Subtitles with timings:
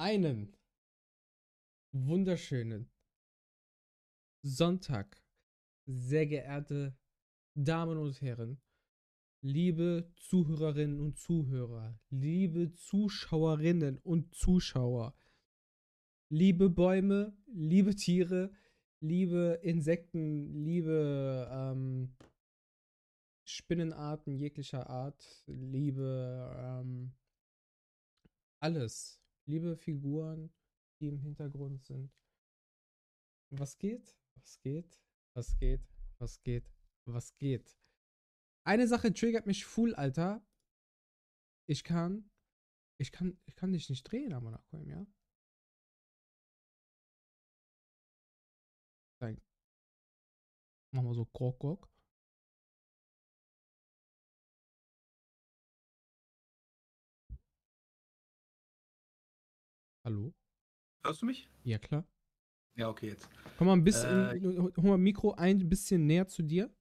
[0.00, 0.56] Einen
[1.92, 2.90] wunderschönen
[4.40, 5.22] Sonntag,
[5.84, 6.96] sehr geehrte
[7.54, 8.62] Damen und Herren,
[9.42, 15.14] liebe Zuhörerinnen und Zuhörer, liebe Zuschauerinnen und Zuschauer,
[16.30, 18.54] liebe Bäume, liebe Tiere,
[19.00, 22.16] liebe Insekten, liebe ähm,
[23.44, 27.12] Spinnenarten jeglicher Art, liebe ähm,
[28.60, 29.19] alles,
[29.50, 30.52] liebe Figuren,
[31.00, 32.12] die im Hintergrund sind.
[33.50, 34.16] Was geht?
[34.36, 35.02] Was geht?
[35.34, 35.82] Was geht?
[36.18, 36.72] Was geht?
[37.04, 37.76] Was geht?
[38.64, 40.46] Eine Sache triggert mich full, Alter.
[41.66, 42.30] Ich kann,
[42.98, 45.06] ich kann, ich kann dich nicht drehen am Monaco, ja?
[49.20, 49.40] Dann
[50.92, 51.89] machen wir so Krok, Krok.
[60.04, 60.32] Hallo?
[61.04, 61.48] Hörst du mich?
[61.64, 62.06] Ja, klar.
[62.76, 63.28] Ja, okay, jetzt.
[63.58, 64.40] Komm mal ein bisschen, Äh,
[64.76, 66.74] hol mal Mikro ein bisschen näher zu dir.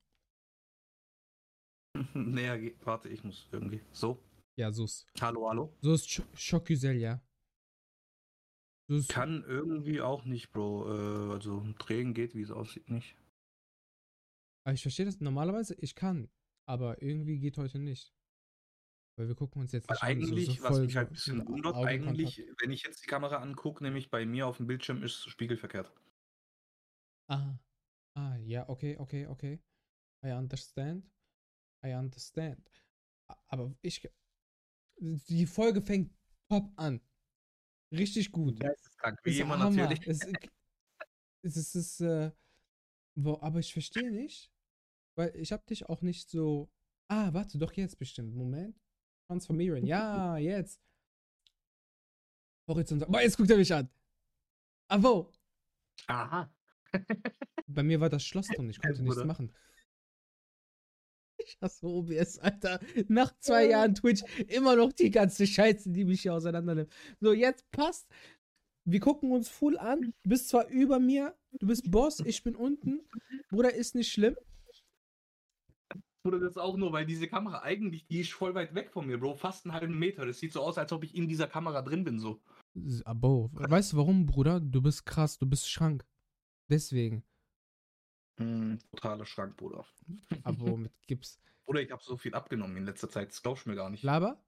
[2.14, 3.82] Näher, warte, ich muss irgendwie.
[3.92, 4.24] So.
[4.58, 5.74] Ja, so ist, Hallo, hallo.
[5.82, 7.22] so ist Sch- Schockgüsel, ja.
[8.88, 10.88] So ist, Kann irgendwie auch nicht, Bro.
[10.88, 13.16] Äh, also drehen geht, wie es aussieht, nicht.
[14.66, 16.30] aber ich verstehe das normalerweise, ich kann,
[16.68, 18.14] aber irgendwie geht heute nicht.
[19.20, 21.08] Weil wir gucken uns jetzt Weil nicht an, so- eigentlich, so was voll mich halt
[21.18, 24.56] so ein bisschen wundert, eigentlich, wenn ich jetzt die Kamera angucke, nämlich bei mir auf
[24.58, 25.92] dem Bildschirm ist spiegelverkehrt.
[27.28, 27.60] Ah,
[28.16, 29.60] ah, ja, okay, okay, okay.
[30.26, 31.04] I understand.
[31.86, 32.66] I understand.
[33.50, 34.10] Aber ich,
[35.02, 36.14] die Folge fängt
[36.50, 37.02] top an.
[37.92, 38.58] Richtig gut.
[38.58, 39.90] Geisteskrank, wie Ist immer Hammer.
[39.90, 40.08] natürlich.
[40.08, 40.26] Es,
[41.44, 42.32] es, es ist, äh,
[43.18, 44.50] wo, aber ich verstehe nicht,
[45.18, 46.72] weil ich habe dich auch nicht so.
[47.10, 48.34] Ah, warte, doch jetzt bestimmt.
[48.34, 48.80] Moment.
[49.30, 49.86] Transformieren.
[49.86, 50.82] Ja, jetzt.
[52.68, 53.06] Horizont.
[53.08, 53.88] Boah, jetzt guckt er mich an.
[54.88, 55.32] Ah, wo?
[56.08, 56.52] Aha.
[57.68, 58.72] Bei mir war das Schloss drin.
[58.72, 59.54] Ich konnte nichts machen.
[61.38, 62.80] Ich hasse OBS, Alter.
[63.08, 66.92] Nach zwei Jahren Twitch immer noch die ganze Scheiße, die mich hier auseinandernimmt.
[67.20, 68.08] So, jetzt passt.
[68.84, 70.16] Wir gucken uns full an.
[70.24, 73.02] Du bist zwar über mir, du bist Boss, ich bin unten.
[73.50, 74.36] Bruder, ist nicht schlimm.
[76.30, 79.20] Oder das auch nur, weil diese Kamera eigentlich, die ist voll weit weg von mir,
[79.20, 79.34] Bro.
[79.34, 80.28] Fast einen halben Meter.
[80.28, 82.40] Das sieht so aus, als ob ich in dieser Kamera drin bin, so.
[83.04, 84.60] Abo, weißt du warum, Bruder?
[84.60, 86.06] Du bist krass, du bist Schrank.
[86.70, 87.24] Deswegen.
[88.38, 89.84] Hm, totaler Schrank, Bruder.
[90.44, 91.40] Abo mit Gips.
[91.66, 93.30] Oder ich habe so viel abgenommen in letzter Zeit.
[93.30, 94.04] Das glaubst du mir gar nicht.
[94.04, 94.40] Laber?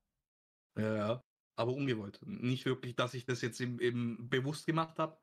[0.77, 1.23] Ja, ja.
[1.55, 2.19] Aber ungewollt.
[2.23, 5.17] Nicht wirklich, dass ich das jetzt im bewusst gemacht habe.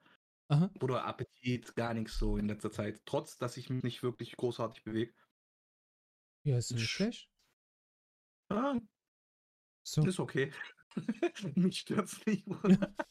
[0.49, 0.71] Aha.
[0.81, 3.01] Oder Appetit, gar nichts so in letzter Zeit.
[3.07, 5.13] Trotz, dass ich mich nicht wirklich großartig bewege.
[6.45, 7.31] Ja, ist nicht Sch- schlecht.
[8.51, 8.79] Ah,
[9.87, 10.05] So.
[10.07, 10.53] ist okay.
[11.57, 12.47] mich stört's nicht.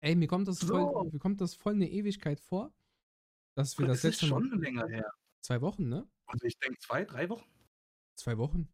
[0.00, 1.04] Ey, mir kommt das voll, So.
[1.12, 2.74] mir kommt das voll eine Ewigkeit vor,
[3.56, 4.40] dass wir das Das ist letzte Mal.
[4.50, 5.12] schon länger her.
[5.44, 6.08] Zwei Wochen, ne?
[6.26, 7.48] Also ich denke zwei, drei Wochen.
[8.18, 8.68] Zwei Wochen.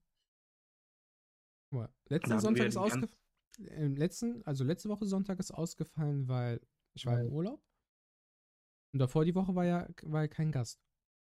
[1.71, 3.15] Guck mal, letzten hatten Sonntag ist ausgefallen.
[3.59, 6.61] Im letzten, also letzte Woche Sonntag ist ausgefallen, weil
[6.95, 7.63] ich war im Weil- Urlaub.
[8.93, 10.81] Und davor die Woche war ja, war ja kein Gast.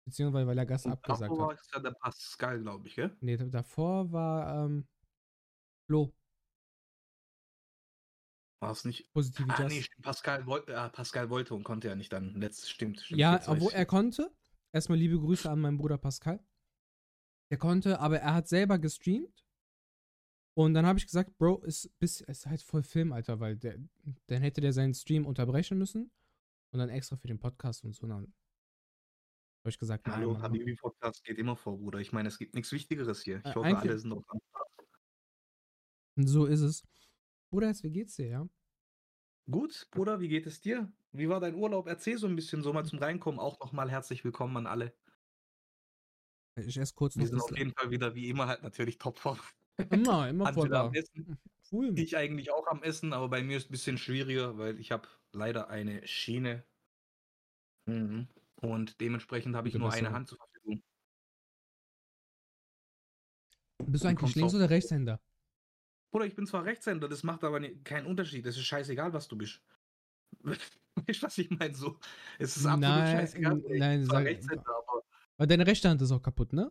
[0.06, 1.48] Beziehungsweise weil er Gast Und abgesagt davor hat.
[1.48, 3.16] war es ja der Pascal, glaube ich, gell?
[3.20, 4.86] Nee, da- davor war ähm,
[5.86, 6.12] Flo,
[8.60, 9.12] War es nicht?
[9.12, 9.84] positive Ah, nee.
[10.02, 12.34] Pascal, woll, äh, Pascal wollte und konnte ja nicht dann.
[12.36, 13.20] Letzt, stimmt, stimmt.
[13.20, 14.32] Ja, obwohl er konnte.
[14.72, 16.38] Erstmal liebe Grüße an meinen Bruder Pascal.
[17.50, 19.44] Der konnte, aber er hat selber gestreamt.
[20.54, 23.78] Und dann habe ich gesagt, Bro, ist, bis, ist halt voll Film, Alter, weil der,
[24.28, 26.10] dann hätte der seinen Stream unterbrechen müssen.
[26.72, 28.06] Und dann extra für den Podcast und so.
[28.06, 32.00] Dann habe ich gesagt, nein, Hallo, Habibi-Podcast geht immer vor, Bruder.
[32.00, 33.38] Ich meine, es gibt nichts Wichtigeres hier.
[33.44, 34.68] Ich Äh, hoffe, alle sind noch am Start.
[36.16, 36.82] So ist es.
[37.50, 38.48] Bruder, jetzt, wie geht's dir, ja?
[39.50, 40.90] Gut, Bruder, wie geht es dir?
[41.12, 41.86] Wie war dein Urlaub?
[41.86, 43.38] Erzähl so ein bisschen, so mal zum Reinkommen.
[43.38, 44.94] Auch nochmal herzlich willkommen an alle.
[46.56, 49.38] Ich esse kurz Wir sind auf jeden Fall wieder, wie immer, halt natürlich topform.
[49.90, 50.90] Immer, immer voll da.
[51.70, 51.98] Cool.
[51.98, 54.92] ich eigentlich auch am Essen, aber bei mir ist es ein bisschen schwieriger, weil ich
[54.92, 56.64] habe leider eine Schiene.
[57.87, 58.29] Mhm.
[58.56, 60.12] Und dementsprechend habe ich nur eine.
[60.12, 60.82] Hand zur Verfügung.
[63.84, 65.20] Bist du eigentlich Links- oder Rechtshänder?
[66.12, 68.46] Bruder, ich bin zwar Rechtshänder, das macht aber keinen Unterschied.
[68.46, 69.62] Es ist scheißegal, was du bist.
[70.94, 71.75] Weißt was ich meine?
[71.75, 71.99] So,
[72.38, 73.62] es ist absolut Nein, scheißegal.
[73.67, 75.02] Ich nein, sag- Rechtshänder, aber.
[75.38, 76.70] Weil deine rechte Hand ist auch kaputt, ne?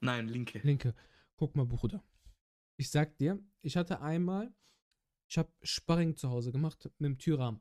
[0.00, 0.58] Nein, linke.
[0.60, 0.94] Linke.
[1.36, 2.02] Guck mal, Bruder.
[2.76, 4.52] Ich sag dir, ich hatte einmal,
[5.28, 7.60] ich habe Sparring zu Hause gemacht mit dem Türrahmen.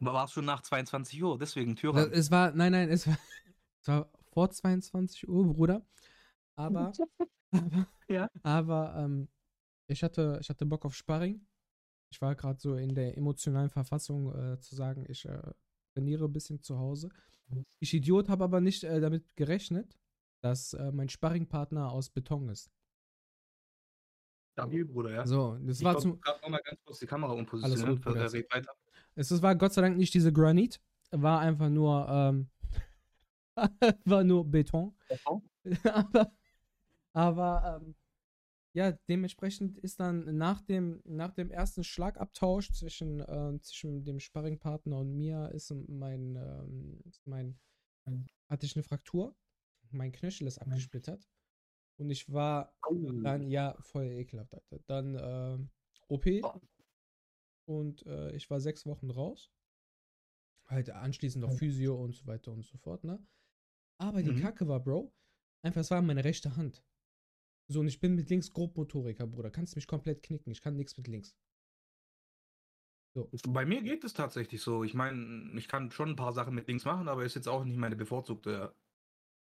[0.00, 2.12] Aber war es schon nach 22 Uhr, deswegen Türrahmen.
[2.12, 3.18] Es war, nein, nein, es war,
[3.82, 5.86] es war vor 22 Uhr, Bruder.
[6.56, 6.92] Aber,
[7.52, 8.28] aber, Ja.
[8.42, 9.28] aber ähm,
[9.88, 11.46] ich, hatte, ich hatte Bock auf Sparring.
[12.12, 15.52] Ich war gerade so in der emotionalen Verfassung äh, zu sagen, ich äh,
[15.94, 17.10] trainiere ein bisschen zu Hause.
[17.80, 19.98] Ich Idiot habe aber nicht äh, damit gerechnet,
[20.42, 22.70] dass äh, mein Sparringpartner aus Beton ist.
[24.62, 25.26] Stabil, Bruder, ja.
[25.26, 28.02] So, das ich war glaub, zum, noch mal ganz kurz die Kamera Alles umpositionieren.
[28.02, 28.16] gut.
[28.16, 28.72] Äh, red weiter.
[29.14, 30.80] Es war Gott sei Dank nicht diese Granit,
[31.10, 32.48] war einfach nur, ähm,
[34.04, 34.94] war nur Beton.
[35.84, 36.32] aber,
[37.12, 37.94] aber ähm,
[38.72, 44.98] ja, dementsprechend ist dann nach dem, nach dem ersten Schlagabtausch zwischen, ähm, zwischen dem Sparringpartner
[44.98, 47.58] und mir ist mein, ähm, ist mein,
[48.48, 49.34] hatte ich eine Fraktur.
[49.90, 51.28] Mein Knöchel ist abgesplittert.
[52.00, 52.74] Und ich war
[53.22, 54.78] dann, ja, voll ekelhaft, Alter.
[54.86, 55.70] Dann ähm,
[56.08, 56.26] OP.
[56.42, 56.60] Oh.
[57.66, 59.52] Und äh, ich war sechs Wochen raus.
[60.66, 63.22] Halt anschließend noch Physio und so weiter und so fort, ne?
[64.00, 64.40] Aber die Mhm.
[64.40, 65.12] Kacke war, Bro,
[65.62, 66.82] einfach, es war meine rechte Hand.
[67.68, 69.50] So, und ich bin mit links Grobmotoriker, Bruder.
[69.50, 70.50] Kannst mich komplett knicken.
[70.50, 71.36] Ich kann nichts mit links.
[73.48, 74.84] Bei mir geht es tatsächlich so.
[74.84, 77.64] Ich meine, ich kann schon ein paar Sachen mit links machen, aber ist jetzt auch
[77.64, 78.74] nicht meine bevorzugte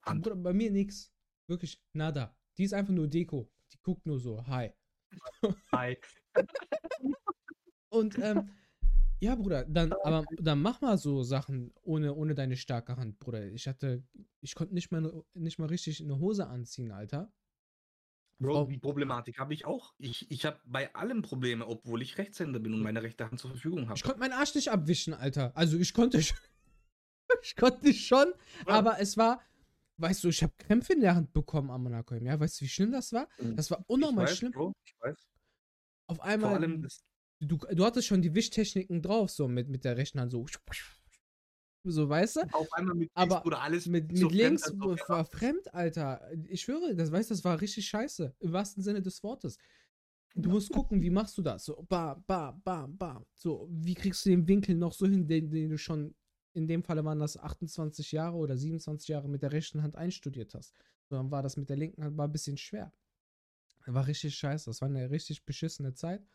[0.04, 0.22] Hand.
[0.22, 1.12] Bruder, bei mir nix.
[1.48, 2.34] Wirklich, nada.
[2.58, 3.50] Die ist einfach nur Deko.
[3.72, 4.70] Die guckt nur so, hi.
[5.72, 5.96] Hi.
[7.88, 8.50] Und ähm,
[9.20, 13.46] ja, Bruder, dann, aber dann mach mal so Sachen ohne, ohne deine starke Hand, Bruder.
[13.46, 14.04] Ich hatte,
[14.40, 17.32] ich konnte nicht mal, nicht mal richtig eine Hose anziehen, Alter.
[18.38, 19.94] Bro, die Problematik habe ich auch.
[19.96, 23.50] Ich, ich habe bei allem Probleme, obwohl ich Rechtshänder bin und meine rechte Hand zur
[23.50, 23.96] Verfügung habe.
[23.96, 25.56] Ich konnte meinen Arsch nicht abwischen, Alter.
[25.56, 26.18] Also ich konnte,
[27.42, 28.26] ich konnte schon,
[28.66, 29.40] aber es war,
[29.98, 32.14] weißt du, ich habe Krämpfe in der Hand bekommen am Monaco.
[32.14, 33.28] Ja, weißt du, wie schlimm das war?
[33.54, 34.52] Das war ich unnormal weiß, schlimm.
[34.52, 35.16] Bro, ich weiß.
[36.08, 37.02] Auf Vor einmal, allem, das,
[37.40, 40.46] du, du hattest schon die Wischtechniken drauf, so mit, mit der rechten Hand, so,
[41.84, 42.40] so, weißt du?
[42.52, 45.75] auf einmal mit Aber links wurde alles Mit, so mit links fremd, ob- war fremd,
[45.75, 46.20] Alter.
[46.49, 48.34] Ich schwöre, das weißt, das war richtig scheiße.
[48.40, 49.56] Im wahrsten Sinne des Wortes.
[50.34, 51.64] Du musst gucken, wie machst du das?
[51.64, 53.25] So, bam, bam, bam, bam.
[53.34, 56.14] So, wie kriegst du den Winkel noch so hin, den, den du schon,
[56.56, 60.54] in dem Falle waren das 28 Jahre oder 27 Jahre mit der rechten Hand einstudiert
[60.54, 60.74] hast.
[61.08, 62.92] So, dann war das mit der linken Hand war ein bisschen schwer.
[63.86, 64.68] War richtig scheiße.
[64.70, 66.26] Das war eine richtig beschissene Zeit.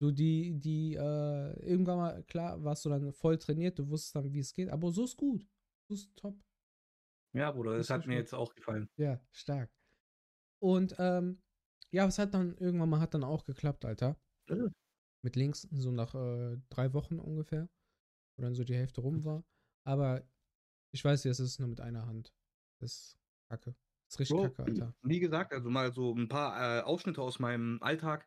[0.00, 4.32] So, die, die, äh, irgendwann mal, klar, warst du dann voll trainiert, du wusstest dann,
[4.32, 5.46] wie es geht, aber so ist gut.
[5.88, 6.36] So ist top.
[7.32, 8.20] Ja, Bruder, das Das hat mir gut.
[8.20, 8.88] jetzt auch gefallen.
[8.96, 9.70] Ja, stark.
[10.60, 11.42] Und ähm,
[11.90, 14.16] ja, es hat dann irgendwann mal hat dann auch geklappt, Alter.
[14.48, 14.72] Mhm.
[15.22, 17.68] Mit links, so nach äh, drei Wochen ungefähr.
[18.38, 19.42] Wo dann so die Hälfte rum war.
[19.84, 20.22] Aber
[20.92, 22.32] ich weiß jetzt, es ist nur mit einer Hand.
[22.80, 23.18] Das ist
[23.50, 23.74] kacke.
[24.06, 24.94] Das ist richtig Bro, kacke, Alter.
[25.02, 28.26] wie gesagt, also mal so ein paar äh, Ausschnitte aus meinem Alltag.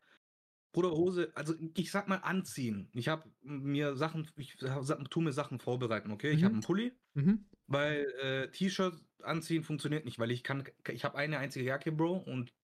[0.74, 2.90] Bruder, Hose, also ich sag mal anziehen.
[2.94, 6.32] Ich habe mir Sachen, ich tue mir Sachen vorbereiten, okay?
[6.32, 6.44] Ich Mhm.
[6.44, 7.44] habe einen Pulli, Mhm.
[7.66, 12.18] weil äh, T-Shirt anziehen funktioniert nicht, weil ich kann, ich habe eine einzige Jacke, Bro,
[12.18, 12.54] und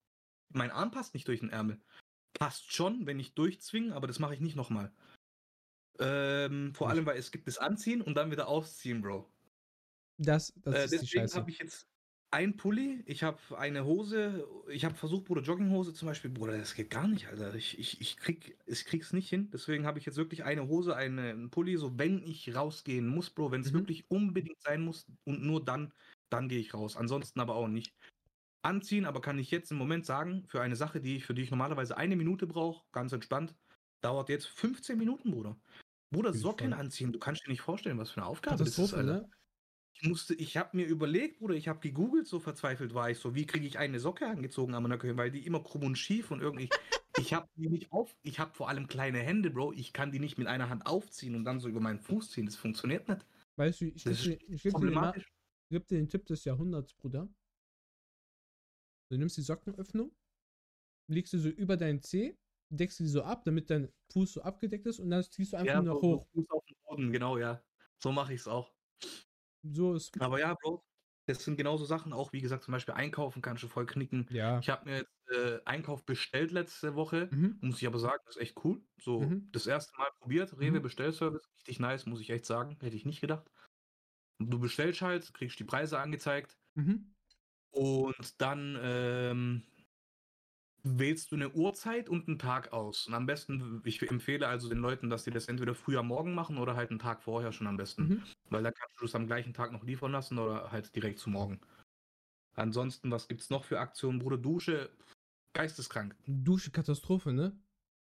[0.50, 1.81] mein Arm passt nicht durch den Ärmel.
[2.39, 4.93] Passt schon, wenn ich durchzwinge, aber das mache ich nicht nochmal.
[6.00, 9.33] Ähm, vor allem, weil es gibt das Anziehen und dann wieder ausziehen, Bro.
[10.19, 11.89] Das, das Äh, ist deswegen habe ich jetzt
[12.31, 16.75] ein Pulli, ich habe eine Hose, ich habe versucht, Bruder, Jogginghose zum Beispiel, Bruder, das
[16.75, 17.55] geht gar nicht, Alter.
[17.55, 19.49] Ich, ich, ich, krieg, ich krieg's nicht hin.
[19.50, 23.31] Deswegen habe ich jetzt wirklich eine Hose, eine, einen Pulli, so wenn ich rausgehen muss,
[23.31, 23.73] Bro, wenn es Mhm.
[23.73, 25.95] wirklich unbedingt sein muss und nur dann,
[26.31, 26.97] dann gehe ich raus.
[26.97, 27.95] Ansonsten aber auch nicht.
[28.62, 31.43] Anziehen, aber kann ich jetzt im Moment sagen, für eine Sache, die ich, für die
[31.43, 33.57] ich normalerweise eine Minute brauche, ganz entspannt,
[34.02, 35.61] dauert jetzt 15 Minuten, Bruder.
[36.11, 39.29] Bruder, Socken anziehen, du kannst dir nicht vorstellen, was für eine Aufgabe das ist, ne?
[40.00, 43.35] Ich musste, ich habe mir überlegt, Bruder, ich habe gegoogelt, so verzweifelt war ich so,
[43.35, 46.41] wie kriege ich eine Socke angezogen am Monaco, weil die immer krumm und schief und
[46.41, 46.69] irgendwie,
[47.19, 50.21] ich habe die nicht auf, ich habe vor allem kleine Hände, Bro, ich kann die
[50.21, 53.27] nicht mit einer Hand aufziehen und dann so über meinen Fuß ziehen, das funktioniert nicht.
[53.57, 55.25] Weißt du, ich gebe ist dir, ich geb dir, ich
[55.69, 57.29] geb dir den Tipp des Jahrhunderts, Bruder.
[59.11, 60.15] Du nimmst die Sockenöffnung,
[61.09, 62.37] legst sie so über deinen Zeh,
[62.71, 65.75] deckst sie so ab, damit dein Fuß so abgedeckt ist und dann ziehst du einfach
[65.75, 66.29] Ja, nur noch so, hoch.
[66.33, 67.65] Fuß auf den Boden, genau, ja.
[68.03, 68.73] So mache ich es auch.
[69.63, 70.13] So ist.
[70.19, 70.83] Aber ja, Bro,
[71.27, 74.29] das sind genauso Sachen, auch wie gesagt, zum Beispiel einkaufen kannst du voll knicken.
[74.31, 74.61] Ja.
[74.61, 77.29] Ich habe mir jetzt äh, Einkauf bestellt letzte Woche.
[77.31, 77.59] Mhm.
[77.61, 78.83] Muss ich aber sagen, das ist echt cool.
[79.01, 79.51] So Mhm.
[79.53, 80.83] das erste Mal probiert, Rewe Mhm.
[80.83, 82.79] Bestellservice, richtig nice, muss ich echt sagen.
[82.81, 83.51] Hätte ich nicht gedacht.
[84.39, 87.13] Du bestellst halt, kriegst die Preise angezeigt Mhm.
[87.73, 89.63] und dann ähm,
[90.99, 93.07] wählst du eine Uhrzeit und einen Tag aus.
[93.07, 96.35] Und am besten, ich empfehle also den Leuten, dass die das entweder früh am Morgen
[96.35, 98.02] machen oder halt einen Tag vorher schon am besten.
[98.09, 98.23] Mhm.
[98.50, 101.30] Weil da kannst du es am gleichen Tag noch liefern lassen oder halt direkt zu
[101.30, 101.61] morgen.
[102.54, 104.18] Ansonsten, was gibt's noch für Aktionen?
[104.18, 104.90] Bruder, Dusche,
[105.54, 106.16] geisteskrank.
[106.26, 107.59] Dusche Katastrophe, ne?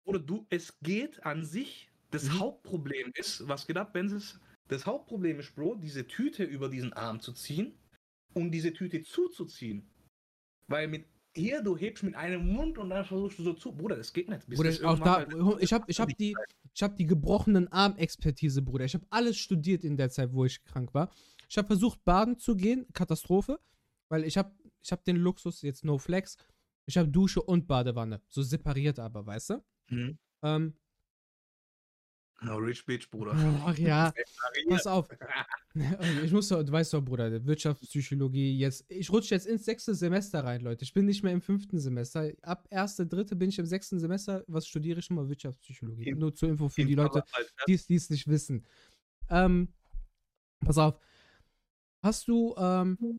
[0.04, 1.90] Oder du, es geht an sich.
[2.10, 2.38] Das Mhm.
[2.38, 4.38] Hauptproblem ist, was geht ab, wenn es.
[4.68, 7.78] Das Hauptproblem ist, Bro, diese Tüte über diesen Arm zu ziehen
[8.34, 9.90] und diese Tüte zuzuziehen.
[10.68, 13.72] Weil mit hier, du hebst mit einem Mund und dann versuchst du so zu.
[13.72, 14.46] Bruder, das geht nicht.
[14.46, 15.26] Bis Bruder, ich, auch da,
[15.58, 16.36] ich habe ich hab die,
[16.72, 18.84] ich hab die gebrochenen Armexpertise, Bruder.
[18.84, 21.10] Ich habe alles studiert in der Zeit, wo ich krank war.
[21.48, 22.86] Ich habe versucht, baden zu gehen.
[22.92, 23.58] Katastrophe.
[24.08, 26.36] Weil ich habe ich hab den Luxus, jetzt no flex.
[26.86, 28.20] Ich habe Dusche und Badewanne.
[28.28, 29.64] So separiert aber, weißt du?
[29.90, 30.18] Mhm.
[30.42, 30.74] Ähm,
[32.42, 33.32] No, Rich Bitch, Bruder.
[33.66, 34.12] ach ja,
[34.68, 35.08] pass auf.
[36.22, 40.44] Ich muss doch, du weißt doch, Bruder, Wirtschaftspsychologie, jetzt, ich rutsche jetzt ins sechste Semester
[40.44, 40.84] rein, Leute.
[40.84, 42.30] Ich bin nicht mehr im fünften Semester.
[42.42, 44.44] Ab erste, dritte bin ich im sechsten Semester.
[44.46, 45.28] Was studiere ich schon mal?
[45.28, 46.10] Wirtschaftspsychologie.
[46.10, 47.24] Im- Nur zur Info für die Leute,
[47.66, 48.64] die es die es nicht wissen.
[49.30, 49.66] Ähm,
[50.60, 51.00] pass auf.
[52.04, 53.18] Hast du, ähm,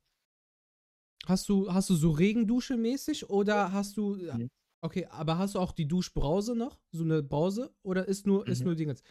[1.25, 4.49] hast du, hast du so Regendusche mäßig oder hast du, Mhm.
[4.81, 6.79] Okay, aber hast du auch die Duschbrause noch?
[6.91, 7.73] So eine Brause?
[7.83, 8.65] Oder ist nur, ist Mhm.
[8.65, 9.03] nur Dingens?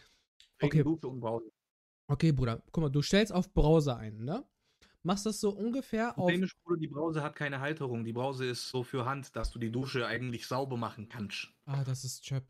[0.61, 0.81] Okay.
[0.81, 0.83] Okay.
[0.83, 1.51] Dusche und Brause.
[2.07, 4.45] Okay, Bruder, guck mal, du stellst auf Brause ein, ne?
[5.03, 6.27] Machst das so ungefähr auf.
[6.27, 8.03] Problem ist, Bruder, die Brause hat keine Halterung.
[8.03, 11.51] Die Brause ist so für Hand, dass du die Dusche eigentlich sauber machen kannst.
[11.65, 12.43] Ah, das ist Chöp.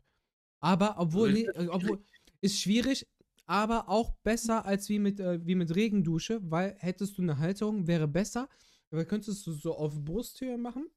[0.60, 2.04] Aber obwohl, ist nee, äh, obwohl,
[2.40, 3.06] ist schwierig,
[3.46, 7.86] aber auch besser als wie mit, äh, wie mit Regendusche, weil hättest du eine Halterung,
[7.86, 8.48] wäre besser,
[8.90, 10.88] aber könntest du so auf Brusthöhe machen.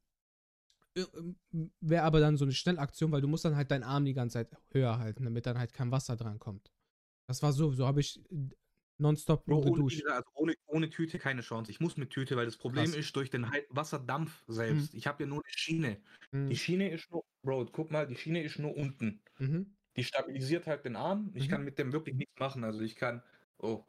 [1.81, 4.33] Wäre aber dann so eine Schnellaktion, weil du musst dann halt deinen Arm die ganze
[4.33, 6.71] Zeit höher halten, damit dann halt kein Wasser dran kommt.
[7.27, 8.19] Das war so, so habe ich
[8.97, 10.05] nonstop Bro, nur ohne, geduscht.
[10.07, 11.71] also ohne, ohne Tüte keine Chance.
[11.71, 12.95] Ich muss mit Tüte, weil das Problem Krass.
[12.95, 14.93] ist durch den Wasserdampf selbst.
[14.93, 16.01] Ich habe ja nur eine Schiene.
[16.31, 16.49] Mhm.
[16.49, 19.21] Die Schiene ist nur, Bro, guck mal, die Schiene ist nur unten.
[19.37, 19.75] Mhm.
[19.95, 21.31] Die stabilisiert halt den Arm.
[21.33, 21.51] Ich Mhm.
[21.51, 22.63] kann mit dem wirklich nichts machen.
[22.63, 23.23] Also ich kann.
[23.57, 23.83] Oh.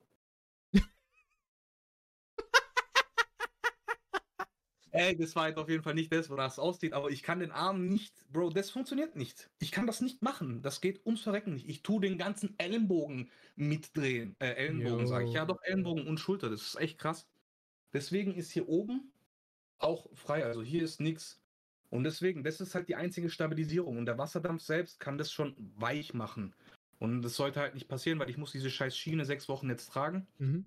[5.00, 7.40] Ey, das war jetzt auf jeden Fall nicht das, wo das aussieht, aber ich kann
[7.40, 9.48] den Arm nicht, Bro, das funktioniert nicht.
[9.58, 10.60] Ich kann das nicht machen.
[10.60, 11.66] Das geht ums Verrecken nicht.
[11.70, 14.36] Ich tue den ganzen Ellenbogen mitdrehen.
[14.40, 15.32] Äh, Ellenbogen sage ich.
[15.32, 16.50] Ja, doch, Ellenbogen und Schulter.
[16.50, 17.26] Das ist echt krass.
[17.94, 19.10] Deswegen ist hier oben
[19.78, 20.44] auch frei.
[20.44, 21.40] Also hier ist nichts.
[21.88, 23.96] Und deswegen, das ist halt die einzige Stabilisierung.
[23.96, 26.54] Und der Wasserdampf selbst kann das schon weich machen.
[26.98, 29.90] Und das sollte halt nicht passieren, weil ich muss diese scheiß Schiene sechs Wochen jetzt
[29.90, 30.26] tragen.
[30.36, 30.66] Mhm.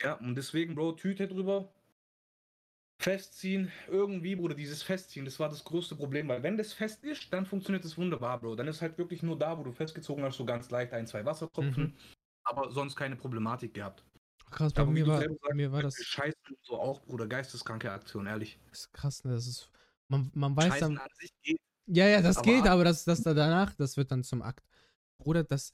[0.00, 1.72] Ja, und deswegen, Bro, Tüte drüber.
[3.02, 7.32] Festziehen, irgendwie, Bruder, dieses Festziehen, das war das größte Problem, weil wenn das fest ist,
[7.32, 8.54] dann funktioniert es wunderbar, Bro.
[8.54, 11.24] Dann ist halt wirklich nur da, wo du festgezogen hast, so ganz leicht ein, zwei
[11.24, 11.94] Wassertropfen, Mhm.
[12.44, 14.04] aber sonst keine Problematik gehabt.
[14.50, 18.26] Krass, bei Aber mir war, bei mir war das, Scheißen so auch, Bruder, geisteskranke Aktion,
[18.26, 18.60] ehrlich.
[18.70, 19.32] das ist krass, ne?
[19.32, 19.68] Das ist,
[20.08, 21.60] man, man weiß Scheißen dann, an sich geht.
[21.86, 24.42] Ja, ja, das Aber geht, ab- aber das, das da danach, das wird dann zum
[24.42, 24.64] Akt.
[25.18, 25.72] Bruder, das,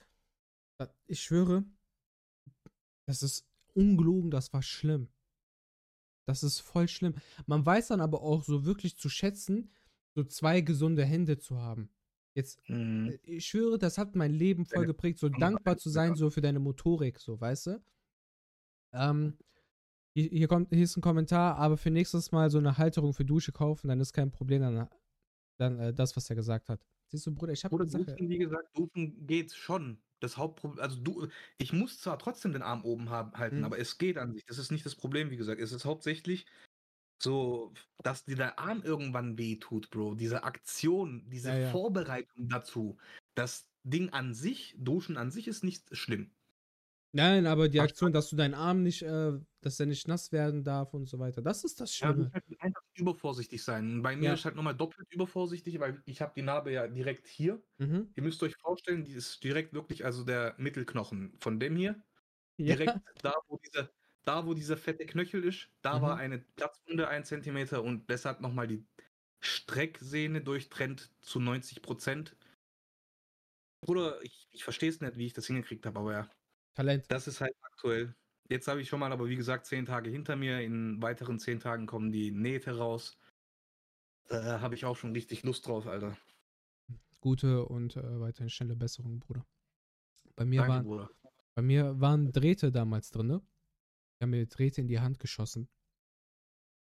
[0.79, 1.63] das ich schwöre,
[3.05, 3.45] das ist
[3.75, 5.09] ungelogen, das war schlimm.
[6.29, 7.15] Das ist voll schlimm.
[7.47, 9.71] Man weiß dann aber auch so wirklich zu schätzen,
[10.13, 11.89] so zwei gesunde Hände zu haben.
[12.35, 13.09] Jetzt, Mhm.
[13.09, 16.41] äh, ich schwöre, das hat mein Leben voll geprägt, so dankbar zu sein, so für
[16.41, 17.83] deine Motorik, so, weißt du?
[18.93, 19.37] Ähm,
[20.13, 23.25] hier, hier kommt, hier ist ein Kommentar, aber für nächstes Mal so eine Halterung für
[23.25, 24.87] Dusche kaufen, dann ist kein Problem, dann,
[25.57, 26.79] dann äh, das, was er gesagt hat.
[27.11, 28.03] Siehst du, Bruder, ich habe eine Sache.
[28.05, 30.03] duschen, wie gesagt, duschen geht schon.
[30.21, 33.63] Das Hauptproblem, also du, ich muss zwar trotzdem den Arm oben haben, halten, Mhm.
[33.63, 34.45] aber es geht an sich.
[34.45, 35.61] Das ist nicht das Problem, wie gesagt.
[35.61, 36.45] Es ist hauptsächlich
[37.21, 37.73] so,
[38.03, 40.15] dass dir der Arm irgendwann wehtut, Bro.
[40.15, 41.71] Diese Aktion, diese Ja, ja.
[41.71, 42.97] Vorbereitung dazu.
[43.35, 46.35] Das Ding an sich, Duschen an sich ist nicht schlimm.
[47.13, 47.79] Nein, aber die.
[47.81, 51.17] Aktion, dass du deinen Arm nicht, äh, dass er nicht nass werden darf und so
[51.17, 52.31] weiter, das ist das Ja, du Schlimme.
[52.31, 54.01] musst halt einfach übervorsichtig sein.
[54.01, 54.33] Bei mir Ja.
[54.33, 57.61] ist halt nochmal doppelt übervorsichtig, weil ich habe die Narbe ja direkt hier.
[57.79, 58.13] Mhm.
[58.15, 62.01] Ihr müsst euch vorstellen, die ist direkt wirklich, also der Mittelknochen von dem hier.
[62.85, 62.93] Ja.
[62.93, 63.91] direkt da, wo dieser,
[64.25, 66.19] da, wo dieser fette Knöchel ist, da war Mhm.
[66.19, 68.87] eine Platzwunde ein Zentimeter und deshalb nochmal die
[69.41, 72.37] Strecksehne durchtrennt zu 90 Prozent.
[73.83, 76.29] Bruder, ich, ich verstehe es nicht, wie ich das hingekriegt habe, aber ja,
[76.79, 77.05] Talent.
[77.09, 78.15] das ist halt aktuell.
[78.47, 80.61] Jetzt habe ich schon mal, aber wie gesagt, zehn Tage hinter mir.
[80.61, 83.17] In weiteren zehn Tagen kommen die Nähte raus.
[84.29, 86.17] Da habe ich auch schon richtig Lust drauf, Alter.
[87.19, 89.45] Gute und äh, weiterhin schnelle Besserung, Bruder.
[90.37, 91.09] Bei mir, Danke, waren, Bruder.
[91.53, 93.41] bei mir waren Drähte damals drin, ne?
[94.17, 95.67] Die haben mir Drähte in die Hand geschossen.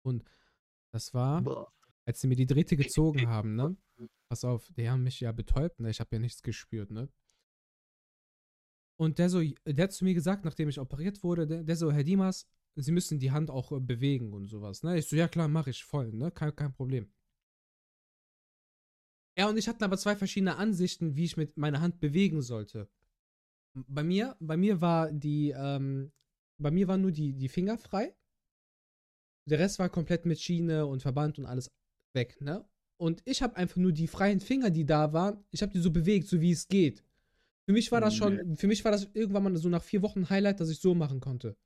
[0.04, 0.24] Und
[0.92, 1.74] das war, Boah.
[2.06, 3.76] als sie mir die Drähte gezogen haben, ne?
[4.30, 5.90] Pass auf, die haben mich ja betäubt, ne?
[5.90, 7.10] Ich habe ja nichts gespürt, ne?
[9.00, 11.92] Und der so, der hat zu mir gesagt, nachdem ich operiert wurde, der, der so,
[11.92, 12.48] Herr Dimas,
[12.80, 15.00] Sie müssen die Hand auch äh, bewegen und sowas, ne?
[15.00, 16.32] Ich so, ja klar, mache ich voll, ne?
[16.32, 17.12] Kein, kein Problem.
[19.36, 22.88] Er und ich hatten aber zwei verschiedene Ansichten, wie ich mit meiner Hand bewegen sollte.
[23.74, 26.12] Bei mir, bei mir war die, ähm,
[26.60, 28.16] bei mir waren nur die, die Finger frei.
[29.50, 31.72] Der Rest war komplett mit Schiene und Verband und alles
[32.14, 32.68] weg, ne?
[33.00, 35.92] Und ich habe einfach nur die freien Finger, die da waren, ich habe die so
[35.92, 37.04] bewegt, so wie es geht.
[37.68, 40.20] Für mich war das schon, für mich war das irgendwann mal so nach vier Wochen
[40.20, 41.58] ein Highlight, dass ich so machen konnte.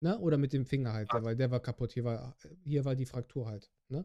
[0.00, 0.18] Ne?
[0.18, 1.92] Oder mit dem Finger halt, der, weil der war kaputt.
[1.92, 4.04] Hier war, hier war die Fraktur halt, ne?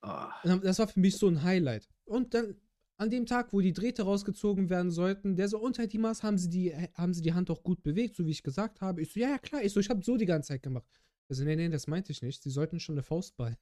[0.00, 0.32] Ah.
[0.62, 1.90] Das war für mich so ein Highlight.
[2.06, 2.56] Und dann
[2.96, 6.38] an dem Tag, wo die Drähte rausgezogen werden sollten, der so unter die Maß, haben
[6.38, 9.02] sie die, haben sie die Hand auch gut bewegt, so wie ich gesagt habe.
[9.02, 9.62] Ich so, ja, ja, klar.
[9.62, 10.88] Ich so, ich habe so die ganze Zeit gemacht.
[11.28, 12.42] Also, nee, nee, das meinte ich nicht.
[12.42, 13.58] Sie sollten schon eine Faust ballen.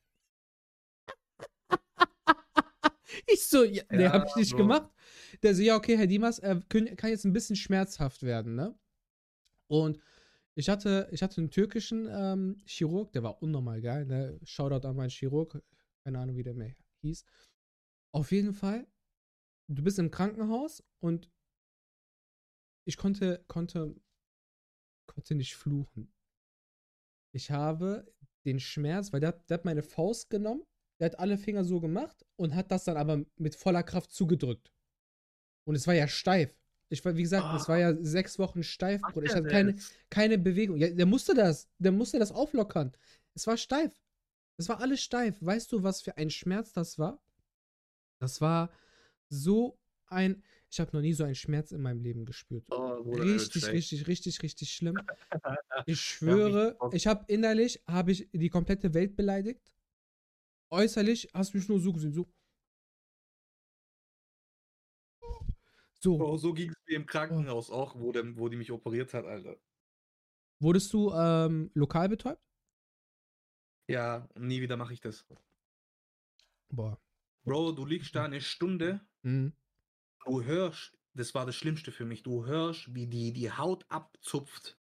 [3.32, 4.58] ich so, ja, nee, Ja, hab ich nicht Bro.
[4.58, 4.90] gemacht.
[5.42, 8.78] Der so, ja, okay, Herr Dimas, äh, können, kann jetzt ein bisschen schmerzhaft werden, ne?
[9.68, 9.98] Und
[10.54, 14.38] ich hatte, ich hatte einen türkischen ähm, Chirurg, der war unnormal geil, ne?
[14.44, 15.62] Shoutout an meinen Chirurg,
[16.04, 17.24] keine Ahnung, wie der mehr hieß.
[18.12, 18.86] Auf jeden Fall,
[19.68, 21.30] du bist im Krankenhaus und
[22.86, 23.94] ich konnte, konnte,
[25.06, 26.12] konnte nicht fluchen.
[27.34, 28.10] Ich habe
[28.44, 30.64] den Schmerz, weil der, der hat meine Faust genommen,
[30.98, 34.72] der hat alle Finger so gemacht und hat das dann aber mit voller Kraft zugedrückt.
[35.64, 36.54] Und es war ja steif.
[36.88, 39.26] Ich war, wie gesagt, es war ja sechs Wochen steif, Bruder.
[39.26, 39.76] Ich hatte keine,
[40.08, 40.76] keine Bewegung.
[40.76, 41.68] Ja, der musste das.
[41.78, 42.92] Der musste das auflockern.
[43.34, 43.92] Es war steif.
[44.56, 45.36] Es war alles steif.
[45.40, 47.20] Weißt du, was für ein Schmerz das war?
[48.20, 48.70] Das war
[49.28, 50.44] so ein.
[50.70, 52.64] Ich habe noch nie so einen Schmerz in meinem Leben gespürt.
[52.70, 54.96] Oh, richtig, richtig, richtig, richtig schlimm.
[55.86, 59.70] Ich schwöre, ich habe innerlich habe ich die komplette Welt beleidigt.
[60.70, 62.26] Äußerlich hast du mich nur so gesehen, so.
[66.00, 69.12] So, Bro, so ging es mir im Krankenhaus auch, wo, der, wo die mich operiert
[69.14, 69.56] hat, Alter.
[70.60, 72.40] wurdest du ähm, lokal betäubt?
[73.88, 75.24] Ja, nie wieder mache ich das.
[76.70, 77.00] Boah.
[77.44, 79.52] Bro, du liegst da eine Stunde, Mhm.
[80.26, 84.78] du hörst, das war das Schlimmste für mich, du hörst, wie die die Haut abzupft,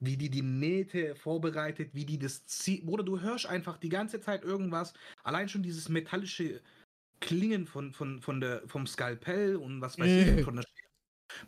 [0.00, 2.86] wie die die Nähte vorbereitet, wie die das zieht.
[2.86, 4.94] Bruder, du hörst einfach die ganze Zeit irgendwas.
[5.22, 6.62] Allein schon dieses metallische
[7.20, 10.89] Klingen von, von, von der, vom Skalpell und was weiß ich, von der Schere.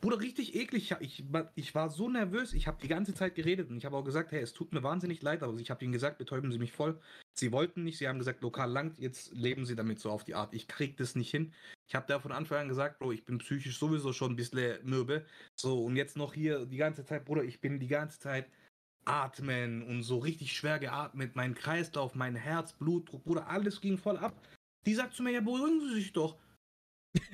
[0.00, 0.94] Bruder, richtig eklig.
[1.00, 2.52] Ich, war- ich war so nervös.
[2.52, 4.82] Ich habe die ganze Zeit geredet und ich habe auch gesagt, hey, es tut mir
[4.82, 6.98] wahnsinnig leid, aber ich habe ihnen gesagt, betäuben Sie mich voll.
[7.38, 10.34] Sie wollten nicht, sie haben gesagt, lokal langt, jetzt leben Sie damit so auf die
[10.34, 10.52] Art.
[10.54, 11.52] Ich krieg das nicht hin.
[11.88, 14.78] Ich habe da von Anfang an gesagt, Bro, ich bin psychisch sowieso schon ein bisschen
[14.84, 15.24] mürbe.
[15.58, 18.46] So, und jetzt noch hier die ganze Zeit, Bruder, ich bin die ganze Zeit
[19.04, 21.34] atmen und so richtig schwer geatmet.
[21.34, 24.34] Mein Kreislauf, mein Herz, Blutdruck, Bruder, alles ging voll ab.
[24.86, 26.36] Die sagt zu mir, ja, beruhigen Sie sich doch.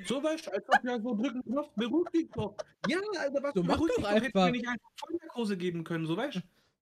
[0.07, 2.57] So weißt als ob ja so drücken Knopf, beruhig dich doch.
[2.89, 4.47] Ja, Alter, was So, mach doch einfach.
[4.47, 6.41] mir nicht einfach Vollnarkose geben können, so weißt du.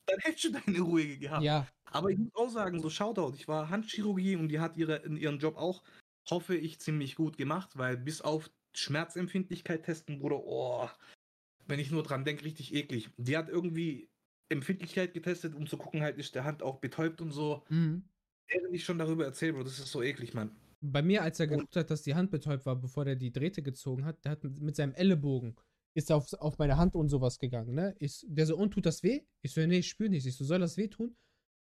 [0.07, 1.43] Dann hättest du deine Ruhe gehabt.
[1.43, 4.97] Ja, Aber ich muss auch sagen, so Shoutout, ich war Handchirurgie und die hat ihre,
[4.97, 5.83] in ihren Job auch,
[6.29, 10.89] hoffe ich, ziemlich gut gemacht, weil bis auf Schmerzempfindlichkeit testen, Bruder, oh,
[11.67, 13.11] wenn ich nur dran denke, richtig eklig.
[13.17, 14.11] Die hat irgendwie
[14.51, 17.65] Empfindlichkeit getestet, um zu gucken, halt ist der Hand auch betäubt und so.
[17.69, 18.05] mhm.
[18.49, 20.55] Während ich schon darüber erzählt, Bro, das ist so eklig, Mann.
[20.87, 23.63] Bei mir, als er geguckt hat, dass die Hand betäubt war, bevor der die Drähte
[23.63, 25.57] gezogen hat, der hat mit, mit seinem Ellenbogen
[25.97, 27.95] ist er auf, auf meine Hand und sowas gegangen, ne?
[28.01, 29.23] Ich, der so, und tut das weh?
[29.43, 30.27] Ich so, nee, ich spüre nicht.
[30.27, 31.17] Ich so, soll das weh tun?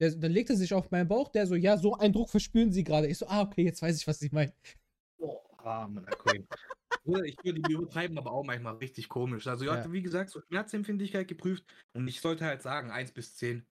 [0.01, 2.71] Der, dann legt er sich auf meinen Bauch, der so, ja, so einen Druck verspüren
[2.71, 3.07] sie gerade.
[3.07, 4.51] Ich so, ah, okay, jetzt weiß ich, was sie meinen.
[5.19, 6.47] Oh, Mann, Queen.
[7.05, 9.45] Bruder, ich würde die übertreiben, aber auch manchmal richtig komisch.
[9.47, 9.77] Also, ich Ja.
[9.77, 13.65] hatte, wie gesagt, so Schmerzempfindlichkeit geprüft und ich sollte halt sagen, 1 bis 10.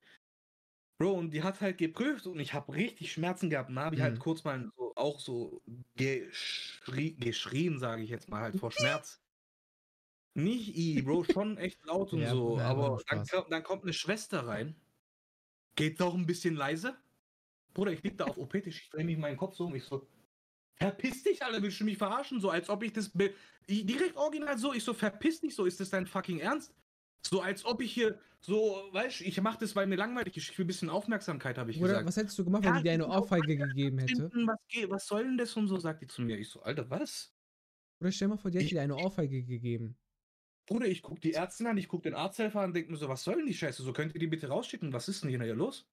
[0.97, 3.69] Bro, und die hat halt geprüft und ich habe richtig Schmerzen gehabt.
[3.69, 4.19] Und da habe ich halt Mhm.
[4.19, 5.61] kurz mal so, auch so
[5.95, 9.21] geschrie, geschrien, sage ich jetzt mal halt, vor Schmerz.
[10.33, 12.57] Nicht I, Bro, schon echt laut und Ja, so.
[12.57, 14.75] nur aber dann, dann kommt eine Schwester rein.
[15.75, 16.97] Geht doch ein bisschen leise.
[17.73, 20.07] Bruder, ich lieg da auf OP-Tisch, ich drehe mich meinen Kopf so und ich so,
[20.77, 22.39] verpiss dich, Alter, willst du mich verarschen?
[22.39, 23.11] So, als ob ich das,
[23.67, 26.73] direkt original so, ich so, verpiss dich, so, ist das dein fucking Ernst?
[27.25, 30.49] So, als ob ich hier, so, weißt du, ich mach das, weil mir langweilig ist,
[30.51, 32.07] ich will ein bisschen Aufmerksamkeit, habe ich Oder gesagt.
[32.07, 34.29] was hättest du gemacht, wenn Ja, die dir eine Ohrfeige gegeben hätte?
[34.31, 36.37] Was, was soll denn das und so, sagt die zu mir.
[36.37, 37.33] Ich so, Alter, was?
[37.99, 39.97] Oder stell mal vor, die hätte Ich- dir eine Ohrfeige gegeben.
[40.67, 43.07] Bruder, ich guck die Ärztin an, ich guck den Arzthelfer an und denk mir so,
[43.09, 43.81] was soll denn die Scheiße?
[43.83, 44.93] So, könnt ihr die bitte rausschicken?
[44.93, 45.87] Was ist denn hier los?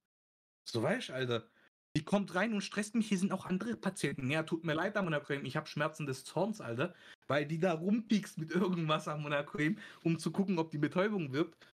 [0.65, 1.49] So, weißt du, Alter.
[1.97, 4.31] Die kommt rein und stresst mich, hier sind auch andere Patienten.
[4.31, 6.95] Ja, tut mir leid, Amonacreme, ich habe Schmerzen des Zorns, Alter.
[7.29, 11.71] Weil die da rumpiekst mit irgendwas Amonacreme, um zu gucken, ob die Betäubung wirkt.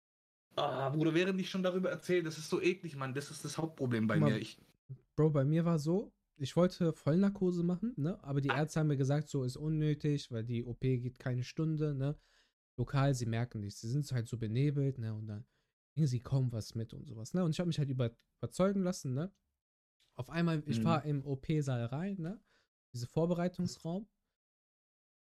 [0.57, 3.13] Ah, Bruder, während ich schon darüber erzähle, das ist so eklig, Mann.
[3.13, 4.39] Das ist das Hauptproblem bei mal, mir.
[4.39, 4.59] Ich,
[5.15, 8.23] Bro, bei mir war so, ich wollte Vollnarkose machen, ne?
[8.25, 11.95] Aber die Ärzte haben mir gesagt, so ist unnötig, weil die OP geht keine Stunde,
[11.95, 12.17] ne?
[12.79, 13.83] Lokal, sie merken nichts.
[13.83, 15.15] Sie sind halt so benebelt, ne?
[15.15, 15.45] Und dann
[15.93, 17.45] kriegen sie kaum was mit und sowas, ne?
[17.45, 19.31] Und ich habe mich halt über, überzeugen lassen, ne?
[20.19, 20.83] Auf einmal, ich Mhm.
[20.83, 22.43] fahre im OP-Saal rein, ne?
[22.95, 24.09] Diese Vorbereitungsraum.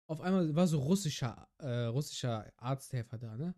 [0.08, 3.54] Auf einmal war so russischer, äh, russischer Arzthelfer da, ne?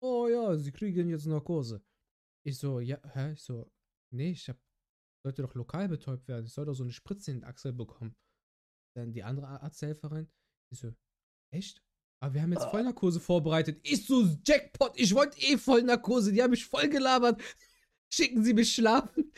[0.00, 1.84] Oh ja, sie kriegen jetzt Narkose.
[2.46, 3.32] Ich so, ja, hä?
[3.32, 3.70] Ich so,
[4.12, 4.58] nee, ich hab,
[5.24, 6.46] sollte doch lokal betäubt werden.
[6.46, 8.14] Ich soll doch so eine Spritze in den Achsel bekommen.
[8.96, 10.30] Dann die andere Arzthelferin,
[10.70, 10.94] ich so,
[11.52, 11.82] echt?
[12.22, 12.70] Aber wir haben jetzt Ah.
[12.70, 13.80] Vollnarkose vorbereitet.
[13.82, 16.32] Ich so, Jackpot, ich wollte eh Vollnarkose.
[16.32, 17.40] Die haben mich voll gelabert.
[18.12, 19.32] Schicken Sie mich schlafen.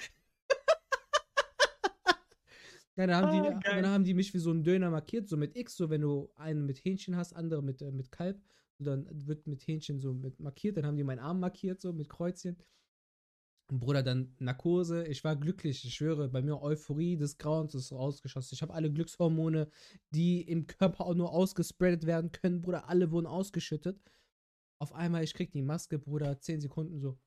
[2.96, 3.82] Ja, dann haben, die, Ah, geil.
[3.82, 6.30] dann haben die mich wie so einen Döner markiert, so mit X, so wenn du
[6.36, 8.40] einen mit Hähnchen hast, andere mit, äh, mit Kalb,
[8.78, 11.92] so dann wird mit Hähnchen so mit markiert, dann haben die meinen Arm markiert, so
[11.92, 12.56] mit Kreuzchen.
[13.68, 17.92] Und Bruder, dann Narkose, ich war glücklich, ich schwöre, bei mir Euphorie des Grauens ist
[17.92, 18.54] ausgeschossen.
[18.54, 19.68] Ich habe alle Glückshormone,
[20.10, 24.00] die im Körper auch nur ausgespreadet werden können, Bruder, alle wurden ausgeschüttet.
[24.78, 27.18] Auf einmal, ich krieg die Maske, Bruder, 10 Sekunden so.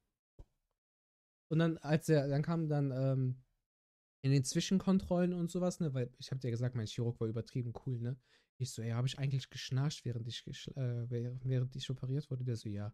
[1.51, 3.43] Und dann, als er, dann kam dann, ähm,
[4.21, 7.73] in den Zwischenkontrollen und sowas, ne, weil ich hab dir gesagt, mein Chirurg war übertrieben
[7.85, 8.17] cool, ne?
[8.57, 11.09] Ich so, ey, habe ich eigentlich geschnarcht, während ich, geschl- äh,
[11.43, 12.43] während ich operiert wurde?
[12.43, 12.93] Der so, ja.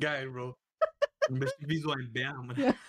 [0.00, 0.56] Geil, Bro.
[1.28, 2.34] Du bist wie so ein Bär.
[2.34, 2.56] Mann.
[2.58, 2.74] Ja.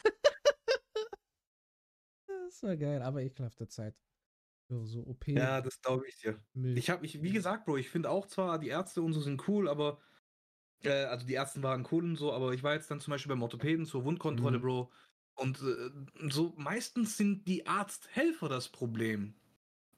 [2.45, 3.95] Das war geil, aber ekelhafte Zeit.
[4.67, 5.27] So, OP.
[5.29, 6.43] Ja, das glaube ich dir.
[6.53, 6.77] Müll.
[6.77, 9.47] Ich habe, ich, wie gesagt, Bro, ich finde auch zwar, die Ärzte und so sind
[9.47, 9.99] cool, aber
[10.83, 13.29] äh, also die Ärzte waren cool und so, aber ich war jetzt dann zum Beispiel
[13.29, 14.61] beim Orthopäden zur Wundkontrolle, Mhm.
[14.61, 14.91] Bro.
[15.35, 19.33] Und äh, so meistens sind die Arzthelfer das Problem.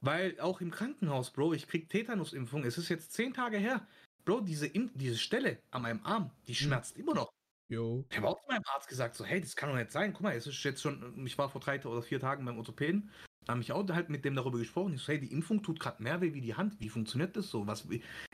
[0.02, 2.65] Weil auch im Krankenhaus, Bro, ich krieg Tetanusimpfung.
[2.65, 3.88] Es ist jetzt zehn Tage her.
[4.26, 7.34] Bro, diese, Imp diese Stelle an meinem Arm, die schmerzt immer noch.
[7.69, 8.06] Jo.
[8.10, 10.13] Ich habe auch zu meinem Arzt gesagt, so, hey, das kann doch nicht sein.
[10.13, 13.10] Guck mal, es ist jetzt schon, ich war vor drei oder vier Tagen beim Orthopäden,
[13.47, 14.93] habe ich auch halt mit dem darüber gesprochen.
[14.93, 16.79] Ich so, hey, die Impfung tut gerade mehr weh wie die Hand.
[16.79, 17.67] Wie funktioniert das so?
[17.67, 17.88] Was,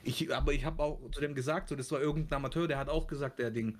[0.04, 2.90] ich, aber ich habe auch zu dem gesagt, so, das war irgendein Amateur, der hat
[2.90, 3.78] auch gesagt, der Ding,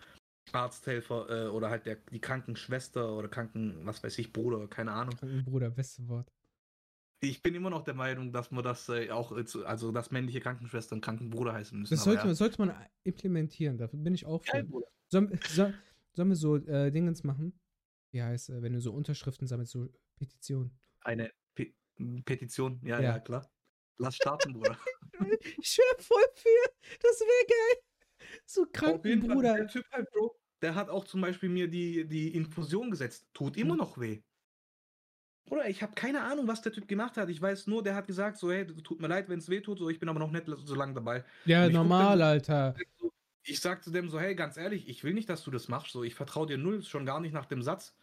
[0.52, 5.16] Arzthelfer äh, oder halt der, die Krankenschwester oder Kranken, was weiß ich, Bruder, keine Ahnung.
[5.46, 6.32] Bruder, beste Wort.
[7.22, 10.40] Ich bin immer noch der Meinung, dass man das äh, auch, äh, also dass männliche
[10.40, 11.94] Krankenschwester und Krankenbruder heißen müssen.
[11.94, 12.26] Das sollte, ja.
[12.28, 14.66] man, sollte man implementieren, dafür bin ich auch für.
[15.12, 15.74] Sollen, soll,
[16.14, 17.60] sollen wir so äh, Dingens machen?
[18.12, 20.72] Wie heißt, äh, wenn du so Unterschriften sammelst, so Petition.
[21.10, 21.74] Eine Pe
[22.24, 23.14] Petition, ja, Ja.
[23.16, 23.50] ja, klar.
[23.98, 24.78] Lass starten, Bruder.
[25.58, 26.98] Ich höre voll viel.
[27.02, 27.82] Das wäre geil.
[28.46, 29.56] So Fall, Krankenbruder.
[29.56, 33.28] der Typ halt, Bro, der hat auch zum Beispiel mir die, die Infusion gesetzt.
[33.34, 33.80] Tut immer Mhm.
[33.80, 34.22] noch weh.
[35.50, 37.28] Oder ich habe keine Ahnung, was der Typ gemacht hat.
[37.30, 39.80] Ich weiß nur, der hat gesagt, so, hey, tut mir leid, wenn es weh tut,
[39.80, 41.26] so, ich bin aber noch nicht so lange dabei.
[41.46, 42.76] Ja, normal, dann- Alter.
[43.44, 45.92] Ich sag zu dem so, hey, ganz ehrlich, ich will nicht, dass du das machst.
[45.92, 47.96] So, ich vertraue dir null, schon gar nicht nach dem Satz.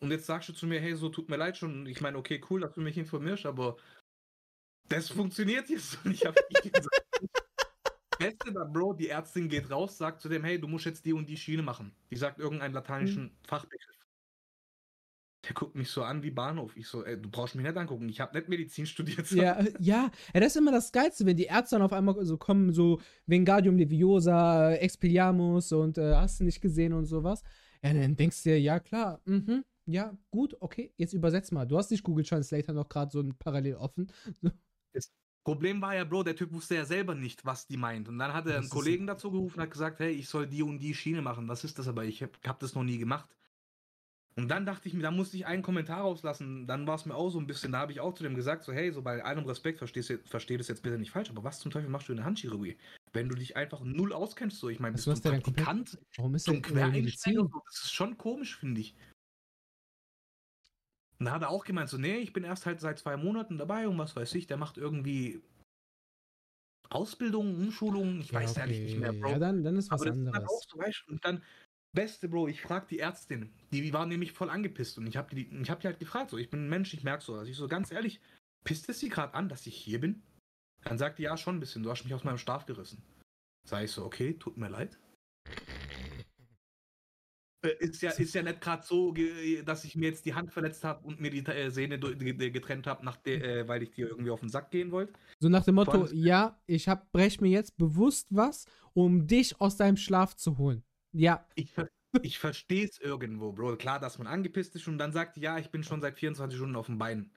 [0.00, 1.86] Und jetzt sagst du zu mir, hey, so tut mir leid schon.
[1.86, 3.76] Ich meine, okay, cool, dass du mich informierst, aber
[4.88, 5.98] das funktioniert jetzt.
[6.04, 6.88] Und ich hab ich gesagt,
[8.18, 11.12] Beste da, Bro, die Ärztin geht raus, sagt zu dem, hey, du musst jetzt die
[11.12, 11.94] und die Schiene machen.
[12.10, 13.94] Die sagt irgendeinen lateinischen Fachbegriff.
[15.46, 16.74] Der guckt mich so an wie Bahnhof.
[16.76, 18.08] Ich so, ey, du brauchst mich nicht angucken.
[18.08, 19.30] Ich habe nicht Medizin studiert.
[19.30, 22.38] Ja, ja, ja, das ist immer das Geilste, wenn die Ärzte dann auf einmal so
[22.38, 27.42] kommen, so Vingadium Leviosa, Expelliarmus und äh, hast du nicht gesehen und sowas.
[27.82, 31.66] Ja, dann denkst du dir, ja klar, mhm, ja, gut, okay, jetzt übersetz mal.
[31.66, 34.10] Du hast nicht Google Translator noch gerade so ein parallel offen.
[35.44, 38.08] Problem war ja, Bro, der Typ wusste ja selber nicht, was die meint.
[38.08, 40.46] Und dann hat er Das einen Kollegen dazu gerufen und hat gesagt, hey, ich soll
[40.46, 41.48] die und die Schiene machen.
[41.48, 42.04] Was ist das aber?
[42.04, 43.28] Ich habe hab das noch nie gemacht.
[44.36, 46.66] Und dann dachte ich mir, da musste ich einen Kommentar rauslassen.
[46.66, 48.64] Dann war es mir auch so ein bisschen, da habe ich auch zu dem gesagt,
[48.64, 51.44] so, hey, so bei allem Respekt, verstehst du- versteh das jetzt bitte nicht falsch, aber
[51.44, 52.76] was zum Teufel machst du in der Handchirurgie?
[53.12, 56.34] Wenn du dich einfach null auskennst, so, ich meine, Was bist du ein Praktikant, Warum
[56.34, 58.96] ist Quereinsteiger, so, das ist schon komisch, finde ich.
[61.24, 63.56] Und da hat er auch gemeint, so, nee, ich bin erst halt seit zwei Monaten
[63.56, 65.40] dabei und was weiß ich, der macht irgendwie
[66.90, 69.20] Ausbildung, Umschulung, ich Ja, weiß ehrlich nicht mehr, okay.
[69.20, 69.30] Bro.
[69.30, 70.50] Ja, dann, dann ist was Aber das ist dann anderes.
[70.50, 71.42] auch so, weißt und dann,
[71.96, 75.46] beste Bro, ich frag die Ärztin, die war nämlich voll angepisst und ich habe die,
[75.46, 77.56] ich hab die halt gefragt, so, ich bin ein Mensch, ich merk so, also ich
[77.56, 78.20] so, ganz ehrlich,
[78.62, 80.22] pisst es sie gerade an, dass ich hier bin?
[80.82, 83.02] Dann sagt die, ja, schon ein bisschen, du hast mich aus meinem Schlaf gerissen.
[83.66, 84.98] Sag ich so, okay, tut mir leid.
[87.64, 89.14] Äh, Ist ja, ist ja nicht gerade so,
[89.64, 93.06] dass ich mir jetzt die Hand verletzt habe und mir die äh, Sehne getrennt habe,
[93.26, 95.12] äh, weil ich dir irgendwie auf den Sack gehen wollte.
[95.40, 99.60] So nach dem Motto, allem- ja, ich hab, brech mir jetzt bewusst was, um dich
[99.60, 100.84] aus deinem Schlaf zu holen.
[101.12, 101.72] Ja, Ich,
[102.22, 103.76] ich verstehe es irgendwo, Bro.
[103.76, 106.76] Klar, dass man angepisst ist und dann sagt, ja, ich bin schon seit 24 Stunden
[106.76, 107.32] auf dem Bein.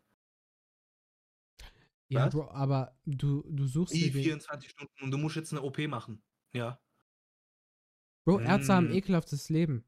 [2.10, 2.34] ja, Was?
[2.34, 5.62] Bro, aber du, du suchst Die dir den, 24 Stunden und du musst jetzt eine
[5.62, 6.22] OP machen.
[6.54, 6.80] Ja.
[8.26, 8.94] Bro, Ärzte haben Mm.
[8.94, 9.84] ekelhaftes Leben.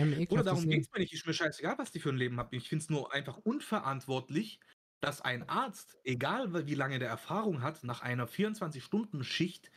[0.00, 0.70] Haben ein Oder darum Leben.
[0.72, 1.12] geht's mir nicht.
[1.12, 2.48] Ist mir scheißegal, was die für ein Leben haben.
[2.54, 4.60] Ich finde es nur einfach unverantwortlich,
[5.00, 9.70] dass ein Arzt, egal wie lange der Erfahrung hat, nach einer 24-Stunden-Schicht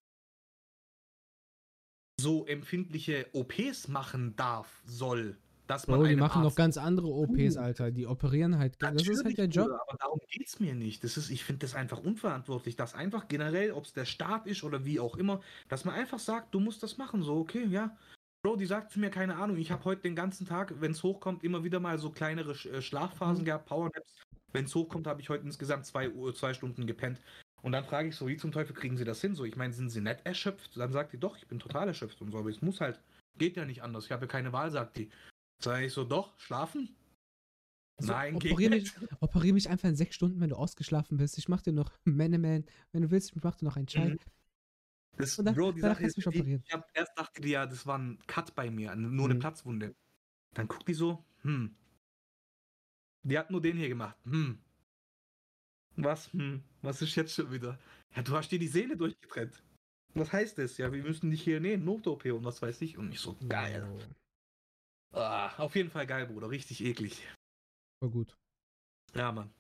[2.20, 5.38] so empfindliche OPs machen darf, soll.
[5.68, 7.56] Dass man Bro, die machen noch Arzt ganz andere OPs.
[7.56, 7.92] Alter.
[7.92, 8.78] Die operieren halt.
[8.78, 9.68] ge- Das ist halt Natürlich, der Job.
[9.68, 11.04] Bruder, aber darum geht's mir nicht.
[11.04, 14.64] Das ist, ich finde das einfach unverantwortlich, dass einfach generell, ob es der Staat ist
[14.64, 17.24] oder wie auch immer, dass man einfach sagt, du musst das machen.
[17.24, 17.98] So, okay, ja.
[18.44, 21.04] Bro, die sagt zu mir, keine Ahnung, ich habe heute den ganzen Tag, wenn es
[21.04, 23.46] hochkommt, immer wieder mal so kleinere äh, Schlafphasen Mhm.
[23.46, 24.20] gehabt, Powernaps.
[24.52, 27.22] Wenn es hochkommt, habe ich heute insgesamt zwei, Uhr, zwei Stunden gepennt.
[27.62, 29.36] Und dann frage ich so, wie zum Teufel kriegen sie das hin?
[29.36, 30.76] So, ich meine, sind sie nicht erschöpft?
[30.76, 33.00] Dann sagt die, doch, ich bin total erschöpft und so, aber es muss halt,
[33.38, 34.06] geht ja nicht anders.
[34.06, 35.12] Ich habe ja keine Wahl, sagt die.
[35.64, 36.96] Sag ich so, doch, schlafen?
[37.98, 39.22] Also Nein, geht operier mich, nicht.
[39.22, 41.38] operier mich einfach in sechs Stunden, wenn du ausgeschlafen bist.
[41.38, 42.66] Ich mach dir noch Man-Man.
[42.92, 44.10] Wenn du willst, ich mach dir noch einen Chai.
[44.10, 44.20] Mhm.
[45.22, 46.64] Das, Und dann- Bro, die Sache ist, mich operieren.
[46.66, 49.40] ich hab erst dachte die ja, das war ein Cut bei mir, nur eine Mhm.
[49.40, 49.96] Platzwunde.
[50.54, 51.76] Dann guckt die so, hm.
[53.24, 54.60] Die hat nur den hier gemacht, hm.
[55.98, 57.78] Was, hm, was ist jetzt schon wieder?
[58.16, 59.62] Ja, du hast dir die Sehne durchgetrennt.
[60.14, 60.78] Was heißt das?
[60.78, 62.98] Ja, wir müssen dich hier nähen, Not-OP und was weiß ich.
[62.98, 63.88] Und ich so, geil.
[65.14, 67.28] Oh, Ah, auf jeden Fall geil, Bruder, richtig eklig.
[68.02, 68.38] voll gut.
[69.14, 69.54] Ja, Mann.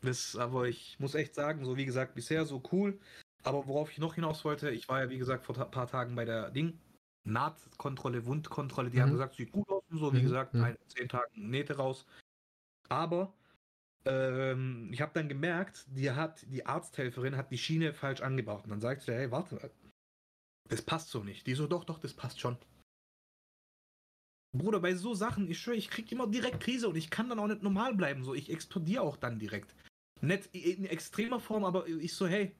[0.00, 2.98] Das, aber ich muss echt sagen, so wie gesagt, bisher so cool.
[3.44, 6.14] Aber worauf ich noch hinaus wollte, ich war ja wie gesagt vor ein paar Tagen
[6.14, 6.78] bei der Ding.
[7.24, 9.02] Nahtkontrolle, Wundkontrolle, die Mhm.
[9.02, 10.64] haben gesagt, sieht gut aus und so, wie Mhm, gesagt, mhm.
[10.64, 12.06] ein, zehn Tagen Nähte raus.
[12.88, 13.32] Aber
[14.04, 18.64] ähm, ich habe dann gemerkt, die hat, die Arzthelferin hat die Schiene falsch angebracht.
[18.64, 19.70] Und dann sagt sie, hey, warte
[20.68, 21.46] das passt so nicht.
[21.46, 22.56] Die so, doch, doch, das passt schon.
[24.56, 27.38] Bruder, bei so Sachen, ich schwöre, ich krieg immer direkt Krise und ich kann dann
[27.38, 28.24] auch nicht normal bleiben.
[28.24, 29.74] So, ich explodiere auch dann direkt.
[30.20, 32.54] Nicht in extremer Form, aber ich so, hey,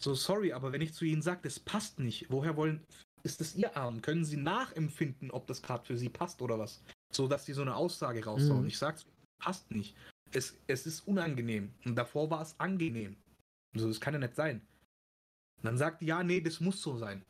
[0.00, 2.84] so sorry, aber wenn ich zu Ihnen sage, das passt nicht, woher wollen,
[3.22, 4.02] ist das Ihr Arm?
[4.02, 6.82] Können Sie nachempfinden, ob das gerade für Sie passt oder was?
[7.12, 8.62] So, dass die so eine Aussage raushauen.
[8.62, 8.68] Mhm.
[8.68, 9.06] Ich sag's,
[9.38, 9.96] passt nicht.
[10.32, 11.72] Es, es ist unangenehm.
[11.84, 13.16] Und davor war es angenehm.
[13.74, 14.60] So, das kann ja nicht sein.
[15.58, 17.24] Und dann sagt die, ja, nee, das muss so sein.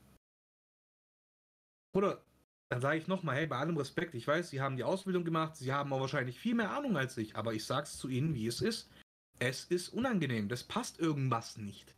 [1.95, 2.25] Oder
[2.71, 5.57] dann sage ich nochmal, hey, bei allem Respekt, ich weiß, Sie haben die Ausbildung gemacht,
[5.57, 8.47] Sie haben auch wahrscheinlich viel mehr Ahnung als ich, aber ich sag's zu Ihnen, wie
[8.47, 8.89] es ist.
[9.39, 11.95] Es ist unangenehm, das passt irgendwas nicht.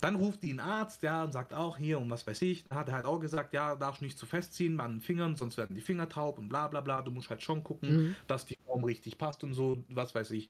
[0.00, 2.64] Dann ruft die ein Arzt, ja, und sagt auch hier und was weiß ich.
[2.64, 5.56] Dann hat er halt auch gesagt, ja, darfst nicht zu festziehen an den Fingern, sonst
[5.56, 7.02] werden die Finger taub und bla bla bla.
[7.02, 8.16] Du musst halt schon gucken, Mhm.
[8.28, 10.48] dass die Form richtig passt und so, was weiß ich.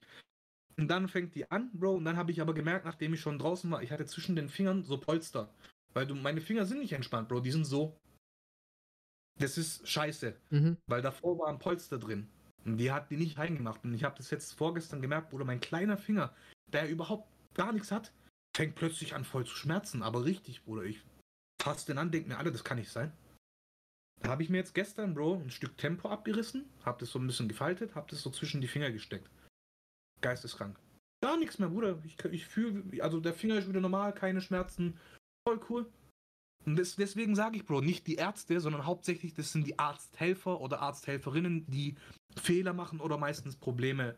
[0.77, 3.39] Und dann fängt die an, Bro, und dann habe ich aber gemerkt, nachdem ich schon
[3.39, 5.49] draußen war, ich hatte zwischen den Fingern so Polster.
[5.93, 7.97] Weil du, meine Finger sind nicht entspannt, Bro, die sind so.
[9.39, 10.77] Das ist scheiße, Mhm.
[10.87, 12.27] weil davor war ein Polster drin.
[12.65, 13.83] Und die hat die nicht reingemacht.
[13.83, 16.35] Und ich habe das jetzt vorgestern gemerkt, Bruder, mein kleiner Finger,
[16.67, 18.11] der überhaupt gar nichts hat,
[18.59, 20.03] fängt plötzlich an voll zu schmerzen.
[20.03, 21.01] Aber richtig, Bruder, ich
[21.61, 23.13] fasse den an, denke mir, alle, das kann nicht sein.
[24.21, 27.27] Da habe ich mir jetzt gestern, Bro, ein Stück Tempo abgerissen, habe das so ein
[27.27, 29.29] bisschen gefaltet, habe das so zwischen die Finger gesteckt.
[30.19, 30.77] Geisteskrank.
[31.23, 32.03] Gar nichts mehr, Bruder.
[32.03, 34.99] Ich, ich fühle, also der Finger ist wieder normal, keine Schmerzen.
[35.47, 35.89] Voll cool.
[36.65, 40.59] Und das, deswegen sage ich, Bro, nicht die Ärzte, sondern hauptsächlich das sind die Arzthelfer
[40.59, 41.95] oder Arzthelferinnen, die
[42.35, 44.17] Fehler machen oder meistens Probleme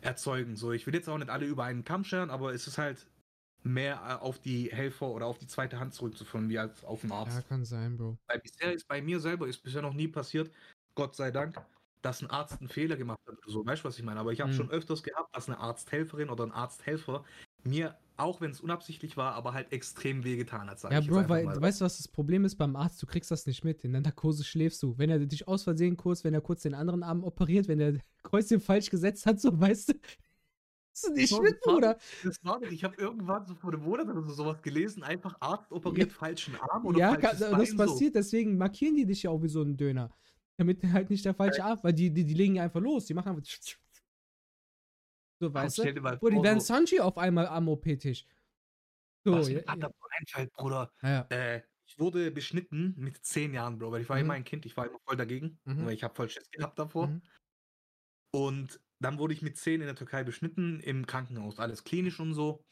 [0.00, 0.56] erzeugen.
[0.56, 3.06] So, ich will jetzt auch nicht alle über einen Kamm scheren, aber es ist halt
[3.64, 7.12] mehr äh, auf die Helfer oder auf die zweite Hand zurückzuführen, wie als auf den
[7.12, 7.36] Arzt.
[7.36, 8.18] Ja, kann sein, Bro.
[8.26, 10.50] Weil bisher ist bei mir selber ist bisher noch nie passiert,
[10.94, 11.60] Gott sei Dank,
[12.02, 13.64] dass ein Arzt einen Fehler gemacht hat oder so.
[13.64, 14.20] Weißt du, was ich meine?
[14.20, 14.56] Aber ich habe Mhm.
[14.56, 17.24] schon öfters gehabt, dass eine Arzthelferin oder ein Arzthelfer
[17.64, 20.80] mir, auch wenn es unabsichtlich war, aber halt extrem wehgetan hat.
[20.80, 21.60] Sag Ja, Bro, weil, mal.
[21.62, 23.00] weißt du, was das Problem ist beim Arzt?
[23.00, 23.84] Du kriegst das nicht mit.
[23.84, 24.98] In der Narkose schläfst du.
[24.98, 27.98] Wenn er dich aus Versehen kurz, wenn er kurz den anderen Arm operiert, wenn der
[28.24, 29.94] Kreuzchen falsch gesetzt hat, so, weißt du,
[30.94, 31.98] hast du nicht mit, das war Bruder.
[32.22, 32.72] Das war nicht.
[32.72, 36.56] Ich habe irgendwann so vor einem Monat oder so sowas gelesen, einfach Arzt operiert falschen
[36.56, 39.48] Arm oder Ja, kann, falsches das Bein passiert, deswegen markieren die dich ja auch wie
[39.48, 40.14] so ein Döner.
[40.58, 43.06] Damit halt nicht der falsche Arm, weil die, die, die legen ja einfach los.
[43.06, 43.42] Die machen einfach.
[45.40, 45.62] So, So.
[45.62, 45.88] weißt du?
[46.20, 48.26] Oder die vor, werden so, Sanchi auf einmal am OP-Tisch.
[49.26, 50.90] So, was ja, mir gerade davon einfällt, Bruder.
[51.02, 51.08] ja.
[51.10, 51.28] ja.
[51.28, 54.20] Äh, ich wurde beschnitten mit zehn Jahren, Bro, weil ich war Mhm.
[54.20, 55.86] immer ein Kind, ich war immer voll dagegen, Mhm.
[55.86, 57.06] weil ich habe voll Schiss gehabt davor.
[57.06, 57.22] Mhm.
[58.34, 62.34] Und dann wurde ich mit 10 in der Türkei beschnitten, im Krankenhaus, alles klinisch und
[62.34, 62.64] so.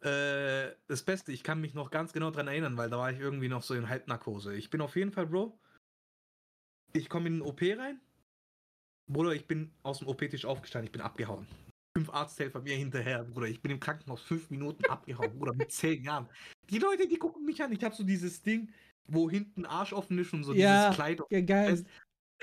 [0.00, 3.18] Äh, das Beste, ich kann mich noch ganz genau dran erinnern, weil da war ich
[3.18, 4.54] irgendwie noch so in Halbnarkose.
[4.54, 5.58] Ich bin auf jeden Fall, Bro.
[6.92, 8.00] Ich komme in den OP rein.
[9.10, 11.46] Bruder, ich bin aus dem OP-Tisch aufgestanden, ich bin abgehauen.
[11.96, 13.46] Fünf Arzthelfer mir hinterher, Bruder.
[13.46, 16.28] Ich bin im Krankenhaus fünf Minuten abgehauen, Bruder, mit zehn Jahren.
[16.70, 17.72] Die Leute, die gucken mich an.
[17.72, 18.72] Ich habe so dieses Ding,
[19.06, 21.20] wo hinten Arsch offen ist und so Ja, dieses Kleid.
[21.30, 21.72] Ja, geil.
[21.74, 21.86] Weißt-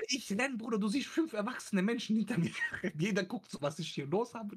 [0.08, 2.50] Ich nenne, Bruder, du siehst fünf erwachsene Menschen hinter mir.
[2.98, 4.56] Jeder guckt so, was ich hier los habe.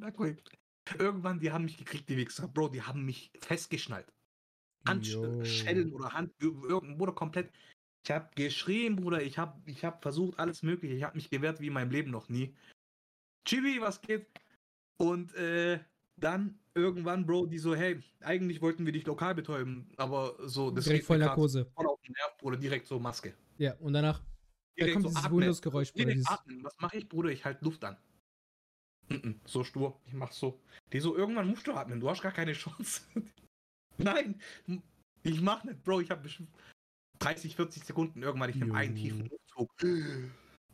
[0.97, 2.47] Irgendwann, die haben mich gekriegt, die Wichser.
[2.47, 4.11] Bro, die haben mich festgeschnallt.
[4.87, 7.51] Handschellen oder Hand, Bruder, komplett.
[8.03, 9.21] Ich habe geschrien, Bruder.
[9.21, 10.93] Ich habe ich hab versucht, alles Mögliche.
[10.93, 12.55] Ich habe mich gewehrt wie in meinem Leben noch nie.
[13.45, 14.27] Chibi, was geht?
[14.97, 15.79] Und äh,
[16.17, 20.85] dann irgendwann, Bro, die so, hey, eigentlich wollten wir dich lokal betäuben, aber so, das
[20.85, 21.65] Direkt voll Narkose.
[21.75, 23.33] voll auf den Nerv, Bruder, direkt so Maske.
[23.57, 24.21] Ja, und danach
[24.77, 25.31] da kommt so dieses.
[25.31, 26.63] Windows-Geräusch, Dieses, atmen.
[26.63, 27.29] Was mache ich, Bruder?
[27.29, 27.97] Ich halte Luft an.
[29.09, 29.99] Mhm, so stur.
[30.07, 30.59] Ich mach so.
[30.91, 31.99] Die so, irgendwann musst du atmen.
[31.99, 33.01] Du hast gar keine Chance.
[33.97, 34.41] Nein,
[35.23, 36.01] ich mach nicht, Bro.
[36.01, 36.49] Ich habe bestimmt
[37.19, 38.49] 30, 40 Sekunden irgendwann.
[38.49, 39.71] Ich nehme einen tiefen Luftzug.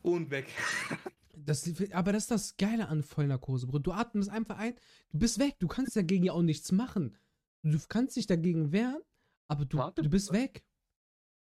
[0.02, 0.48] Und weg.
[1.36, 3.84] das, aber das ist das Geile an Vollnarkose, Bruder.
[3.84, 4.76] Du atmest einfach ein,
[5.12, 5.58] du bist weg.
[5.60, 7.16] Du kannst dagegen ja auch nichts machen.
[7.64, 9.02] Du kannst dich dagegen wehren,
[9.48, 10.64] aber du, Warte, du bist weg.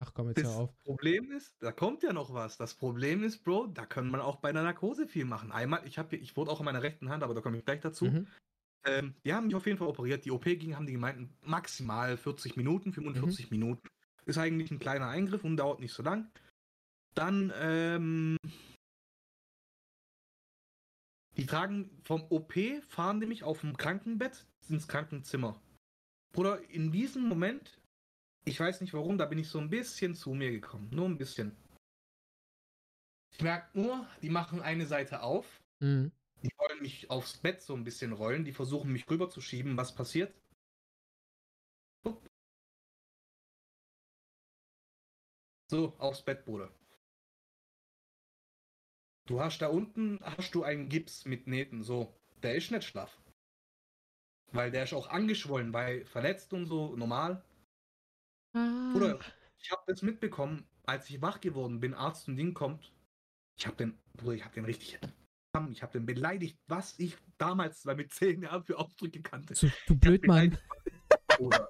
[0.05, 0.83] Ach komm, jetzt Das hör auf.
[0.83, 2.57] Problem ist, da kommt ja noch was.
[2.57, 5.53] Das Problem ist, Bro, da kann man auch bei einer Narkose viel machen.
[5.53, 7.81] Einmal, ich habe, ich wurde auch in meiner rechten Hand, aber da komme ich gleich
[7.81, 8.07] dazu.
[8.07, 8.27] Mhm.
[8.85, 10.25] Ähm, die haben mich auf jeden Fall operiert.
[10.25, 13.59] Die OP ging, haben die gemeint, maximal 40 Minuten, 45 Mhm.
[13.59, 13.89] Minuten.
[14.25, 16.33] Ist eigentlich ein kleiner Eingriff und dauert nicht so lang.
[17.15, 18.37] Dann, ähm,
[21.37, 22.55] die tragen vom OP,
[22.89, 25.63] fahren die mich auf dem Krankenbett ins Krankenzimmer.
[26.33, 27.79] Bruder, in diesem Moment,
[28.45, 30.89] ich weiß nicht warum, da bin ich so ein bisschen zu mir gekommen.
[30.93, 31.57] Nur ein bisschen.
[33.33, 36.13] Ich merke nur, die machen eine Seite auf, Mhm.
[36.43, 39.77] die wollen mich aufs Bett so ein bisschen rollen, die versuchen mich rüberzuschieben.
[39.77, 40.35] Was passiert?
[42.05, 42.29] Upp.
[45.71, 46.71] So, aufs Bett, Bruder.
[49.27, 52.13] Du hast da unten, hast du einen Gips mit Nähten, so.
[52.43, 53.19] Der ist nicht schlaff.
[54.51, 57.43] Weil der ist auch angeschwollen, weil verletzt und so, normal.
[58.53, 59.19] Bruder,
[59.59, 62.93] ich habe das mitbekommen, als ich wach geworden bin, Arzt und Ding kommt.
[63.57, 64.99] Ich habe den, Bruder, ich habe den richtig,
[65.71, 69.55] ich habe den beleidigt, was ich damals mit zehn Jahren für Ausdrücke kannte.
[69.55, 70.59] So, du Blödmann.
[71.29, 71.69] Bruder.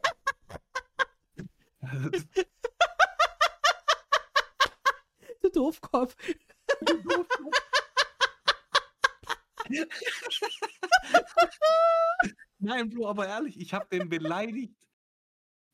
[5.42, 6.16] Du Doofkopf.
[12.58, 14.76] Nein, Bro, aber ehrlich, ich habe den beleidigt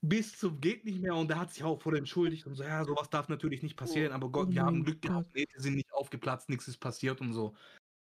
[0.01, 2.85] bis zum geht nicht mehr und er hat sich auch voll entschuldigt und so, ja,
[2.85, 5.35] sowas darf natürlich nicht passieren, aber Gott, oh wir haben Glück gehabt.
[5.35, 7.55] Nähte sind nicht aufgeplatzt, nichts ist passiert und so.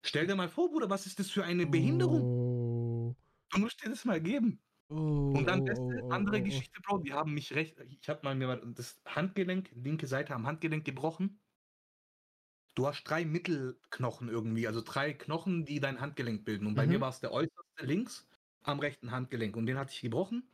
[0.06, 2.22] Stell dir mal vor, Bruder, was ist das für eine Behinderung?
[2.22, 3.16] Oh.
[3.52, 4.62] Du musst dir das mal geben.
[4.90, 6.44] Oh, Und dann oh, beste oh, oh, andere oh, oh.
[6.44, 10.48] Geschichte, Bro, die haben mich recht, ich habe mal mir das Handgelenk, linke Seite am
[10.48, 11.40] Handgelenk gebrochen.
[12.76, 16.66] Du hast drei Mittelknochen irgendwie, also drei Knochen, die dein Handgelenk bilden.
[16.68, 16.94] Und bei Mhm.
[16.94, 18.28] mir war es der äußerste links
[18.62, 20.50] am rechten Handgelenk und den hatte ich gebrochen.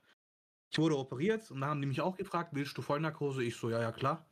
[0.75, 3.41] Ich wurde operiert und da haben die mich auch gefragt, willst du Vollnarkose?
[3.41, 4.25] Ich so, ja, ja, klar.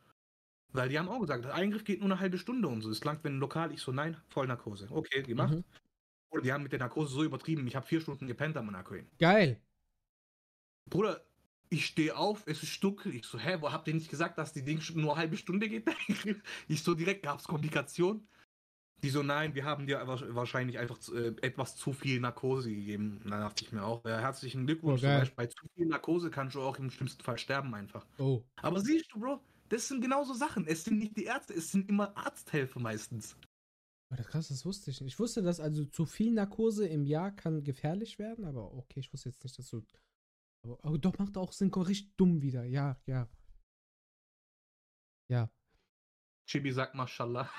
[0.73, 2.89] Weil die haben auch gesagt, der Eingriff geht nur eine halbe Stunde und so.
[2.89, 4.89] Es langt, wenn lokal, ich so, nein, Vollnarkose.
[4.91, 5.53] Okay, gemacht.
[5.53, 5.63] Mhm.
[6.31, 9.07] Oder die haben mit der Narkose so übertrieben, ich habe vier Stunden gepennt am Narkoin.
[9.19, 9.61] Geil.
[10.89, 11.25] Bruder,
[11.69, 13.15] ich stehe auf, es ist dunkel.
[13.15, 15.69] Ich so, hä, wo habt ihr nicht gesagt, dass die Ding nur eine halbe Stunde
[15.69, 15.87] geht?
[16.67, 18.27] ich so direkt, gab es Komplikationen?
[19.03, 23.19] Die so, nein, wir haben dir wa- wahrscheinlich einfach äh, etwas zu viel Narkose gegeben.
[23.23, 25.03] Dann dachte ich mir auch, ja, herzlichen Glückwunsch.
[25.03, 28.07] Oh, bei zu viel Narkose kannst du auch im schlimmsten Fall sterben einfach.
[28.17, 28.41] Oh.
[28.55, 30.65] Aber siehst du, Bro, das sind genauso Sachen.
[30.65, 33.35] Es sind nicht die Ärzte, es sind immer Arzthelfer meistens.
[34.09, 35.13] Das krass, das wusste ich nicht.
[35.13, 39.11] Ich wusste, dass also zu viel Narkose im Jahr kann gefährlich werden, aber okay, ich
[39.11, 39.83] wusste jetzt nicht, dass du.
[40.63, 42.63] Aber, aber doch macht auch Sinn, richtig dumm wieder.
[42.63, 43.27] Ja, ja.
[45.29, 45.49] Ja.
[46.47, 47.49] Chibi sagt Mashallah.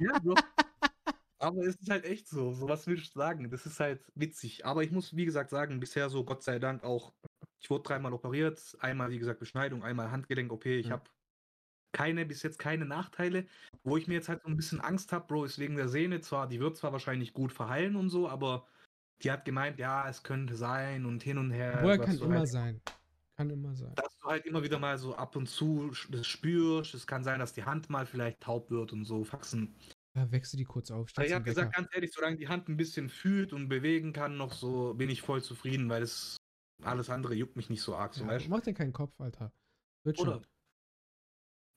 [0.00, 0.34] Ja, Bro.
[1.40, 2.52] Aber es ist halt echt so.
[2.52, 3.50] So was will ich sagen?
[3.50, 4.66] Das ist halt witzig.
[4.66, 7.14] Aber ich muss, wie gesagt, sagen, bisher so, Gott sei Dank, auch.
[7.60, 8.76] Ich wurde dreimal operiert.
[8.80, 10.66] Einmal, wie gesagt, Beschneidung, einmal Handgelenk-OP.
[10.66, 10.92] Ich Ja.
[10.92, 11.10] habe
[11.92, 13.46] keine, bis jetzt keine Nachteile.
[13.84, 16.20] Wo ich mir jetzt halt so ein bisschen Angst habe, Bro, ist wegen der Sehne.
[16.20, 18.66] Zwar, die wird zwar wahrscheinlich gut verheilen und so, aber
[19.22, 21.78] die hat gemeint, ja, es könnte sein und hin und her.
[21.82, 22.80] Woher kann immer halt, sein.
[23.38, 23.94] Kann immer sein.
[23.94, 26.92] dass du halt immer wieder mal so ab und zu das spürst.
[26.94, 29.22] Es kann sein, dass die Hand mal vielleicht taub wird und so.
[29.22, 29.76] Faxen.
[30.16, 31.08] Ja, wechsel die kurz auf.
[31.22, 34.52] Ich habe gesagt, ganz ehrlich, solange die Hand ein bisschen fühlt und bewegen kann, noch
[34.52, 36.36] so, bin ich voll zufrieden, weil das
[36.82, 38.12] alles andere juckt mich nicht so arg.
[38.12, 39.52] So, Ja, mach dir keinen Kopf, Alter.
[40.02, 40.28] Wird schon.
[40.28, 40.42] Oder?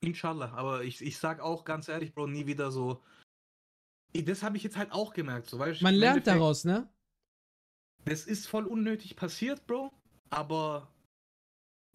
[0.04, 3.04] Inshallah, aber ich, ich sag auch ganz ehrlich, Bro, nie wieder so.
[4.15, 6.89] Das habe ich jetzt halt auch gemerkt, so weißt Man lernt daraus, ne?
[8.06, 9.91] Das ist voll unnötig passiert, Bro,
[10.32, 10.90] aber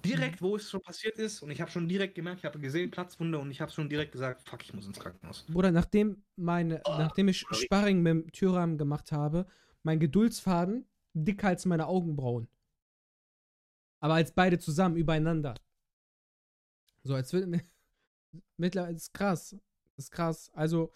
[0.04, 2.90] direkt, wo es schon passiert ist, und ich habe schon direkt gemerkt, ich habe gesehen,
[2.90, 5.44] Platzwunde, und ich habe schon direkt gesagt, fuck, ich muss ins Krankenhaus.
[5.48, 7.64] Bruder, nachdem meine, Oh, nachdem ich sorry.
[7.64, 9.46] Sparring mit dem Türrahmen gemacht habe,
[9.82, 12.48] mein Geduldsfaden dicker als meine Augenbrauen.
[14.00, 15.54] Aber als beide zusammen übereinander.
[17.04, 17.60] So, als würde mir.
[18.56, 19.56] Mittlerweile ist krass.
[19.96, 20.50] ist krass.
[20.54, 20.92] Also,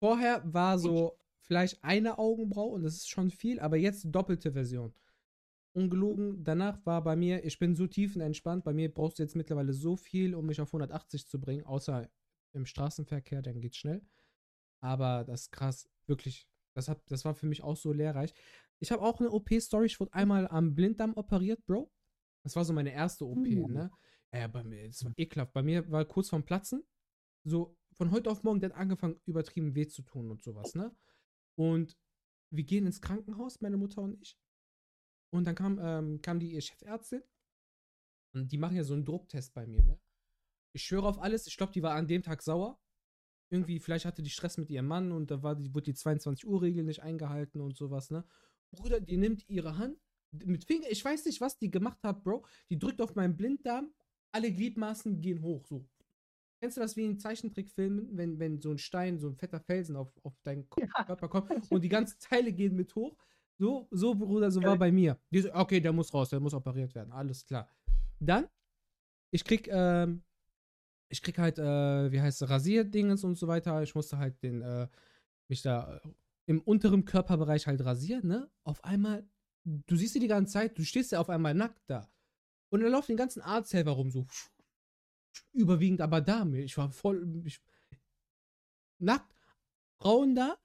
[0.00, 4.92] vorher war so vielleicht eine Augenbraue und das ist schon viel, aber jetzt doppelte Version.
[5.74, 9.72] Ungelogen, danach war bei mir, ich bin so tiefenentspannt, bei mir brauchst du jetzt mittlerweile
[9.72, 12.08] so viel, um mich auf 180 zu bringen, außer
[12.52, 14.00] im Straßenverkehr, dann geht's schnell.
[14.80, 16.48] Aber das ist krass, wirklich.
[16.74, 18.32] Das, hat, das war für mich auch so lehrreich.
[18.78, 21.90] Ich habe auch eine OP-Story, ich wurde einmal am Blinddarm operiert, Bro.
[22.44, 23.68] Das war so meine erste OP, Uh.
[23.68, 23.90] ne?
[24.32, 25.52] Ja, bei mir, das war ekelhaft.
[25.52, 26.84] Bei mir war kurz vorm Platzen,
[27.44, 30.94] so von heute auf morgen, der hat angefangen, übertrieben weh zu tun und sowas, ne?
[31.56, 31.96] Und
[32.50, 34.36] wir gehen ins Krankenhaus, meine Mutter und ich.
[35.34, 37.20] Und dann kam, ähm, kam die Chefärztin.
[38.34, 39.98] Und die machen ja so einen Drucktest bei mir, ne?
[40.72, 42.80] Ich schwöre auf alles, ich glaube, die war an dem Tag sauer.
[43.50, 46.84] Irgendwie, vielleicht hatte die Stress mit ihrem Mann und da war die, wurde die 22-Uhr-Regel
[46.84, 48.24] nicht eingehalten und sowas, ne?
[48.70, 49.98] Bruder, die nimmt ihre Hand,
[50.30, 52.46] mit Finger, ich weiß nicht, was die gemacht hat, Bro.
[52.70, 53.92] Die drückt auf meinen Blinddarm,
[54.32, 55.84] alle Gliedmaßen gehen hoch, so.
[56.60, 59.96] Kennst du das wie in Zeichentrickfilmen, wenn, wenn so ein Stein, so ein fetter Felsen
[59.96, 61.04] auf, auf deinen Ja.
[61.04, 63.16] Körper kommt und die ganzen Teile gehen mit hoch?
[63.58, 65.18] So, so, Bruder, so war bei mir.
[65.32, 67.68] So, okay, der muss raus, der muss operiert werden, alles klar.
[68.18, 68.48] Dann,
[69.30, 70.22] ich krieg, ähm,
[71.08, 73.82] ich krieg halt, äh, wie heißt es, Rasierdingens und so weiter.
[73.82, 74.88] Ich musste halt den, äh,
[75.48, 76.08] mich da äh,
[76.46, 78.50] im unteren Körperbereich halt rasieren, ne?
[78.64, 79.28] Auf einmal,
[79.64, 82.10] du siehst sie die ganze Zeit, du stehst ja auf einmal nackt da.
[82.70, 84.26] Und dann laufen die ganzen Arzthelfer rum, so.
[85.52, 86.54] Überwiegend aber Damen.
[86.54, 87.42] Ich war voll.
[87.44, 87.60] Ich,
[88.98, 89.34] nackt,
[90.00, 90.58] Frauen da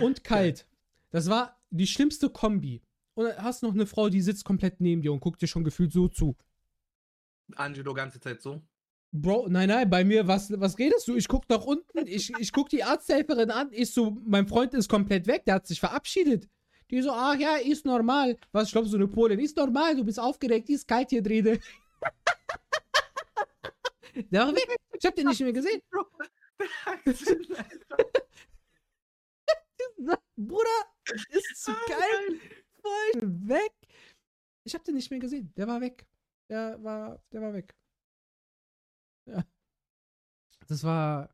[0.00, 0.68] und kalt.
[1.10, 2.82] Das war die schlimmste Kombi.
[3.14, 5.92] Und hast noch eine Frau, die sitzt komplett neben dir und guckt dir schon gefühlt
[5.92, 6.36] so zu.
[7.56, 8.62] Angelo ganze Zeit so.
[9.10, 11.16] Bro, nein, nein, bei mir, was, was redest du?
[11.16, 14.88] Ich guck nach unten, ich, ich guck die Arzthelferin an, ich so, mein Freund ist
[14.88, 16.46] komplett weg, der hat sich verabschiedet.
[16.90, 18.36] Die so, ach ja, ist normal.
[18.52, 21.44] Was, ich glaube, so eine Polin, ist normal, du bist aufgeregt, ist kalt hier drin.
[24.30, 25.80] der war weg, ich hab den nicht mehr gesehen.
[30.36, 32.40] Bruder, ist zu geil,
[32.80, 33.72] voll weg.
[34.64, 36.06] Ich hab den nicht mehr gesehen, der war weg.
[36.50, 37.74] Der war, der war weg.
[39.26, 39.44] Ja.
[40.66, 41.30] Das war,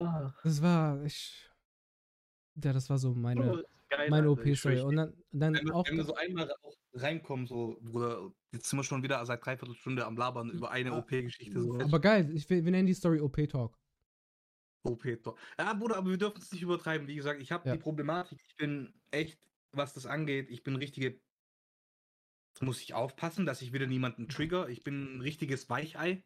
[0.00, 1.50] Ah, das war, ich,
[2.62, 4.80] ja, das war so meine, geil, meine OP-Story.
[4.80, 8.68] Und dann, dann Wenn wir, auch, wenn wir so einmal auch reinkommen, so, Bruder, jetzt
[8.70, 11.60] sind wir schon wieder seit dreiviertel Stunde am Labern über eine Ah, OP-Geschichte.
[11.60, 13.76] So, aber geil, ich, wir wir nennen die Story OP-Talk.
[14.88, 15.38] OP doch.
[15.58, 17.06] Ja, Bruder, aber wir dürfen es nicht übertreiben.
[17.08, 17.72] Wie gesagt, ich habe Ja.
[17.72, 19.40] die Problematik, ich bin echt,
[19.72, 21.20] was das angeht, ich bin richtige.
[22.54, 24.68] Jetzt muss ich aufpassen, dass ich wieder niemanden trigger.
[24.68, 26.24] Ich bin ein richtiges Weichei,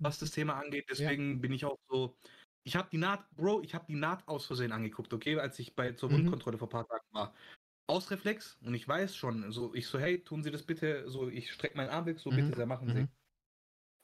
[0.00, 0.86] was das Thema angeht.
[0.90, 2.16] Deswegen bin ich auch so.
[2.64, 5.74] Ich habe die Naht, Bro, ich habe die Naht aus Versehen angeguckt, okay, als ich
[5.74, 6.12] bei zur Mhm.
[6.12, 7.34] Wundkontrolle vor ein paar Tagen war.
[7.88, 11.28] Aus Reflex und ich weiß schon, so ich so, hey, tun Sie das bitte, so
[11.28, 13.04] ich strecke meinen Arm weg, so Mhm, bitte, sehr machen Sie.
[13.04, 13.12] mhm.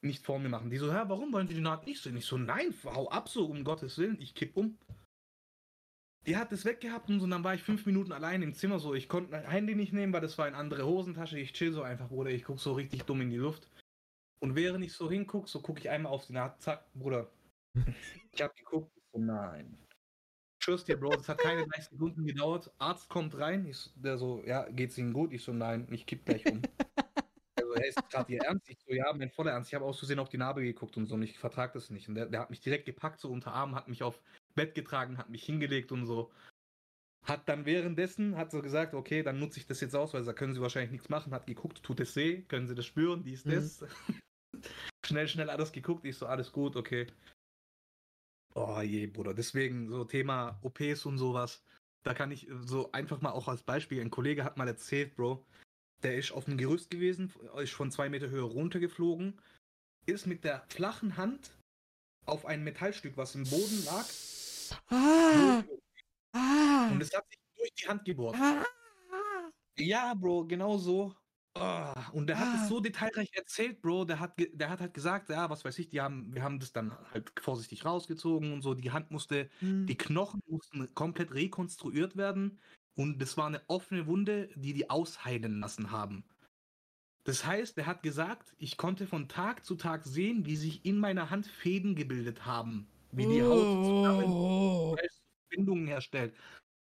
[0.00, 0.70] Nicht vor mir machen.
[0.70, 2.16] Die so, ja, warum wollen Sie die Naht nicht sehen?
[2.16, 4.78] Ich so, nein, hau ab, so um Gottes Willen, ich kipp um.
[6.26, 8.78] Die hat es weggehabt und so, und dann war ich fünf Minuten allein im Zimmer
[8.78, 8.94] so.
[8.94, 11.38] Ich konnte mein Handy nicht nehmen, weil das war in andere Hosentasche.
[11.38, 12.30] Ich chill so einfach, Bruder.
[12.30, 13.68] Ich guck so richtig dumm in die Luft.
[14.40, 17.30] Und während ich so hinguck, so gucke ich einmal auf die Naht, zack, Bruder.
[18.30, 19.76] Ich hab geguckt, ich so, nein.
[20.62, 22.70] Schwör's dir, Bro, das hat keine 30 Sekunden gedauert.
[22.78, 25.32] Arzt kommt rein, ich, der so, ja, geht's Ihnen gut?
[25.32, 26.62] Ich so, nein, ich kipp gleich um.
[27.78, 28.68] Er ist gerade Ihr Ernst?
[28.68, 29.70] Ich so, ja, mein voller Ernst.
[29.70, 32.08] Ich habe aus Versehen auf die Narbe geguckt und so und ich vertrag das nicht.
[32.08, 34.20] Und der, der hat mich direkt gepackt, so unter Arm, hat mich auf
[34.54, 36.30] Bett getragen, hat mich hingelegt und so.
[37.26, 40.32] Hat dann währenddessen, hat so gesagt, okay, dann nutze ich das jetzt aus, weil da
[40.32, 41.32] können Sie wahrscheinlich nichts machen.
[41.34, 43.50] Hat geguckt, tut es weh, können Sie das spüren, dies, Mhm.
[43.50, 43.84] das.
[45.04, 46.04] schnell, schnell alles geguckt.
[46.04, 47.06] Ich so, alles gut, okay.
[48.54, 49.34] Oh je, Bruder.
[49.34, 51.62] Deswegen so Thema OPs und sowas.
[52.02, 55.44] Da kann ich so einfach mal auch als Beispiel, ein Kollege hat mal erzählt, Bro,
[56.02, 59.40] der ist auf dem Gerüst gewesen, ist von zwei Meter Höhe runtergeflogen,
[60.06, 61.56] ist mit der flachen Hand
[62.26, 64.04] auf ein Metallstück, was im Boden lag,
[64.90, 65.64] Ah,
[66.32, 68.36] ah, und es hat sich durch die Hand gebohrt.
[68.38, 68.64] ah,
[69.78, 71.14] Ja, Bro, genau so.
[71.54, 72.62] Ah, und der hat Ah.
[72.62, 74.04] es so detailreich erzählt, Bro.
[74.04, 76.72] Der hat, der hat halt gesagt, ja, was weiß ich, die haben, wir haben das
[76.72, 78.74] dann halt vorsichtig rausgezogen und so.
[78.74, 79.86] Die Hand musste, hm.
[79.86, 82.60] die Knochen mussten komplett rekonstruiert werden.
[82.98, 86.24] Und das war eine offene Wunde, die die ausheilen lassen haben.
[87.24, 90.98] Das heißt, er hat gesagt, ich konnte von Tag zu Tag sehen, wie sich in
[90.98, 92.88] meiner Hand Fäden gebildet haben.
[93.12, 94.96] Wie die Haut zusammen Oh.
[95.50, 96.34] Verbindungen herstellt.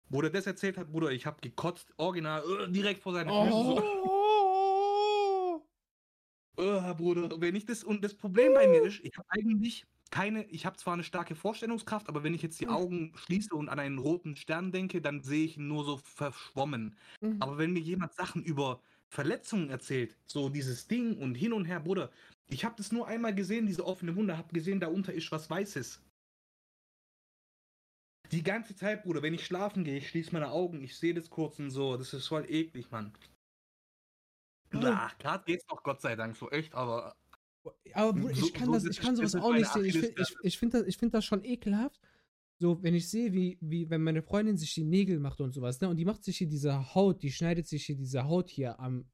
[0.10, 3.76] Wo der das erzählt hat, Bruder, ich hab gekotzt, original, äh, direkt vor seinen Füßen.
[3.76, 5.62] So, Oh.
[6.58, 10.46] äh, Bruder, wenn ich das, und das Problem bei mir ist, ich habe eigentlich keine,
[10.46, 12.70] ich habe zwar eine starke Vorstellungskraft, aber wenn ich jetzt die Hm.
[12.70, 16.96] Augen schließe und an einen roten Stern denke, dann sehe ich ihn nur so verschwommen.
[17.22, 17.44] Mhm.
[17.44, 21.80] Aber wenn mir jemand Sachen über Verletzungen erzählt, so dieses Ding und hin und her,
[21.80, 22.12] Bruder,
[22.48, 25.50] ich habe das nur einmal gesehen, diese offene Wunde, habe gesehen, da unter ist was
[25.50, 26.02] Weißes.
[28.34, 31.30] Die ganze Zeit, Bruder, wenn ich schlafen gehe, ich schließe meine Augen, ich sehe das
[31.30, 33.14] kurz und so, das ist voll eklig, Mann.
[34.86, 37.16] Ach, gerade geht's noch, Gott sei Dank, so echt, aber
[37.94, 39.86] Aber Bruder, So- ich kann so das, das ich kann sowas auch nicht sehen.
[39.86, 42.00] Ich, find- ich, ich finde das, ich find das schon ekelhaft.
[42.60, 45.82] So, wenn ich sehe, wie, wie, wenn meine Freundin sich die Nägel macht und sowas,
[45.82, 45.90] ne?
[45.90, 49.06] Und die macht sich hier diese Haut, die schneidet sich hier diese Haut hier am.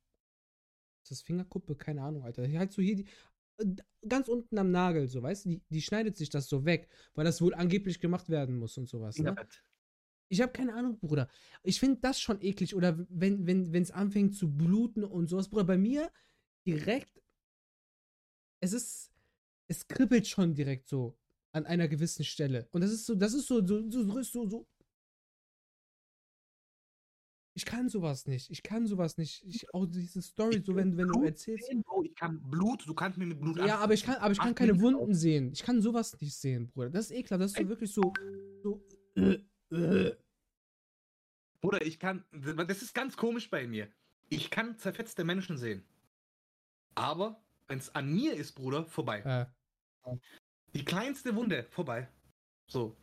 [1.03, 1.75] Ist das Fingerkuppe?
[1.75, 2.47] Keine Ahnung, Alter.
[2.57, 3.07] Halt so hier die.
[4.07, 5.49] Ganz unten am Nagel, so, weißt du?
[5.49, 8.87] Die, die schneidet sich das so weg, weil das wohl angeblich gemacht werden muss und
[8.87, 9.31] sowas, ne?
[10.29, 11.27] Ich habe keine Ahnung, Bruder.
[11.63, 12.75] Ich finde das schon eklig.
[12.75, 15.63] Oder wenn wenn wenn, es anfängt zu bluten und sowas, Bruder.
[15.65, 16.11] Bei mir
[16.67, 17.19] direkt.
[18.59, 19.11] Es ist.
[19.67, 21.15] Es kribbelt schon direkt so
[21.51, 22.67] an einer gewissen Stelle.
[22.71, 24.67] Und das ist so, das ist so, so, so, so, so,
[27.59, 28.49] Ich kann sowas nicht.
[28.49, 29.43] Ich kann sowas nicht.
[29.45, 31.67] Ich, auch diese Story, Ich so wenn, wenn du erzählst.
[31.67, 34.31] sehen, Bro, ich kann Blut, du kannst mir mit Blut Ja, aber ich kann, aber
[34.31, 35.51] ich kann keine Wunden sehen.
[35.51, 36.89] Ich kann sowas nicht sehen, Bruder.
[36.89, 37.41] Das ist ekelhaft.
[37.41, 38.13] Das ist so wirklich so.
[38.63, 38.81] so.
[41.59, 43.89] Bruder, ich kann, das ist ganz komisch bei mir.
[44.29, 45.83] Ich kann zerfetzte Menschen sehen.
[46.95, 49.19] Aber wenn es an mir ist, Bruder, vorbei.
[50.05, 50.15] Äh,
[50.73, 52.07] Die kleinste Wunde, vorbei.
[52.67, 52.97] So.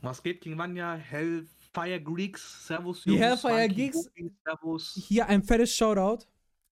[0.00, 0.94] Was geht, King Vanya?
[0.94, 3.02] Hellfire Greeks, Servus.
[3.04, 4.10] Die Jungs, Hellfire Funky Geeks-
[4.44, 4.94] Servus.
[5.08, 6.26] hier ein fettes Shoutout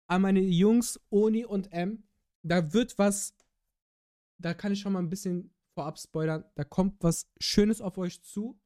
[0.07, 2.03] an meine Jungs Oni und M.
[2.43, 3.35] Da wird was.
[4.39, 6.45] Da kann ich schon mal ein bisschen vorab spoilern.
[6.55, 8.59] Da kommt was Schönes auf euch zu.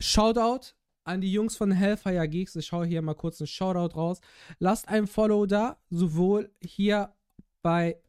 [0.00, 0.74] Shoutout
[1.04, 2.56] an die Jungs von Hellfire Geeks.
[2.56, 4.20] Ich schaue hier mal kurz einen Shoutout raus.
[4.58, 7.14] Lasst ein Follow da, sowohl hier
[7.62, 8.00] bei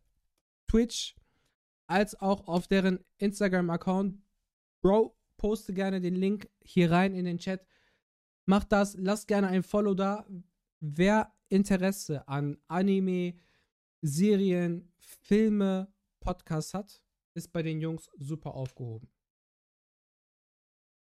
[0.67, 1.15] Twitch
[1.87, 4.17] als auch auf deren Instagram-Account.
[4.81, 7.65] Bro, poste gerne den Link hier rein in den Chat.
[8.45, 10.25] Macht das, lasst gerne ein Follow da.
[10.79, 13.35] Wer Interesse an Anime,
[14.01, 17.01] Serien, Filme, Podcasts hat,
[17.33, 19.09] ist bei den Jungs super aufgehoben.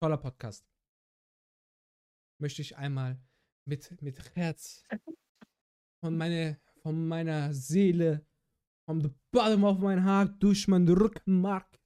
[0.00, 0.69] Toller Podcast.
[2.40, 3.20] Möchte ich einmal
[3.66, 4.82] mit, mit Herz
[6.02, 8.26] von, meine, von meiner Seele,
[8.86, 11.78] from the bottom of my heart, durch mein Rückenmark,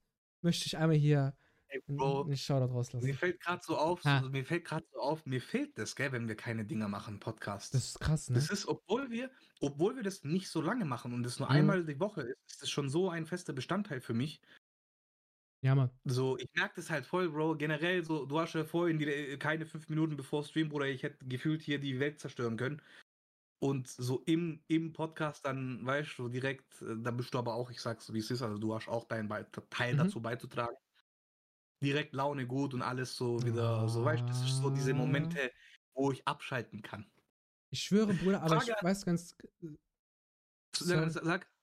[0.43, 1.37] möchte ich einmal hier
[1.69, 3.15] Ey, einen, Bro, einen Shoutout mir rauslassen.
[3.15, 4.21] fällt gerade so auf, Ha.
[4.23, 7.19] so, mir fällt gerade so auf, mir fehlt das, gell, wenn wir keine Dinger machen,
[7.19, 7.71] Podcasts.
[7.73, 8.37] Das ist krass, ne?
[8.37, 9.31] Das ist, obwohl wir,
[9.61, 11.57] obwohl wir das nicht so lange machen und es nur Mhm.
[11.57, 14.41] einmal die Woche ist, ist das schon so ein fester Bestandteil für mich.
[15.65, 15.91] Ja, Mann.
[16.05, 17.57] So, ich merke das halt voll, Bro.
[17.57, 21.03] Generell, so, du hast ja vorhin die, äh, keine fünf Minuten bevor Stream, Bruder, ich
[21.03, 22.83] hätte gefühlt hier die Welt zerstören können.
[23.63, 27.71] Und so im, im Podcast dann, weißt du, direkt, äh, da bist du aber auch,
[27.71, 29.99] ich sag's so wie es ist, also du hast auch deinen Be Teil Mhm.
[29.99, 30.77] dazu beizutragen.
[31.83, 34.97] Direkt Laune gut und alles so wieder, so weißt du, das ist so diese Ah.
[34.97, 35.51] Momente,
[35.95, 37.11] wo ich abschalten kann.
[37.71, 39.35] Ich schwöre, Bruder, aber Frage ich weiß ganz.
[40.77, 41.27] Sag, Sorry.
[41.27, 41.54] sag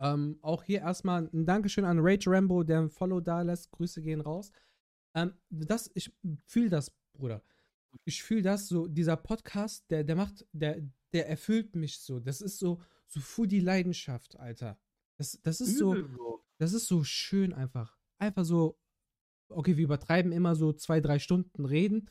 [0.00, 3.70] Ähm, auch hier erstmal ein Dankeschön an Rage Rambo, der ein Follow da lässt.
[3.72, 4.52] Grüße gehen raus.
[5.14, 6.12] Ähm, das, ich
[6.46, 7.42] fühle das, Bruder.
[8.04, 10.80] Ich fühle das so, dieser Podcast, der, der macht, der,
[11.12, 12.20] der erfüllt mich so.
[12.20, 14.78] Das ist so, so full die Leidenschaft, Alter.
[15.16, 15.96] Das, das ist so,
[16.58, 17.98] das ist so schön einfach.
[18.18, 18.78] Einfach so,
[19.48, 22.08] okay, wir übertreiben immer so zwei, drei Stunden reden.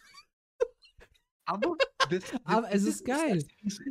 [1.45, 1.77] Aber,
[2.09, 3.45] das, das, Aber es ist geil.
[3.61, 3.81] ist.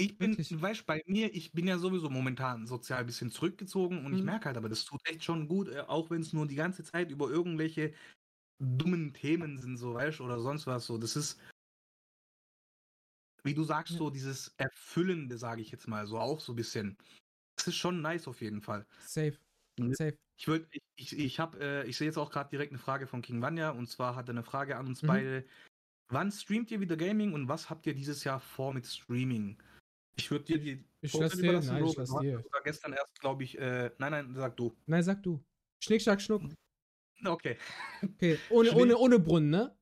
[0.00, 0.48] Ich bin, Wirklich.
[0.48, 4.24] weißt bei mir, ich bin ja sowieso momentan sozial ein bisschen zurückgezogen und ich Mhm.
[4.24, 6.84] merke halt, aber das tut echt schon gut, äh, auch wenn es nur die ganze
[6.84, 7.94] Zeit über irgendwelche
[8.60, 10.86] dummen Themen sind, so weißt oder sonst was.
[10.86, 11.40] So, das ist,
[13.44, 13.96] wie du sagst, Ja.
[13.96, 16.98] so dieses Erfüllende, sage ich jetzt mal, so auch so ein bisschen.
[17.56, 18.86] Das ist schon nice auf jeden Fall.
[19.00, 19.38] Safe.
[19.92, 20.18] Safe.
[20.36, 23.06] Ich würde, ich, ich, ich habe, äh, ich sehe jetzt auch gerade direkt eine Frage
[23.06, 25.02] von King Vanya und zwar hat er eine Frage an uns Mhm.
[25.02, 25.46] beide.
[26.08, 29.58] Wann streamt ihr wieder Gaming und was habt ihr dieses Jahr vor mit Streaming?
[30.18, 31.90] Ich würde dir die Ich Vorfeld lass dir, überlassen, nein, Bro.
[31.90, 32.42] ich lass Du dir.
[32.42, 34.76] sogar gestern erst, glaube ich, äh, nein, nein, sag du.
[34.86, 35.44] Nein, sag du.
[35.80, 36.42] Schnick, schnack, schnuck.
[37.24, 37.56] Okay.
[38.02, 38.80] Okay, ohne, Schnick.
[38.82, 39.76] ohne, ohne Brunnen, ne?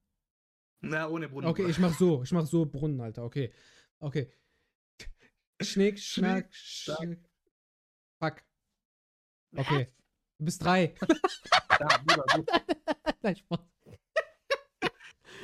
[0.81, 1.49] Na, ohne Brunnen.
[1.51, 2.23] Okay, ich mach so.
[2.23, 3.25] Ich mach so Brunnen, Alter.
[3.25, 3.53] Okay.
[3.99, 4.31] Okay.
[5.63, 7.19] Schnick, schnack, schnack.
[8.23, 8.43] Fuck.
[9.57, 9.89] Okay.
[10.39, 10.95] Du bist drei.
[11.79, 12.45] Ja, Bruder, du,
[13.23, 13.61] Nein, Spaß.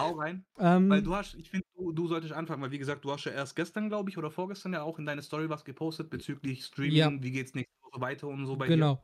[0.03, 0.45] Hau rein.
[0.59, 3.25] Ähm, Weil du hast, ich finde, du, du solltest anfangen, weil wie gesagt, du hast
[3.25, 6.65] ja erst gestern, glaube ich, oder vorgestern ja auch in deine Story was gepostet bezüglich
[6.65, 7.11] Streaming, Ja.
[7.23, 9.03] wie geht's nächste Woche weiter und so bei genau.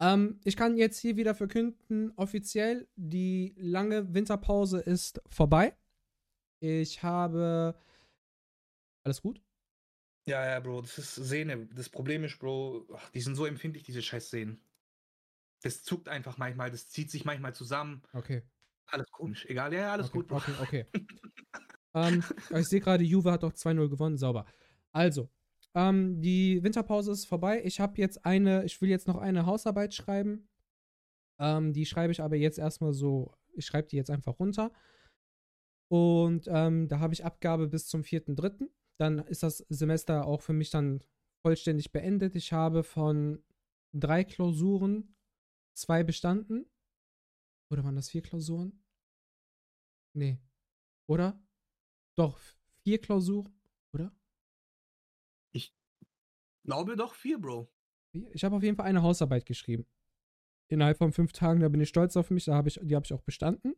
[0.00, 5.76] Ähm, ich kann jetzt hier wieder verkünden, offiziell, die lange Winterpause ist vorbei.
[6.60, 7.74] Ich habe.
[9.04, 9.38] Alles gut?
[9.38, 9.42] dir.
[10.34, 11.66] Ja, ja, Bro, das ist Sehne.
[11.74, 14.60] Das Problem ist, Bro, ach, die sind so empfindlich, diese scheiß Sehnen.
[15.62, 18.02] Das zuckt einfach manchmal, das zieht sich manchmal zusammen.
[18.12, 18.42] Okay.
[18.92, 19.46] Alles komisch.
[19.46, 20.32] Egal, ja, alles okay, gut.
[20.32, 20.86] Okay, okay.
[21.94, 24.18] ähm, ich sehe gerade, Juve hat doch 2-0 gewonnen.
[24.18, 24.44] Sauber.
[24.92, 25.30] Also,
[25.74, 27.62] ähm, die Winterpause ist vorbei.
[27.64, 30.48] Ich habe jetzt eine, ich will jetzt noch eine Hausarbeit schreiben.
[31.40, 34.70] Ähm, die schreibe ich aber jetzt erstmal so, ich schreibe die jetzt einfach runter.
[35.90, 38.68] Und ähm, da habe ich Abgabe bis zum 4.3.
[38.98, 41.02] Dann ist das Semester auch für mich dann
[41.42, 42.34] vollständig beendet.
[42.34, 43.42] Ich habe von
[43.92, 45.16] drei Klausuren
[45.74, 46.66] zwei bestanden.
[47.70, 48.81] Oder waren das vier Klausuren?
[50.14, 50.38] Nee.
[51.08, 51.40] Oder?
[52.16, 52.38] Doch,
[52.84, 53.54] vier Klausuren,
[53.94, 54.14] oder?
[56.64, 57.68] Glaube doch vier, Bro.
[58.32, 59.86] Ich habe auf jeden Fall eine Hausarbeit geschrieben.
[60.70, 63.04] Innerhalb von fünf Tagen, da bin ich stolz auf mich, da hab ich, die habe
[63.04, 63.74] ich auch bestanden.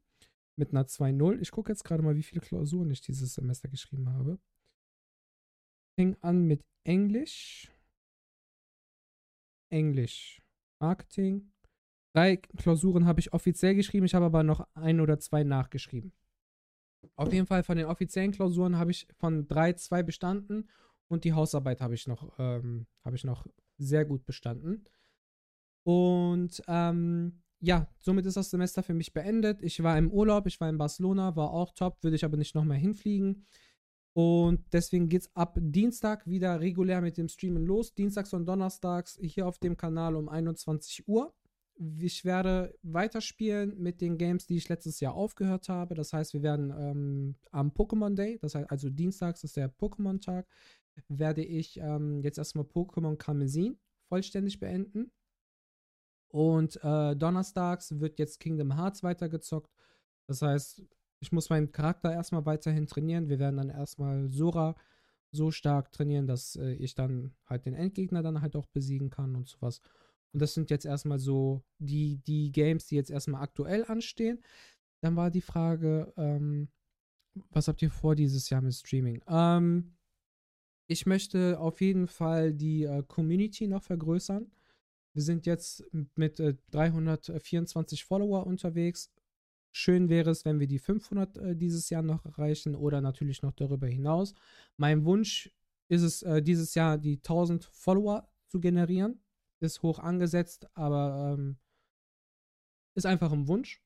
[0.57, 1.41] Mit einer 2-0.
[1.41, 4.39] Ich gucke jetzt gerade mal, wie viele Klausuren ich dieses Semester geschrieben habe.
[5.99, 7.70] Fing an mit Englisch.
[9.72, 10.43] Englisch.
[10.80, 11.53] Marketing.
[12.14, 16.12] Drei Klausuren habe ich offiziell geschrieben, ich habe aber noch ein oder zwei nachgeschrieben.
[17.16, 20.68] Auf jeden Fall von den offiziellen Klausuren habe ich von drei zwei bestanden
[21.08, 23.46] und die Hausarbeit habe ich noch, ähm, habe ich noch
[23.78, 24.84] sehr gut bestanden.
[25.84, 29.62] Und ähm, ja, somit ist das Semester für mich beendet.
[29.62, 32.54] Ich war im Urlaub, ich war in Barcelona, war auch top, würde ich aber nicht
[32.54, 33.46] nochmal hinfliegen.
[34.12, 37.94] Und deswegen geht es ab Dienstag wieder regulär mit dem Streamen los.
[37.94, 41.34] Dienstags und Donnerstags hier auf dem Kanal um 21 Uhr.
[41.77, 45.95] Ich werde weiterspielen mit den Games, die ich letztes Jahr aufgehört habe.
[45.95, 50.47] Das heißt, wir werden ähm, am Pokémon Day, das heißt also Dienstags ist der Pokémon-Tag,
[51.09, 55.11] werde ich ähm, jetzt erstmal Pokémon Karmesin vollständig beenden.
[56.29, 59.72] Und äh, donnerstags wird jetzt Kingdom Hearts weitergezockt.
[60.27, 60.83] Das heißt,
[61.20, 63.29] ich muss meinen Charakter erstmal weiterhin trainieren.
[63.29, 64.77] Wir werden dann erstmal Sora
[65.33, 69.35] so stark trainieren, dass äh, ich dann halt den Endgegner dann halt auch besiegen kann
[69.35, 69.81] und sowas.
[70.35, 74.43] Und das sind jetzt erstmal so die, die Games, die jetzt erstmal aktuell anstehen.
[75.01, 76.68] Dann war die Frage, ähm,
[77.51, 79.22] was habt ihr vor dieses Jahr mit Streaming?
[79.28, 79.95] Ähm,
[80.89, 84.51] ich möchte auf jeden Fall die äh, Community noch vergrößern.
[85.14, 85.85] Wir sind jetzt
[86.16, 89.12] mit äh, 324 Follower unterwegs.
[89.70, 93.53] Schön wäre es, wenn wir die 500 äh, dieses Jahr noch erreichen oder natürlich noch
[93.53, 94.35] darüber hinaus.
[94.78, 95.49] Mein Wunsch
[95.89, 99.20] ist es, äh, dieses Jahr die 1000 Follower zu generieren
[99.64, 101.56] ist hoch angesetzt, aber ähm,
[102.94, 103.82] ist einfach ein Wunsch.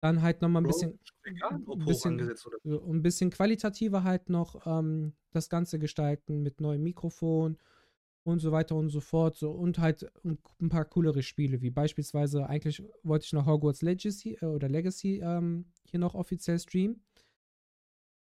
[0.00, 2.20] Dann halt nochmal ein bisschen, egal, ein bisschen,
[2.64, 7.56] ein bisschen qualitativer halt noch ähm, das Ganze gestalten mit neuem Mikrofon
[8.24, 9.36] und so weiter und so fort.
[9.36, 14.38] So, und halt ein paar coolere Spiele, wie beispielsweise, eigentlich wollte ich noch Hogwarts Legacy
[14.40, 17.04] äh, oder Legacy ähm, hier noch offiziell streamen.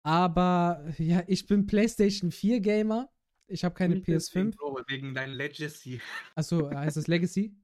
[0.03, 3.09] Aber ja, ich bin PlayStation 4 Gamer
[3.51, 4.55] ich habe keine PS5.
[4.55, 6.01] Bro, wegen deinem Legacy.
[6.35, 7.55] Achso, heißt das Legacy?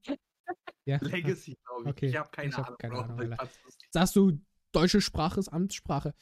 [0.86, 0.98] ja.
[1.02, 1.90] Legacy, glaube ich.
[1.90, 2.06] Okay.
[2.08, 3.20] Ich habe keine, hab keine, Ahnung.
[3.20, 3.50] Ahnung
[3.92, 4.40] Sagst du,
[4.72, 6.14] deutsche Sprache ist Amtssprache.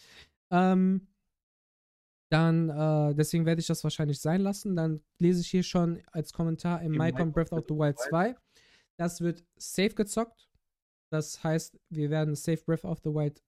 [0.52, 1.08] Ähm,
[2.30, 4.76] dann, äh, deswegen werde ich das wahrscheinlich sein lassen.
[4.76, 8.36] Dann lese ich hier schon als Kommentar im Mycon Breath of the Wild 2.
[8.98, 10.50] Das wird safe gezockt.
[11.12, 13.42] Das heißt, wir werden Safe Breath of the Wild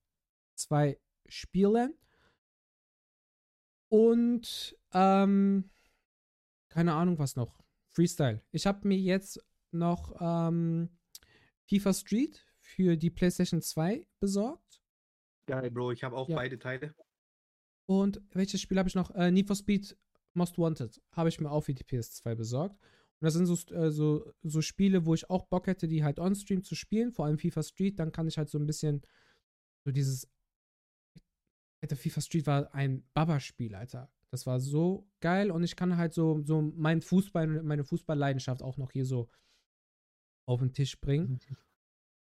[0.54, 1.94] 2 spielen.
[3.90, 5.70] Und ähm,
[6.78, 7.58] keine Ahnung was noch.
[7.88, 8.40] Freestyle.
[8.52, 10.96] Ich habe mir jetzt noch ähm,
[11.68, 14.80] FIFA Street für die PlayStation 2 besorgt.
[15.46, 16.36] Geil, Bro, ich habe auch ja.
[16.36, 16.94] beide Teile.
[17.86, 19.10] Und welches Spiel habe ich noch?
[19.16, 19.98] Äh, Need for Speed
[20.34, 22.76] Most Wanted habe ich mir auch für die PS2 besorgt.
[22.76, 26.20] Und das sind so, äh, so, so Spiele, wo ich auch Bock hätte, die halt
[26.20, 27.98] on-stream zu spielen, vor allem FIFA Street.
[27.98, 29.02] Dann kann ich halt so ein bisschen
[29.84, 30.30] so dieses.
[31.80, 34.12] Alter, FIFA Street war ein Baba-Spiel, Alter.
[34.30, 38.76] Das war so geil und ich kann halt so, so mein Fußball, meine Fußballleidenschaft auch
[38.76, 39.28] noch hier so
[40.46, 41.40] auf den Tisch bringen.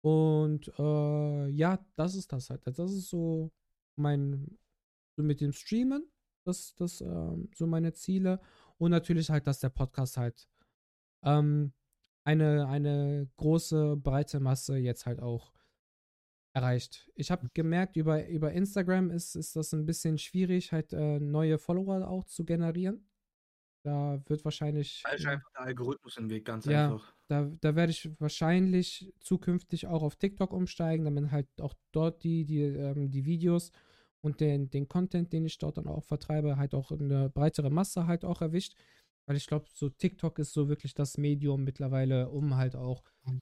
[0.01, 2.61] Und äh, ja, das ist das halt.
[2.65, 3.51] Das ist so
[3.97, 4.57] mein,
[5.17, 6.09] so mit dem Streamen,
[6.45, 8.39] das, das, äh, so meine Ziele.
[8.77, 10.47] Und natürlich halt, dass der Podcast halt
[11.23, 11.73] ähm,
[12.23, 15.53] eine, eine große, breite Masse jetzt halt auch
[16.57, 17.09] erreicht.
[17.15, 21.57] Ich habe gemerkt, über, über Instagram ist, ist das ein bisschen schwierig, halt äh, neue
[21.57, 23.07] Follower auch zu generieren.
[23.83, 25.03] Da wird wahrscheinlich.
[25.03, 27.13] Da ist einfach der Algorithmus im Weg, ganz ja, einfach.
[27.27, 32.43] Da, da werde ich wahrscheinlich zukünftig auch auf TikTok umsteigen, damit halt auch dort die,
[32.43, 33.71] die, ähm, die Videos
[34.21, 38.07] und den, den Content, den ich dort dann auch vertreibe, halt auch eine breitere Masse
[38.07, 38.75] halt auch erwischt.
[39.25, 43.39] Weil ich glaube, so TikTok ist so wirklich das Medium mittlerweile, um halt auch mhm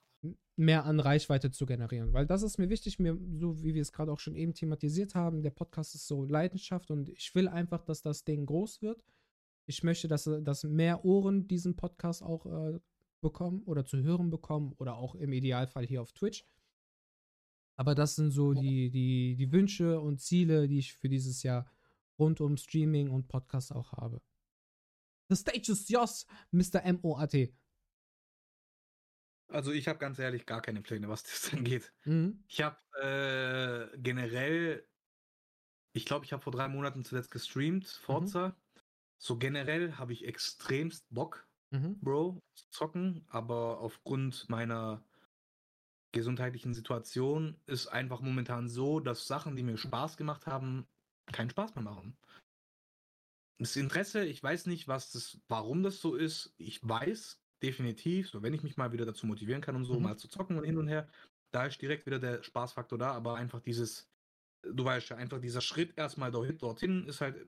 [0.55, 2.13] mehr an Reichweite zu generieren.
[2.13, 5.15] Weil das ist mir wichtig, mir, so wie wir es gerade auch schon eben thematisiert
[5.15, 9.03] haben, der Podcast ist so Leidenschaft und ich will einfach, dass das Ding groß wird.
[9.67, 12.79] Ich möchte, dass, dass mehr Ohren diesen Podcast auch äh,
[13.21, 16.45] bekommen oder zu hören bekommen oder auch im Idealfall hier auf Twitch.
[17.77, 21.69] Aber das sind so die, die, die Wünsche und Ziele, die ich für dieses Jahr
[22.17, 24.21] rund um Streaming und Podcast auch habe.
[25.29, 26.83] The stage is yours, Mr.
[26.83, 27.53] M.O.A.T.
[29.47, 31.93] Also ich habe ganz ehrlich gar keine Pläne, was das angeht.
[32.05, 32.43] Mhm.
[32.47, 32.77] Ich habe
[33.93, 34.87] äh, generell,
[35.93, 38.05] ich glaube, ich habe vor drei Monaten zuletzt gestreamt, mhm.
[38.05, 38.47] Forza.
[38.49, 38.81] Mhm.
[39.17, 41.99] So generell habe ich extremst Bock, mhm.
[41.99, 45.03] Bro, zu zocken, aber aufgrund meiner
[46.11, 50.87] gesundheitlichen Situation ist einfach momentan so, dass Sachen, die mir Spaß gemacht haben,
[51.31, 52.17] keinen Spaß mehr machen.
[53.57, 56.53] Das Interesse, ich weiß nicht, was das, warum das so ist.
[56.57, 60.03] Ich weiß, definitiv, so wenn ich mich mal wieder dazu motivieren kann und so, mhm.
[60.03, 61.07] mal zu zocken und hin und her,
[61.51, 64.07] da ist direkt wieder der Spaßfaktor da, aber einfach dieses,
[64.63, 67.47] du weißt ja, einfach dieser Schritt erstmal dorthin ist halt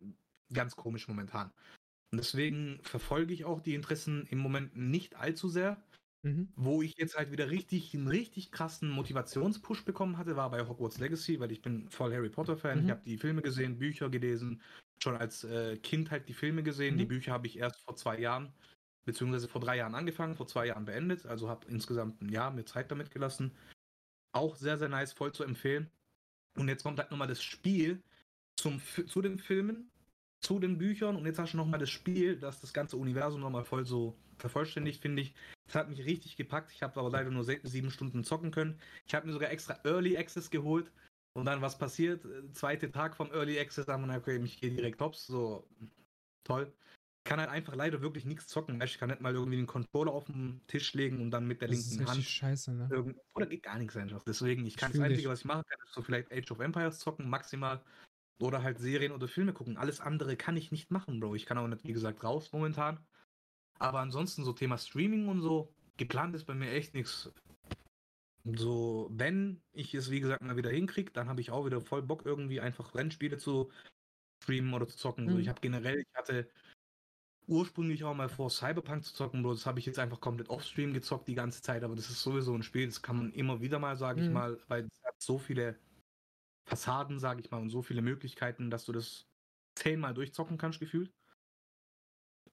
[0.53, 1.51] ganz komisch momentan.
[2.11, 5.83] Und deswegen verfolge ich auch die Interessen im Moment nicht allzu sehr.
[6.23, 6.47] Mhm.
[6.55, 10.99] Wo ich jetzt halt wieder richtig, einen richtig krassen Motivationspush bekommen hatte, war bei Hogwarts
[10.99, 12.79] Legacy, weil ich bin voll Harry Potter-Fan.
[12.79, 12.85] Mhm.
[12.85, 14.61] Ich habe die Filme gesehen, Bücher gelesen,
[15.03, 16.97] schon als äh, Kind halt die Filme gesehen.
[16.97, 17.09] Die Mhm.
[17.09, 18.53] Bücher habe ich erst vor zwei Jahren,
[19.07, 21.25] beziehungsweise vor drei Jahren angefangen, vor zwei Jahren beendet.
[21.25, 23.55] Also habe insgesamt ein Jahr mir Zeit damit gelassen.
[24.33, 25.89] Auch sehr, sehr nice, voll zu empfehlen.
[26.57, 28.03] Und jetzt kommt halt nochmal das Spiel
[28.59, 29.89] zum, zu den Filmen,
[30.41, 33.63] zu den Büchern und jetzt hast du nochmal das Spiel, das das ganze Universum nochmal
[33.63, 35.33] voll so vervollständigt, finde ich.
[35.65, 36.71] Das hat mich richtig gepackt.
[36.71, 38.79] Ich habe aber leider nur sieben Stunden zocken können.
[39.05, 40.91] Ich habe mir sogar extra Early Access geholt.
[41.33, 42.25] Und dann, was passiert?
[42.25, 45.27] Äh, Zweite Tag vom Early Access, haben wir okay, ich gehe direkt hops.
[45.27, 45.67] So,
[46.43, 46.73] toll.
[47.27, 48.81] Ich kann halt einfach leider wirklich nichts zocken.
[48.81, 51.67] Ich kann nicht mal irgendwie den Controller auf den Tisch legen und dann mit der
[51.67, 52.87] Das linken Hand scheiße, ne?
[52.89, 54.23] irgend oder geht gar nichts einfach.
[54.23, 55.09] Deswegen, ich kann Fühl das.
[55.09, 57.83] Einzige, was ich machen kann, ist so vielleicht Age of Empires zocken, maximal.
[58.39, 59.75] Oder halt Serien oder Filme gucken.
[59.75, 61.35] Alles andere kann ich nicht machen, Bro.
[61.35, 63.05] Ich kann auch nicht, wie gesagt, raus momentan.
[63.77, 67.29] Aber ansonsten so Thema Streaming und so, geplant ist bei mir echt nichts.
[68.45, 72.03] So, wenn ich es, wie gesagt, mal wieder hinkriege, dann habe ich auch wieder voll
[72.03, 73.69] Bock, irgendwie einfach Rennspiele zu
[74.41, 75.27] streamen oder zu zocken.
[75.27, 75.41] So, Mhm.
[75.41, 76.49] ich habe generell, ich hatte
[77.47, 79.43] ursprünglich auch mal vor, Cyberpunk zu zocken.
[79.43, 82.53] Das habe ich jetzt einfach komplett offstream gezockt die ganze Zeit, aber das ist sowieso
[82.53, 84.33] ein Spiel, das kann man immer wieder mal, sage ich Mhm.
[84.33, 85.79] mal, weil es hat so viele
[86.65, 89.29] Fassaden, sage ich mal, und so viele Möglichkeiten, dass du das
[89.75, 91.13] zehnmal durchzocken kannst, gefühlt.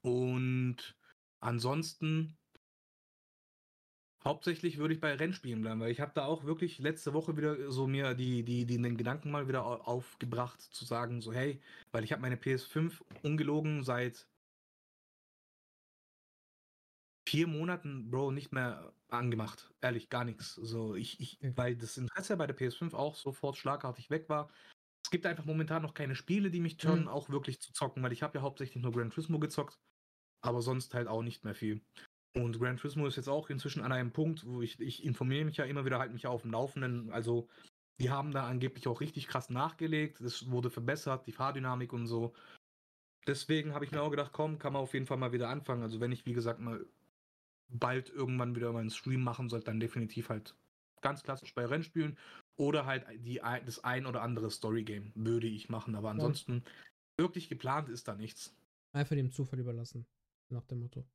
[0.01, 0.95] Und
[1.41, 2.37] ansonsten
[4.23, 7.71] hauptsächlich würde ich bei Rennspielen bleiben, weil ich habe da auch wirklich letzte Woche wieder
[7.71, 11.61] so mir die, die, die den Gedanken mal wieder au- aufgebracht, zu sagen, so hey,
[11.91, 14.27] weil ich habe meine PS5 ungelogen seit
[17.27, 19.71] vier Monaten, Bro, nicht mehr angemacht.
[19.81, 20.53] Ehrlich, gar nichts.
[20.55, 21.53] So, ich, ich, Okay.
[21.55, 24.49] weil das Interesse bei der PS5 auch sofort schlagartig weg war.
[25.03, 27.09] Es gibt einfach momentan noch keine Spiele, die mich turnen, Mhm.
[27.09, 29.79] auch wirklich zu zocken, weil ich habe ja hauptsächlich nur Gran Turismo gezockt,
[30.41, 31.83] aber sonst halt auch nicht mehr viel.
[32.35, 35.57] Und Gran Turismo ist jetzt auch inzwischen an einem Punkt, wo ich, ich informiere mich
[35.57, 37.11] ja immer wieder, halt mich ja auf dem Laufenden.
[37.11, 37.49] Also,
[38.01, 40.21] die haben da angeblich auch richtig krass nachgelegt.
[40.21, 42.33] Es wurde verbessert, die Fahrdynamik und so.
[43.27, 45.83] Deswegen habe ich mir auch gedacht, komm, kann man auf jeden Fall mal wieder anfangen.
[45.83, 46.85] Also, wenn ich, wie gesagt, mal
[47.69, 50.55] bald irgendwann wieder meinen Stream machen sollte, dann definitiv halt
[51.01, 52.17] ganz klassisch bei Rennspielen
[52.57, 55.95] oder halt die, ein- das ein oder andere Story-Game würde ich machen.
[55.95, 56.63] Aber ansonsten
[57.17, 58.55] wirklich geplant ist da nichts.
[58.93, 60.07] Einfach dem Zufall überlassen.
[60.49, 61.05] Nach dem Motto.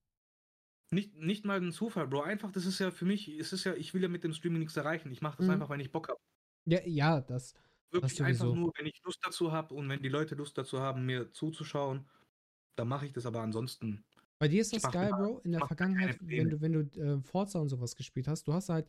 [0.93, 2.23] Nicht, nicht mal ein Zufall, Bro.
[2.23, 4.59] Einfach, das ist ja für mich, es ist ja, ich will ja mit dem Streaming
[4.61, 5.11] nichts erreichen.
[5.13, 5.53] Ich mache das Mhm.
[5.53, 6.19] einfach, wenn ich Bock habe.
[6.67, 7.55] Ja, ja, das.
[7.93, 8.55] Wirklich einfach sowieso.
[8.57, 12.09] nur, wenn ich Lust dazu habe und wenn die Leute Lust dazu haben, mir zuzuschauen,
[12.77, 13.27] dann mache ich das.
[13.27, 14.05] Aber ansonsten,
[14.41, 15.41] Bei dir ist das mach geil, Bro.
[15.41, 18.71] In der Vergangenheit, wenn du, wenn du äh, Forza und sowas gespielt hast, du hast
[18.71, 18.89] halt,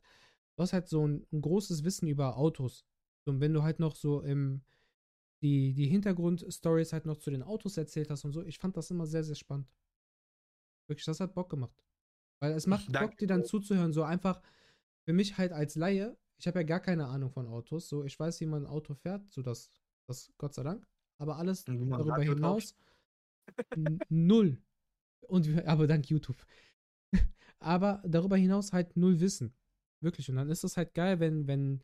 [0.55, 2.85] du hast halt so ein, ein großes Wissen über Autos.
[3.25, 4.61] Und wenn du halt noch so im
[5.41, 8.91] die, die Hintergrundstories halt noch zu den Autos erzählt hast und so, ich fand das
[8.91, 9.67] immer sehr, sehr spannend.
[10.87, 11.83] Wirklich, das hat Bock gemacht.
[12.39, 13.91] Weil es macht Danke, Bock, dir dann zuzuhören.
[13.91, 14.41] So einfach,
[15.03, 17.89] für mich halt als Laie, ich habe ja gar keine Ahnung von Autos.
[17.89, 19.71] So, ich weiß, wie man ein Auto fährt, so das,
[20.07, 20.87] das Gott sei Dank.
[21.17, 22.75] Aber alles darüber hinaus
[24.09, 24.61] null.
[25.27, 26.45] Und aber dank YouTube.
[27.59, 29.53] aber darüber hinaus halt null Wissen.
[30.01, 30.29] Wirklich.
[30.29, 31.83] Und dann ist es halt geil, wenn, wenn,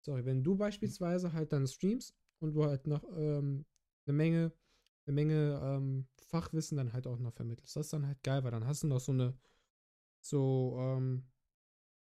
[0.00, 3.66] sorry, wenn du beispielsweise halt dann streamst und du halt noch ähm,
[4.06, 4.52] eine Menge,
[5.06, 7.76] eine Menge ähm, Fachwissen dann halt auch noch vermittelst.
[7.76, 9.34] Das ist dann halt geil, weil dann hast du noch so eine,
[10.20, 11.24] so, ähm,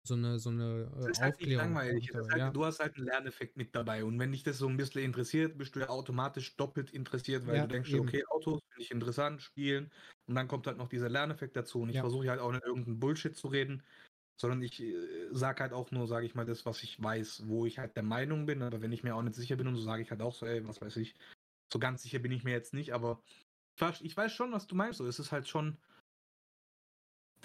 [0.06, 1.54] so eine, so eine Das äh, ist halt nicht Aufklärung.
[1.54, 2.06] langweilig.
[2.12, 2.52] Das ist halt, ja.
[2.52, 4.04] Du hast halt einen Lerneffekt mit dabei.
[4.04, 7.60] Und wenn dich das so ein bisschen interessiert, bist du ja automatisch doppelt interessiert, weil
[7.60, 7.98] Ja, du denkst, eben.
[7.98, 9.92] okay, Autos finde ich interessant, spielen.
[10.26, 11.80] Und dann kommt halt noch dieser Lerneffekt dazu.
[11.82, 12.00] Und ich Ja.
[12.00, 13.84] versuche halt auch nicht irgendeinen Bullshit zu reden,
[14.40, 17.66] sondern ich äh, sage halt auch nur, sage ich mal, das, was ich weiß, wo
[17.66, 18.62] ich halt der Meinung bin.
[18.62, 20.46] Aber wenn ich mir auch nicht sicher bin und so sage ich halt auch so,
[20.46, 21.16] ey, was weiß ich.
[21.72, 23.22] So ganz sicher bin ich mir jetzt nicht, aber
[23.76, 24.98] ich weiß, ich weiß schon, was du meinst.
[24.98, 25.78] So, es ist halt schon.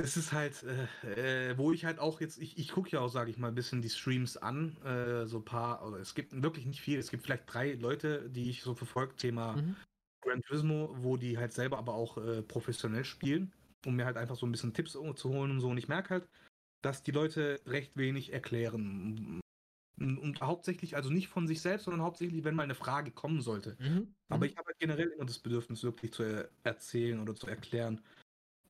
[0.02, 3.10] Das ist halt, äh, äh, wo ich halt auch jetzt, ich, ich gucke ja auch,
[3.10, 6.41] sage ich mal, ein bisschen die Streams an, äh, so ein paar, oder es gibt
[6.41, 9.82] wirklich nicht viel, es gibt vielleicht drei Leute, die ich so verfolge, Thema Mhm.
[10.22, 13.54] Gran Turismo, wo die halt selber aber auch äh, professionell spielen,
[13.86, 15.70] um mir halt einfach so ein bisschen Tipps zu holen und so.
[15.70, 16.30] Und ich merke halt,
[16.82, 19.41] dass die Leute recht wenig erklären.
[19.99, 23.41] Und, und hauptsächlich, also nicht von sich selbst, sondern hauptsächlich, wenn mal eine Frage kommen
[23.41, 23.78] sollte.
[23.80, 24.16] Mhm.
[24.30, 24.47] Aber Mhm.
[24.47, 28.02] ich habe halt generell immer das Bedürfnis, wirklich zu er erzählen oder zu erklären.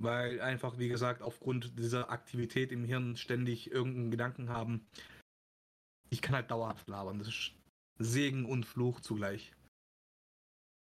[0.01, 4.87] Weil einfach, wie gesagt, aufgrund dieser Aktivität im Hirn ständig irgendeinen Gedanken haben.
[6.09, 7.19] Ich kann halt dauerhaft labern.
[7.19, 7.53] Das ist
[7.99, 9.53] Segen und Fluch zugleich.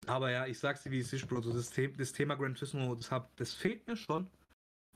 [0.07, 1.40] Aber ja, ich sag's dir, wie es ist, Bro.
[1.40, 4.28] Das, The das Thema Gran Turismo, das, hab, das fehlt mir schon.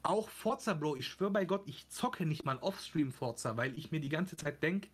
[0.03, 0.97] Auch Forza, Bro.
[0.97, 4.37] Ich schwöre bei Gott, ich zocke nicht mal Offstream Forza, weil ich mir die ganze
[4.37, 4.89] Zeit denke,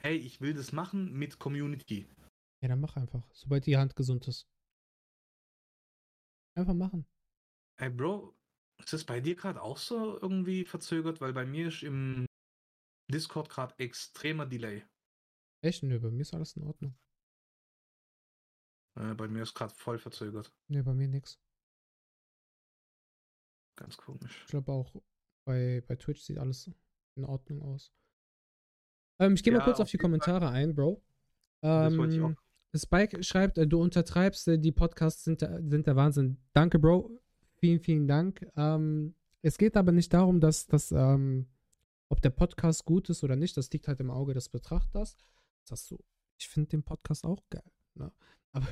[0.00, 2.06] hey, ich will das machen mit Community.
[2.62, 4.46] Ja, dann mach einfach, sobald die Hand gesund ist.
[6.54, 7.04] Einfach machen.
[7.78, 8.34] Hey, Bro,
[8.78, 11.20] Ist das bei dir gerade auch so irgendwie verzögert?
[11.20, 12.26] Weil bei mir ist im
[13.10, 14.84] Discord gerade extremer Delay.
[15.62, 15.82] Echt?
[15.82, 16.96] Nö, bei mir ist alles in Ordnung.
[18.96, 20.52] Äh, bei mir ist gerade voll verzögert.
[20.68, 21.40] Nee, bei mir nix.
[23.76, 24.42] Ganz komisch.
[24.42, 24.94] Ich glaube auch
[25.46, 26.70] bei, bei Twitch sieht alles
[27.16, 27.92] in Ordnung aus.
[29.20, 30.10] Ähm, ich gehe mal Ja, kurz auf die jeden Fall.
[30.10, 31.02] Kommentare ein, Bro.
[31.62, 32.36] Ähm,
[32.74, 36.38] Spike schreibt, äh, du untertreibst, äh, die Podcasts sind, der- sind der Wahnsinn.
[36.52, 37.20] Danke, Bro.
[37.58, 38.46] Vielen, vielen Dank.
[38.56, 41.46] Ähm, es geht aber nicht darum, dass, dass ähm,
[42.08, 43.56] ob der Podcast gut ist oder nicht.
[43.56, 45.16] Das liegt halt im Auge des Betrachters.
[45.64, 45.98] Sagst du,
[46.38, 47.70] ich finde den Podcast auch geil.
[47.94, 48.12] Ne?
[48.52, 48.68] Aber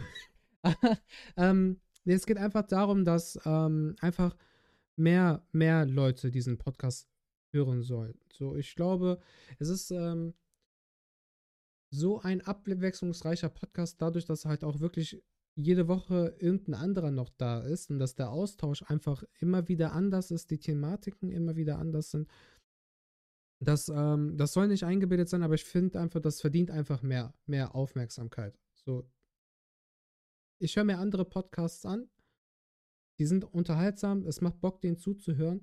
[1.37, 4.37] ähm, es geht einfach darum, dass ähm, einfach
[4.97, 7.09] mehr, mehr Leute diesen Podcast
[7.53, 8.19] hören sollen.
[8.33, 9.21] So, ich glaube,
[9.59, 10.35] es ist ähm,
[11.91, 15.23] so ein abwechslungsreicher Podcast, dadurch, dass halt auch wirklich
[15.57, 20.31] jede Woche irgendein anderer noch da ist und dass der Austausch einfach immer wieder anders
[20.31, 22.29] ist, die Thematiken immer wieder anders sind.
[23.61, 27.35] Das, ähm, das soll nicht eingebildet sein, aber ich finde einfach, das verdient einfach mehr,
[27.47, 28.59] mehr Aufmerksamkeit.
[28.75, 29.09] So,
[30.59, 32.09] ich höre mir andere Podcasts an,
[33.19, 35.63] die sind unterhaltsam, es macht Bock, denen zuzuhören.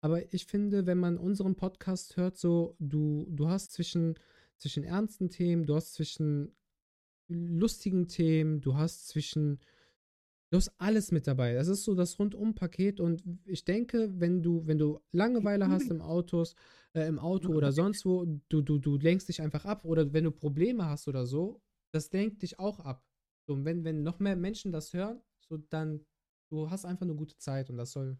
[0.00, 4.18] Aber ich finde, wenn man unseren Podcast hört, so, du, du hast zwischen,
[4.58, 6.54] zwischen ernsten Themen, du hast zwischen
[7.28, 9.60] lustigen Themen, du hast zwischen,
[10.50, 11.54] du hast alles mit dabei.
[11.54, 16.00] Das ist so das Rundum-Paket und ich denke, wenn du, wenn du Langeweile hast im
[16.00, 16.54] Autos,
[16.94, 20.24] äh, im Auto oder sonst wo, du, du, du lenkst dich einfach ab oder wenn
[20.24, 21.60] du Probleme hast oder so,
[21.92, 23.04] das lenkt dich auch ab.
[23.46, 26.04] So, und wenn, wenn noch mehr Menschen das hören, so dann,
[26.50, 28.18] du hast einfach eine gute Zeit und das soll,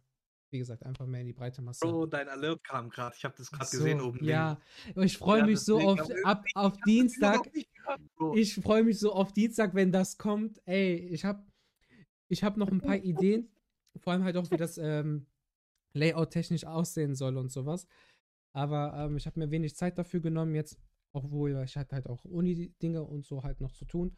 [0.55, 1.85] wie gesagt, einfach mehr in die breite Masse.
[1.85, 3.15] Bro, dein Alert kam gerade.
[3.19, 4.61] Ich habe das gerade So, gesehen oben Ja,
[4.95, 7.15] und ich freue Ja, mich so auf, ab, auf links.
[7.15, 7.41] Dienstag.
[8.37, 10.63] Ich freue mich so auf Dienstag, wenn das kommt.
[10.65, 11.45] Ey, ich habe
[12.29, 13.51] ich hab noch ein paar Ideen.
[13.97, 15.27] Vor allem halt auch, wie das ähm,
[15.93, 17.89] Layout technisch aussehen soll und sowas.
[18.53, 20.79] Aber ähm, ich habe mir wenig Zeit dafür genommen jetzt,
[21.13, 24.17] obwohl ich hatte halt auch Uni-Dinge und so halt noch zu tun.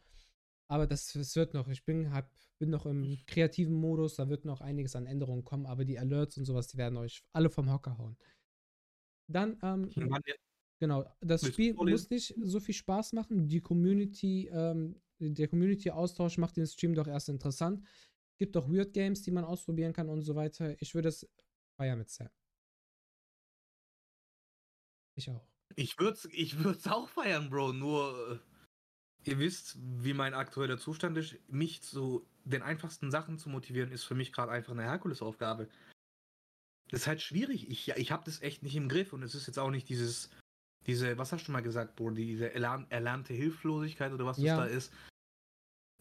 [0.69, 1.67] Aber das, das wird noch.
[1.69, 4.15] Ich bin, hab, bin noch im kreativen Modus.
[4.15, 5.65] Da wird noch einiges an Änderungen kommen.
[5.65, 8.17] Aber die Alerts und sowas, die werden euch alle vom Hocker hauen.
[9.27, 9.89] Dann, ähm,
[10.79, 13.47] Genau, das Spiel muss nicht so viel Spaß machen.
[13.47, 17.83] Die Community, ähm, der Community-Austausch macht den Stream doch erst interessant.
[18.37, 20.79] Gibt auch Weird Games, die man ausprobieren kann und so weiter.
[20.79, 21.27] Ich würde es
[21.77, 22.29] feiern mit Sam.
[25.15, 25.47] Ich auch.
[25.75, 27.73] Ich würde es ich würd's auch feiern, Bro.
[27.73, 28.56] Nur, äh,
[29.27, 31.37] ihr wisst, wie mein aktueller Zustand ist.
[31.49, 35.67] Mich zu den einfachsten Sachen zu motivieren, ist für mich gerade einfach eine Herkulesaufgabe.
[36.89, 37.69] Das ist halt schwierig.
[37.69, 40.29] Ich, ich habe das echt nicht im Griff und es ist jetzt auch nicht dieses,
[40.85, 44.55] diese, was hast du mal gesagt, Bro, diese erlern, erlernte Hilflosigkeit oder was Ja.
[44.57, 44.93] das da ist.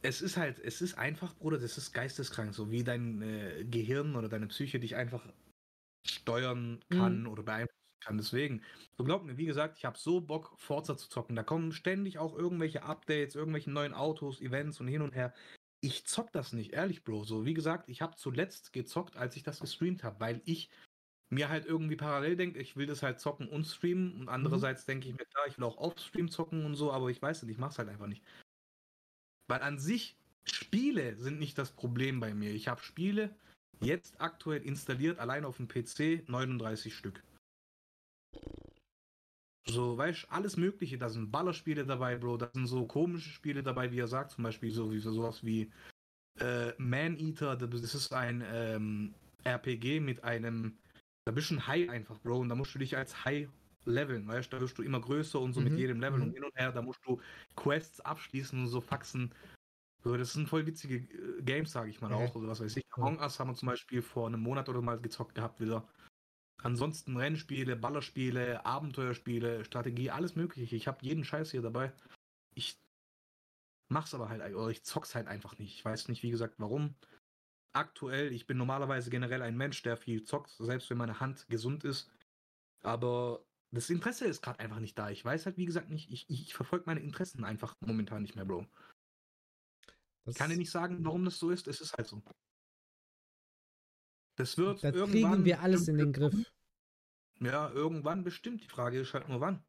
[0.03, 4.15] Es ist halt, es ist einfach, Bruder, das ist geisteskrank, so wie dein äh, Gehirn
[4.15, 5.27] oder deine Psyche dich einfach
[6.07, 7.29] steuern kann Mhm.
[7.29, 8.19] oder beeinflussen kann.
[8.19, 8.63] Deswegen,
[8.97, 11.37] so glaubt mir, wie gesagt, ich habe so Bock, Forza zu zocken.
[11.37, 15.35] Da kommen ständig auch irgendwelche Updates, irgendwelche neuen Autos, Events und hin und her.
[15.81, 17.25] Ich zock das nicht, ehrlich, Bro.
[17.25, 20.71] So, wie gesagt, ich habe zuletzt gezockt, als ich das gestreamt habe, weil ich
[21.29, 25.09] mir halt irgendwie parallel denke, ich will das halt zocken und streamen und andererseits denke
[25.09, 27.53] ich mir, klar, ich will auch auf Stream zocken und so, aber ich weiß nicht,
[27.53, 28.23] ich mach's halt einfach nicht.
[29.49, 32.53] Weil an sich, Spiele sind nicht das Problem bei mir.
[32.53, 33.35] Ich habe Spiele
[33.81, 37.23] jetzt aktuell installiert, allein auf dem PC, 39 Stück.
[39.69, 40.97] So, weißt du, alles Mögliche.
[40.99, 42.37] Da sind Ballerspiele dabei, Bro.
[42.37, 45.73] Da sind so komische Spiele dabei, wie er sagt, zum Beispiel so wie sowas wie
[46.41, 47.57] äh, Man Eater.
[47.57, 49.15] Das ist ein ähm,
[49.45, 50.79] RPG mit einem.
[51.27, 52.41] Da bist du ein Hai einfach, Bro.
[52.41, 53.49] Und da musst du dich als Hai
[53.87, 54.57] leveln, weißt du?
[54.59, 56.23] Da wirst du immer größer und so Mhm, mit jedem Level mhm.
[56.23, 56.73] und hin und her.
[56.73, 57.21] Da musst du
[57.57, 59.35] Quests abschließen und so Faxen.
[60.05, 62.15] So, das sind voll witzige äh, Games, sage ich mal Ja.
[62.15, 62.35] auch.
[62.37, 62.85] Oder was weiß ich.
[62.95, 65.89] Among Us haben wir zum Beispiel vor einem Monat oder mal gezockt gehabt wieder.
[66.67, 70.75] Ansonsten Rennspiele, Ballerspiele, Abenteuerspiele, Strategie, alles mögliche.
[70.75, 71.93] Ich habe jeden Scheiß hier dabei.
[72.57, 72.77] Ich
[73.89, 75.75] mach's aber halt, oder ich zock's halt einfach nicht.
[75.75, 76.97] Ich weiß nicht, wie gesagt, warum.
[77.73, 81.85] Aktuell, ich bin normalerweise generell ein Mensch, der viel zockt, selbst wenn meine Hand gesund
[81.85, 82.11] ist.
[82.83, 85.09] Aber das Interesse ist gerade einfach nicht da.
[85.11, 88.45] Ich weiß halt, wie gesagt, nicht, ich, ich verfolge meine Interessen einfach momentan nicht mehr,
[88.45, 88.67] Bro.
[90.25, 91.69] Das, Ich kann dir nicht sagen, warum das so ist.
[91.69, 92.25] Es ist halt so.
[94.37, 95.33] Das wird da irgendwann.
[95.33, 96.56] kriegen wir alles in den Griff.
[97.41, 98.63] Ja, irgendwann bestimmt.
[98.63, 99.63] Die Frage ist halt nur wann.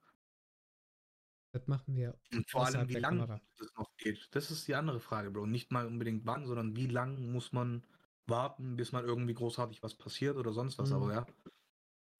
[1.51, 2.17] Das machen wir.
[2.31, 4.27] Und vor allem, wie lange das noch geht.
[4.31, 5.47] Das ist die andere Frage, Bro.
[5.47, 7.83] Nicht mal unbedingt wann, sondern wie lang muss man
[8.25, 10.89] warten, bis mal irgendwie großartig was passiert oder sonst was.
[10.89, 10.95] Mhm.
[10.95, 11.25] Aber ja.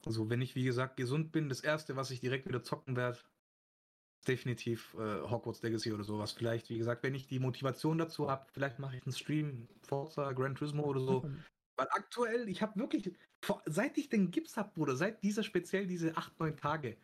[0.06, 3.18] Also, wenn ich, wie gesagt, gesund bin, das erste, was ich direkt wieder zocken werde,
[4.20, 6.32] ist definitiv äh, Hogwarts Legacy oder sowas.
[6.32, 10.32] Vielleicht, wie gesagt, wenn ich die Motivation dazu habe, vielleicht mache ich einen Stream, Forza,
[10.34, 11.30] Gran Turismo oder so.
[11.78, 13.14] Weil aktuell, ich habe wirklich,
[13.66, 16.98] seit ich den Gips habe, Bruder, seit dieser speziell diese 8, 9 Tage,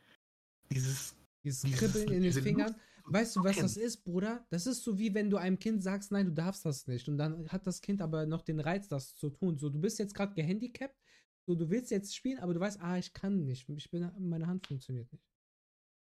[0.69, 1.15] dieses.
[1.43, 2.75] Dieses Kribbeln in den Fingern.
[3.05, 4.45] Weißt du, was das ist, Bruder?
[4.49, 7.09] Das ist so wie wenn du einem Kind sagst, nein, du darfst das nicht.
[7.09, 9.57] Und dann hat das Kind aber noch den Reiz, das zu tun.
[9.57, 10.95] So, du bist jetzt gerade gehandicapt,
[11.45, 13.67] so, du willst jetzt spielen, aber du weißt, ah, ich kann nicht.
[13.67, 15.25] Ich bin, meine Hand funktioniert nicht.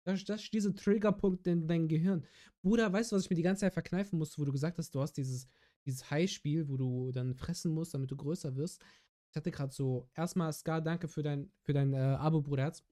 [0.04, 2.24] Das, das ist dieser Triggerpunkt in deinem Gehirn.
[2.62, 4.94] Bruder, weißt du, was ich mir die ganze Zeit verkneifen musste, wo du gesagt hast,
[4.94, 5.46] du hast dieses,
[5.86, 8.82] dieses High-Spiel, wo du dann fressen musst, damit du größer wirst.
[9.30, 12.84] Ich hatte gerade so, erstmal, Scar, danke für dein, für dein äh, Abo, Bruderherz.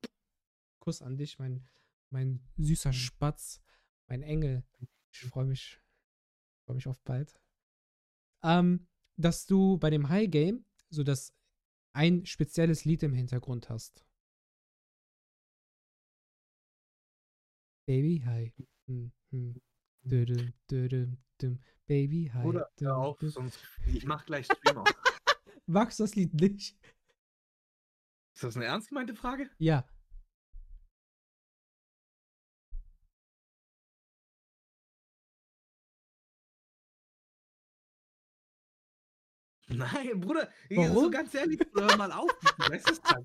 [0.79, 1.67] Kuss an dich, mein,
[2.11, 3.61] mein süßer Spatz,
[4.07, 4.65] mein Engel.
[5.13, 5.81] Ich freue mich,
[6.65, 7.39] freue mich auf bald.
[8.43, 8.87] Ähm,
[9.17, 11.35] dass du bei dem High Game so das
[11.93, 14.05] ein spezielles Lied im Hintergrund hast.
[17.87, 18.53] Baby High.
[18.87, 19.61] Hm, hm.
[20.05, 21.59] Dödüm, dödüm, düm.
[21.87, 22.43] Baby High.
[22.43, 23.31] Bruder, düm, hör auf, düm.
[23.31, 23.59] sonst.
[23.87, 24.89] Ich mach gleich Stream auf.
[25.67, 26.77] Magst du das Lied nicht?
[28.35, 29.51] Ist das eine ernst gemeinte Frage?
[29.59, 29.89] Ja.
[39.69, 41.05] Nein, Bruder, ich- Warum?
[41.05, 42.31] so ganz ehrlich, hör mal auf.
[42.59, 43.25] Du weißt es dann.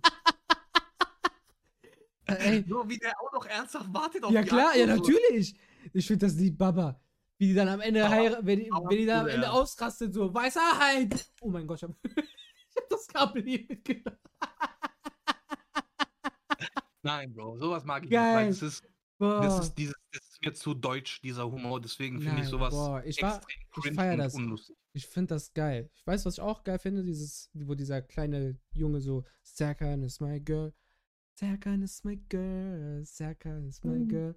[2.25, 5.05] Äh, ey, Nur wie der auch noch ernsthaft wartet auf ja die klar, ja Antwort,
[5.07, 5.11] so.
[5.11, 5.55] natürlich.
[5.93, 6.99] Ich finde das Lied Baba.
[7.37, 9.27] Wie die dann am Ende Aber- heira- wenn die, wenn die dann am.
[9.27, 11.31] Ende ausrastet, so Weisheit.
[11.41, 14.17] Oh mein Gott, ich hab, ich hab das Kabel hier mitgenommen.
[17.01, 18.47] Nein, Bro, sowas mag ich Geil.
[18.49, 18.61] nicht.
[18.61, 18.83] Weil das ist,
[19.19, 21.79] das ist dieses, das ist mir zu deutsch, dieser Humor.
[21.79, 24.35] Deswegen finde ich sowas boah, ich war- extrem ich cringe feier und das.
[24.35, 24.75] unlustig.
[24.93, 25.89] Ich finde das geil.
[25.93, 30.19] Ich weiß, was ich auch geil finde, dieses, wo dieser kleine Junge so, Serkan is
[30.19, 30.73] my girl,
[31.39, 34.07] Serkan is my girl, Serkan is my Mhm.
[34.09, 34.35] girl.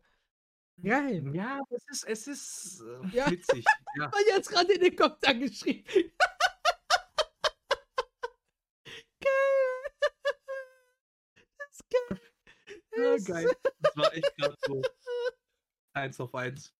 [0.83, 1.31] Geil.
[1.35, 3.31] Ja, es ist, es ist äh, Ja.
[3.31, 3.65] witzig.
[3.97, 4.11] Ja.
[4.21, 5.85] Ich jetzt gerade in den Kommentar geschrieben.
[9.21, 9.83] geil.
[11.59, 12.21] Das ist geil.
[12.97, 13.49] Ja, geil.
[13.81, 14.83] Das war echt gerade so
[15.95, 16.75] eins auf eins.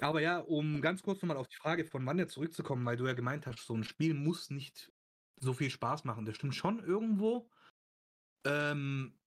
[0.00, 3.14] Aber ja, um ganz kurz nochmal auf die Frage von Wanda zurückzukommen, weil du ja
[3.14, 4.92] gemeint hast, so ein Spiel muss nicht
[5.40, 6.24] so viel Spaß machen.
[6.24, 7.50] Das stimmt schon irgendwo.
[8.44, 9.18] Ähm,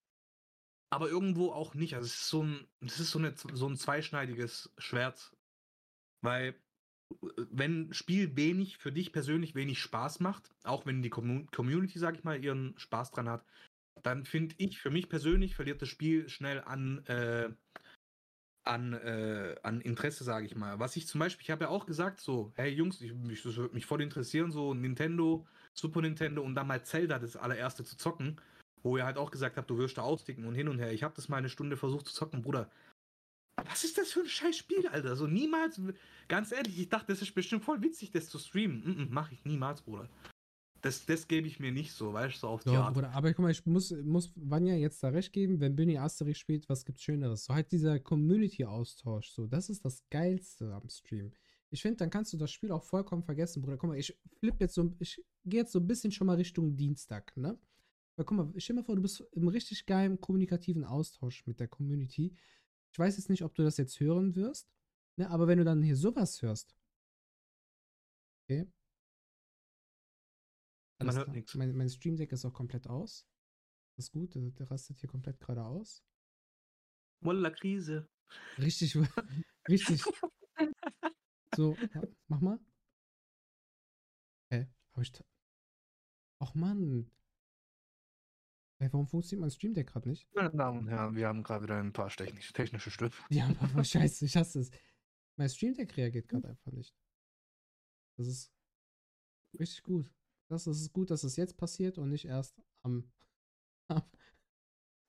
[0.92, 1.96] aber irgendwo auch nicht.
[1.96, 5.32] Also es ist so ein, es ist so, eine, so ein zweischneidiges Schwert.
[6.24, 6.56] Weil
[7.50, 12.16] wenn Spiel wenig für dich persönlich wenig Spaß macht, auch wenn die Commu- Community, sag
[12.16, 13.46] ich mal, ihren Spaß dran hat,
[14.04, 17.50] dann finde ich, für mich persönlich verliert das Spiel schnell an, äh,
[18.64, 20.80] an, äh, an Interesse, sage ich mal.
[20.80, 23.56] Was ich zum Beispiel, ich habe ja auch gesagt, so, hey Jungs, ich, mich, das
[23.56, 27.98] würde mich voll interessieren, so Nintendo, Super Nintendo und dann mal Zelda das allererste zu
[27.98, 28.40] zocken,
[28.84, 30.92] wo ihr halt auch gesagt habt, du wirst da austicken und hin und her.
[30.92, 32.70] Ich habe das mal eine Stunde versucht zu zocken, Bruder.
[33.56, 35.16] Was ist das für ein scheiß Spiel, Alter?
[35.16, 35.80] So niemals,
[36.28, 38.80] ganz ehrlich, ich dachte, das ist bestimmt voll witzig, das zu streamen.
[38.80, 40.10] Mm -mm, mach ich niemals, Bruder.
[40.82, 42.96] Das, das gebe ich mir nicht so, weißt du, so auf die Art.
[42.96, 46.40] Bruder, aber guck mal, ich muss, muss Vanya jetzt da recht geben, wenn Bunny Asterix
[46.40, 47.46] spielt, was gibt's Schöneres?
[47.46, 51.32] So halt dieser Community-Austausch, so, das ist das Geilste am Stream.
[51.70, 53.78] Ich finde, dann kannst du das Spiel auch vollkommen vergessen, Bruder.
[53.78, 56.76] Guck mal, ich flipp jetzt so, ich gehe jetzt so ein bisschen schon mal Richtung
[56.76, 57.58] Dienstag, ne?
[58.16, 61.60] Weil guck mal, stell dir mal vor, du bist im richtig geilen kommunikativen Austausch mit
[61.60, 62.36] der Community.
[62.92, 64.70] Ich weiß jetzt nicht, ob du das jetzt hören wirst,
[65.16, 65.30] ne?
[65.30, 66.76] Aber wenn du dann hier sowas hörst,
[68.44, 68.72] okay?
[71.00, 71.56] Man hört nix.
[71.56, 73.28] Mein, mein Stream Deck ist auch komplett aus.
[73.96, 76.04] Das ist gut, der, der rastet hier komplett gerade aus.
[77.22, 78.10] Walla Krise.
[78.58, 78.96] Richtig,
[79.70, 80.04] richtig.
[81.56, 81.76] So,
[82.28, 82.60] mach mal.
[84.50, 84.68] Hä?
[84.94, 85.12] Hab ich.
[86.40, 87.12] Ach Mann.
[88.82, 90.28] Ey, warum funktioniert mein Stream Deck gerade nicht?
[90.34, 93.14] Meine Damen und Herren, wir haben gerade wieder ein paar technische, technische Stück.
[93.30, 94.72] Ja, aber scheiße, ich hasse es.
[95.38, 96.96] Mein Stream Deck reagiert gerade einfach nicht.
[98.18, 98.52] Das ist
[99.60, 100.12] richtig gut.
[100.50, 103.08] Das ist gut, dass es jetzt passiert und nicht erst am,
[103.88, 104.02] am,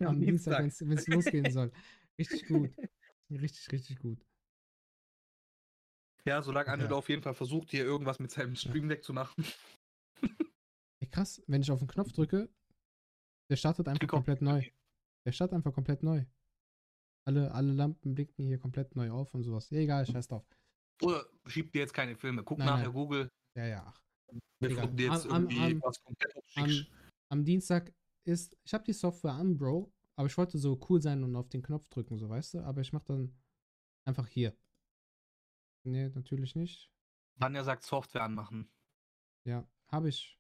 [0.01, 1.73] am Dienstag, wenn es losgehen soll.
[2.19, 2.71] Richtig gut.
[3.31, 4.23] Richtig, richtig gut.
[6.27, 6.75] Ja, solange Ja.
[6.75, 9.47] Angelo auf jeden Fall versucht, hier irgendwas mit seinem Stream Deck zu machen.
[11.01, 12.51] Ey, krass, wenn ich auf den Knopf drücke,
[13.53, 14.65] der startet einfach auf komplett neu.
[15.27, 16.25] Der startet einfach komplett neu.
[17.27, 19.69] Alle, alle Lampen blinken hier komplett neu auf und sowas.
[19.69, 20.47] Ja, egal, scheiß drauf.
[21.03, 22.43] Oder schieb dir jetzt keine Filme.
[22.43, 22.93] Guck Nein, nachher nein.
[22.95, 24.03] Google, Ja, ja, ach.
[24.61, 26.87] dir jetzt am- irgendwie am- was komplett Am,
[27.29, 27.93] am Dienstag
[28.25, 31.51] ist, ich habe die Software an, Bro, aber ich wollte so cool sein und auf
[31.51, 33.37] den Knopf drücken, so weißt du, aber ich mach dann
[34.07, 34.57] einfach hier.
[35.85, 36.91] Nee, natürlich nicht.
[37.37, 38.71] Vanja sagt Software anmachen.
[39.45, 40.39] Ja, habe ich.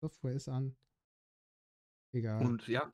[0.00, 0.74] Software ist an.
[2.12, 2.44] Egal.
[2.44, 2.92] Und ja.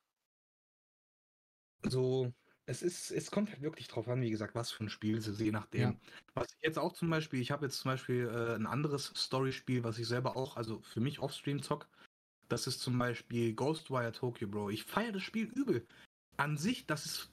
[1.83, 2.33] So,
[2.65, 5.27] es ist, es kommt halt wirklich drauf an, wie gesagt, was für ein Spiel es
[5.27, 5.81] ist, je nachdem.
[5.81, 5.95] Ja.
[6.35, 9.83] Was ich jetzt auch zum Beispiel, ich habe jetzt zum Beispiel äh, ein anderes Story-Spiel,
[9.83, 11.87] was ich selber auch, also für mich offstream zock.
[12.47, 14.69] Das ist zum Beispiel Ghostwire Tokyo, Bro.
[14.71, 15.85] Ich feiere das Spiel übel.
[16.37, 17.31] An sich, das ist,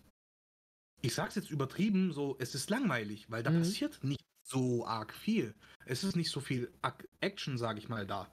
[1.03, 3.59] ich sag's jetzt übertrieben, so, es ist langweilig, weil da Mhm.
[3.59, 5.55] passiert nicht so arg viel.
[5.85, 6.73] Es ist nicht so viel
[7.21, 8.33] Action, sage ich mal, da.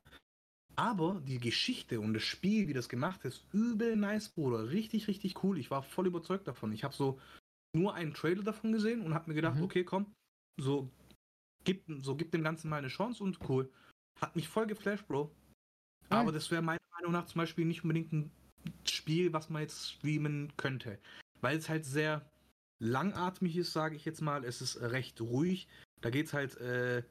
[0.75, 4.69] Aber die Geschichte und das Spiel, wie das gemacht ist, übel nice, Bruder.
[4.69, 5.57] Richtig, richtig cool.
[5.59, 6.71] Ich war voll überzeugt davon.
[6.71, 7.19] Ich habe so
[7.75, 9.63] nur einen Trailer davon gesehen und habe mir gedacht, Mhm.
[9.63, 10.11] okay, komm,
[10.59, 10.89] so
[11.63, 13.71] gib, so gib dem Ganzen mal eine Chance und cool.
[14.19, 15.31] Hat mich voll geflasht, Bro.
[16.09, 16.33] Aber Geil.
[16.33, 18.31] das wäre meiner Meinung nach zum Beispiel nicht unbedingt ein
[18.85, 20.99] Spiel, was man jetzt streamen könnte.
[21.41, 22.29] Weil es halt sehr
[22.79, 24.43] langatmig ist, sage ich jetzt mal.
[24.43, 25.67] Es ist recht ruhig.
[26.01, 27.03] Da geht es halt äh,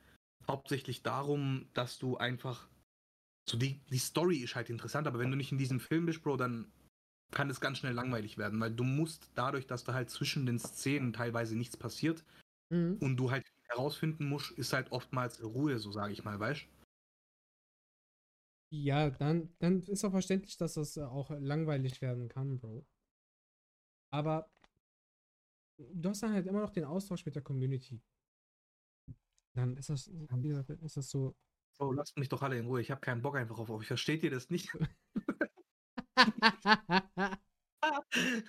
[0.48, 2.68] hauptsächlich darum, dass du einfach.
[3.48, 6.22] So die, die Story ist halt interessant, aber wenn du nicht in diesem Film bist,
[6.22, 6.72] Bro, dann
[7.32, 10.58] kann es ganz schnell langweilig werden, weil du musst dadurch, dass da halt zwischen den
[10.58, 12.24] Szenen teilweise nichts passiert
[12.70, 13.02] Mhm.
[13.02, 16.66] und du halt herausfinden musst, ist halt oftmals Ruhe, so sage ich mal, weißt
[18.74, 22.86] Ja, dann, dann ist auch verständlich, dass das auch langweilig werden kann, Bro.
[24.12, 24.48] Aber
[25.78, 28.02] du hast dann halt immer noch den Austausch mit der Community.
[29.54, 31.36] Dann ist das, wie gesagt, ist das so.
[31.78, 32.80] Bro, lasst mich doch alle in Ruhe.
[32.80, 33.86] Ich habe keinen Bock einfach auf euch.
[33.86, 34.68] Versteht ihr das nicht?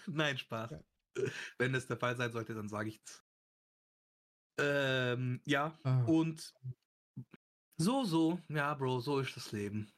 [0.08, 0.72] Nein, Spaß.
[0.72, 0.80] Ja.
[1.58, 3.24] Wenn das der Fall sein sollte, dann sage ich's.
[4.60, 6.54] Ähm, ja, Ah, und
[7.80, 9.92] so, so, ja, Bro, so ist das Leben.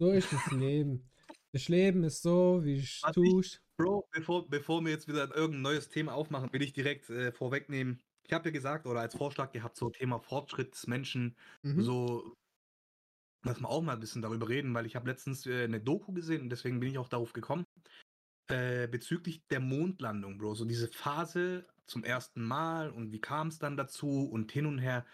[0.00, 1.10] so ist das Leben.
[1.52, 3.42] Das Leben ist so, wie ich ich- tue.
[3.76, 8.02] Bro, bevor, bevor wir jetzt wieder irgendein neues Thema aufmachen, will ich direkt äh, vorwegnehmen.
[8.26, 11.82] Ich habe ja gesagt oder als Vorschlag gehabt, so Thema Fortschritt des Menschen, Mhm.
[11.82, 12.34] so,
[13.48, 16.12] dass wir auch mal ein bisschen darüber reden, weil ich habe letztens äh, eine Doku
[16.12, 17.64] gesehen und deswegen bin ich auch darauf gekommen,
[18.50, 20.54] äh, bezüglich der Mondlandung, Bro.
[20.54, 24.78] So diese Phase zum ersten Mal und wie kam es dann dazu und hin und
[24.78, 25.04] her.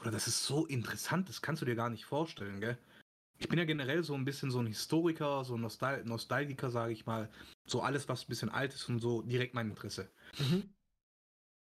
[0.00, 2.78] Oder das ist so interessant, das kannst du dir gar nicht vorstellen, gell?
[3.38, 6.92] Ich bin ja generell so ein bisschen so ein Historiker, so ein Nostal Nostalgiker, sage
[6.92, 7.28] ich mal.
[7.66, 10.10] So alles, was ein bisschen alt ist und so direkt mein Interesse.
[10.38, 10.70] Mhm.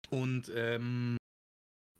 [0.09, 1.17] Und ähm,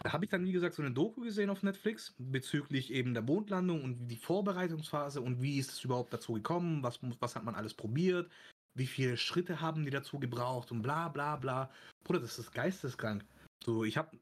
[0.04, 3.22] da habe ich dann, wie gesagt, so eine Doku gesehen auf Netflix bezüglich eben der
[3.22, 7.56] Mondlandung und die Vorbereitungsphase und wie ist es überhaupt dazu gekommen, was, was hat man
[7.56, 8.32] alles probiert,
[8.74, 11.70] wie viele Schritte haben die dazu gebraucht und bla bla bla.
[12.04, 13.24] Bruder, das ist geisteskrank.
[13.64, 14.18] So, ich habe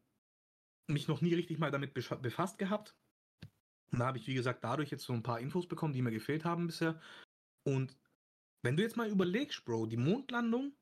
[0.87, 2.93] mich noch nie richtig mal damit befasst gehabt.
[3.91, 6.11] Und da habe ich, wie gesagt, dadurch jetzt so ein paar Infos bekommen, die mir
[6.11, 6.99] gefehlt haben bisher.
[7.63, 7.95] Und
[8.63, 10.73] wenn du jetzt mal überlegst, Bro, die Mondlandung,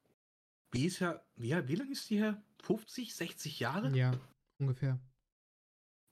[0.72, 2.42] wie ist ja, wie, wie lange ist die her?
[2.64, 3.96] 50, 60 Jahre?
[3.96, 4.12] Ja,
[4.60, 5.00] ungefähr.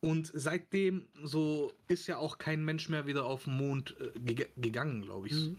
[0.03, 4.53] Und seitdem so ist ja auch kein Mensch mehr wieder auf den Mond äh, geg
[4.55, 5.33] gegangen, glaube ich.
[5.33, 5.57] Mhm.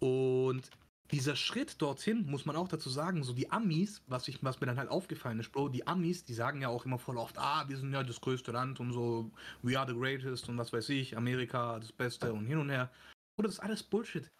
[0.00, 0.70] Und
[1.10, 4.66] dieser Schritt dorthin, muss man auch dazu sagen, so die Amis, was, ich, was mir
[4.66, 7.68] dann halt aufgefallen ist, Bro, die Amis, die sagen ja auch immer voll oft, ah,
[7.68, 9.30] wir sind ja das größte Land und so,
[9.62, 12.90] we are the greatest und was weiß ich, Amerika das Beste und hin und her.
[13.38, 14.30] Oder das ist alles Bullshit.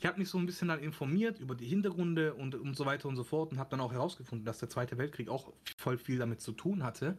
[0.00, 3.06] Ich habe mich so ein bisschen dann informiert über die Hintergründe und, und so weiter
[3.06, 6.18] und so fort und habe dann auch herausgefunden, dass der Zweite Weltkrieg auch voll viel
[6.18, 7.18] damit zu tun hatte.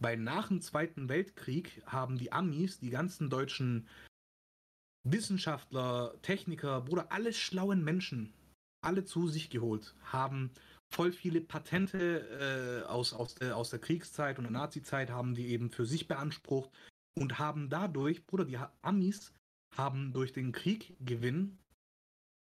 [0.00, 3.86] Weil nach dem Zweiten Weltkrieg haben die Amis die ganzen deutschen
[5.04, 8.34] Wissenschaftler, Techniker, Bruder, alle schlauen Menschen,
[8.84, 10.50] alle zu sich geholt, haben
[10.92, 15.46] voll viele Patente äh, aus, aus, der, aus der Kriegszeit und der Nazizeit, haben die
[15.48, 16.70] eben für sich beansprucht
[17.16, 19.32] und haben dadurch, Bruder, die Amis
[19.76, 21.58] haben durch den Krieg-Gewinn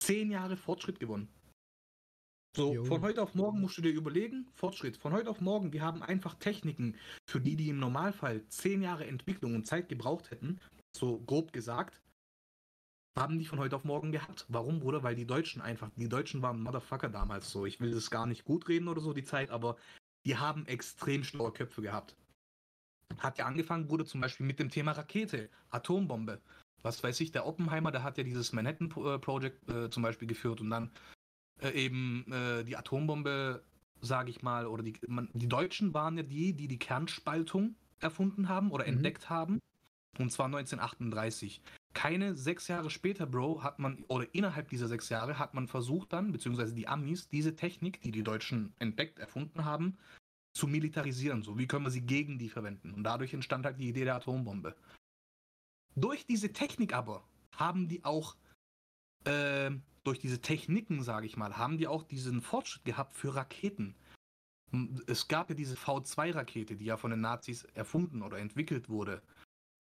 [0.05, 1.29] zehn Jahre Fortschritt gewonnen.
[2.57, 2.85] So, Jo.
[2.85, 4.97] von heute auf morgen musst du dir überlegen, Fortschritt.
[4.97, 6.97] Von heute auf morgen, wir haben einfach Techniken,
[7.29, 10.61] für die, die im Normalfall zehn Jahre Entwicklung und Zeit gebraucht hätten,
[10.97, 12.01] so grob gesagt,
[13.19, 14.45] haben die von heute auf morgen gehabt.
[14.49, 15.03] Warum, Bruder?
[15.03, 17.67] Weil die Deutschen einfach, die Deutschen waren Motherfucker damals so.
[17.67, 19.77] Ich will das gar nicht gut reden oder so, die Zeit, aber
[20.27, 22.17] die haben extrem schlaue Köpfe gehabt.
[23.19, 26.41] Hat ja angefangen, Bruder, zum Beispiel mit dem Thema Rakete, Atombombe.
[26.85, 30.29] Was weiß ich, der Oppenheimer, der hat ja dieses Manhattan äh, Project äh, zum Beispiel
[30.29, 30.91] geführt und dann
[31.63, 33.63] äh, eben äh, die Atombombe,
[34.01, 38.49] sage ich mal, oder die, man, die Deutschen waren ja die, die die Kernspaltung erfunden
[38.49, 38.97] haben oder Mhm.
[38.97, 39.61] entdeckt haben.
[40.19, 41.61] Und zwar 1938.
[41.95, 46.13] Keine sechs Jahre später, Bro, hat man, oder innerhalb dieser sechs Jahre hat man versucht
[46.13, 49.97] dann, beziehungsweise die Amis, diese Technik, die die Deutschen entdeckt, erfunden haben,
[50.55, 51.43] zu militarisieren.
[51.43, 52.93] So, wie können wir sie gegen die verwenden?
[52.93, 54.77] Und dadurch entstand halt die Idee der Atombombe.
[55.97, 58.37] Durch diese Technik aber haben die auch,
[59.25, 59.71] äh,
[60.03, 63.95] durch diese Techniken, sage ich mal, haben die auch diesen Fortschritt gehabt für Raketen.
[65.07, 69.23] Es gab ja diese V2-Rakete, die ja von den Nazis erfunden oder entwickelt wurde.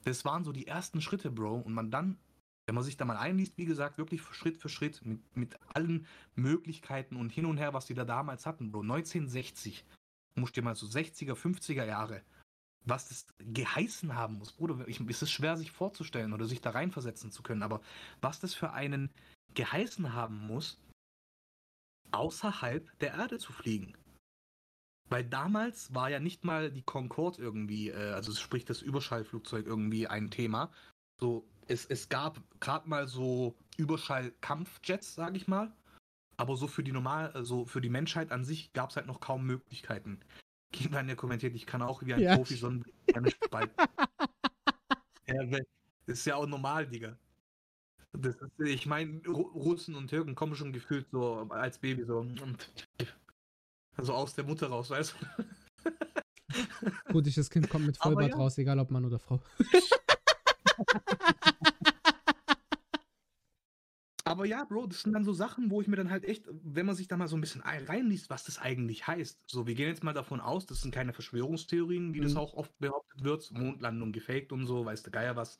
[0.04, 1.60] Das waren so die ersten Schritte, Bro.
[1.60, 2.18] Und man dann
[2.66, 6.06] Wenn man sich da mal einliest, wie gesagt, wirklich Schritt für Schritt mit, mit allen
[6.34, 8.82] Möglichkeiten und hin und her, was die da damals hatten, Bro.
[8.82, 9.84] 1960,
[10.36, 12.22] muss dir mal so 60er, 50er Jahre,
[12.84, 14.86] was das geheißen haben muss, Bruder.
[14.86, 17.80] Ich, es ist schwer, sich vorzustellen oder sich da reinversetzen zu können, aber
[18.20, 19.10] was das für einen
[19.54, 20.78] geheißen haben muss,
[22.12, 23.96] außerhalb der Erde zu fliegen.
[25.08, 30.06] Weil damals war ja nicht mal die Concorde irgendwie, äh, also sprich das Überschallflugzeug irgendwie
[30.06, 30.70] ein Thema.
[31.20, 35.72] So, es, es gab gerade mal so Überschallkampfjets, sage ich mal.
[36.36, 39.20] Aber so für die normal, also für die Menschheit an sich gab es halt noch
[39.20, 40.20] kaum Möglichkeiten.
[40.74, 42.36] Kinder ja kommentiert, ich kann auch wie ein ja.
[42.36, 42.94] Profi Sonnenblick
[45.26, 45.58] ja,
[46.06, 47.16] ist ja auch normal, Digga.
[48.20, 52.26] Ist, ich meine, Russen und Türken kommen schon gefühlt so als Baby so.
[54.02, 55.44] So aus der Mutter raus, weißt du?
[57.12, 58.36] Gutes Kind kommt mit Vollbart ja.
[58.36, 59.42] raus, egal ob Mann oder Frau.
[64.26, 66.86] Aber ja, Bro, das sind dann so Sachen, wo ich mir dann halt echt, wenn
[66.86, 69.38] man sich da mal so ein bisschen reinliest, was das eigentlich heißt.
[69.46, 72.24] So, wir gehen jetzt mal davon aus, das sind keine Verschwörungstheorien, wie mhm.
[72.24, 75.58] das auch oft behauptet wird, Mondlandung gefaked und so, weißt du, Geier was.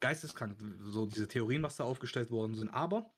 [0.00, 2.68] Geisteskrank, so diese Theorien, was da aufgestellt worden sind.
[2.70, 3.14] Aber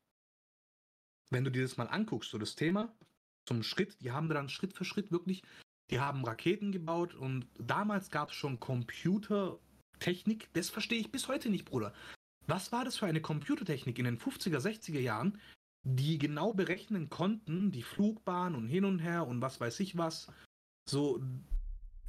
[1.31, 2.95] wenn du dir das mal anguckst, so das Thema
[3.49, 5.43] zum Schritt, die haben dann Schritt für Schritt wirklich,
[5.91, 11.51] die haben Raketen gebaut und damals gab es schon Computertechnik, das verstehe ich bis heute
[11.51, 11.93] nicht, Bruder.
[12.47, 15.39] Was war das für eine Computertechnik in den 50er, 60er Jahren,
[15.85, 20.33] die genau berechnen konnten, die Flugbahn und hin und her und was weiß ich was.
[20.89, 21.23] So,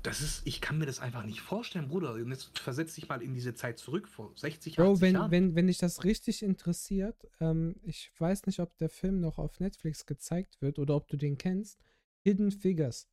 [0.02, 2.14] das ist, ich kann mir das einfach nicht vorstellen, Bruder.
[2.14, 5.32] Und jetzt versetz dich mal in diese Zeit zurück, vor 60, Bro, 80 wenn, Jahren.
[5.32, 9.60] Wenn, wenn dich das richtig interessiert, ähm, ich weiß nicht, ob der Film noch auf
[9.60, 11.80] Netflix gezeigt wird oder ob du den kennst.
[12.22, 13.10] Hidden Figures.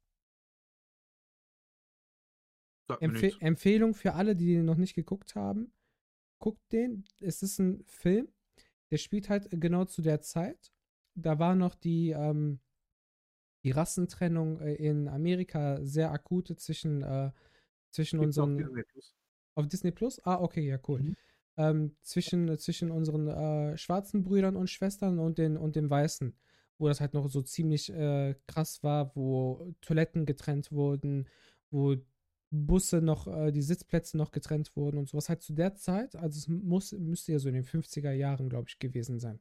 [3.00, 5.72] Empfe Empfehlung für alle, die den noch nicht geguckt haben
[6.42, 7.04] guckt den.
[7.20, 8.28] Es ist ein Film,
[8.90, 10.72] der spielt halt genau zu der Zeit.
[11.14, 12.58] Da war noch die, ähm,
[13.64, 17.30] die Rassentrennung äh, in Amerika sehr akute zwischen, äh,
[17.90, 18.56] zwischen unseren.
[18.56, 19.14] Auf Disney Plus.
[19.54, 20.26] Auf Disney Plus?
[20.26, 21.00] Ah, okay, ja, cool.
[21.02, 21.16] Mhm.
[21.58, 26.34] Ähm, zwischen, zwischen unseren äh, schwarzen Brüdern und Schwestern und den, und den Weißen,
[26.78, 31.28] wo das halt noch so ziemlich äh, krass war, wo Toiletten getrennt wurden,
[31.70, 31.96] wo
[32.52, 35.28] Busse noch, äh, die Sitzplätze noch getrennt wurden und sowas.
[35.28, 38.68] Halt zu der Zeit, also es muss, müsste ja so in den 50er Jahren, glaube
[38.68, 39.40] ich, gewesen sein.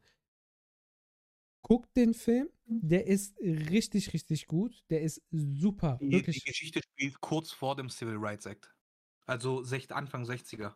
[1.61, 4.83] Guckt den Film, der ist richtig, richtig gut.
[4.89, 5.99] Der ist super.
[6.01, 6.41] Die, wirklich.
[6.41, 8.73] die Geschichte spielt kurz vor dem Civil Rights Act.
[9.27, 10.73] Also Anfang 60er.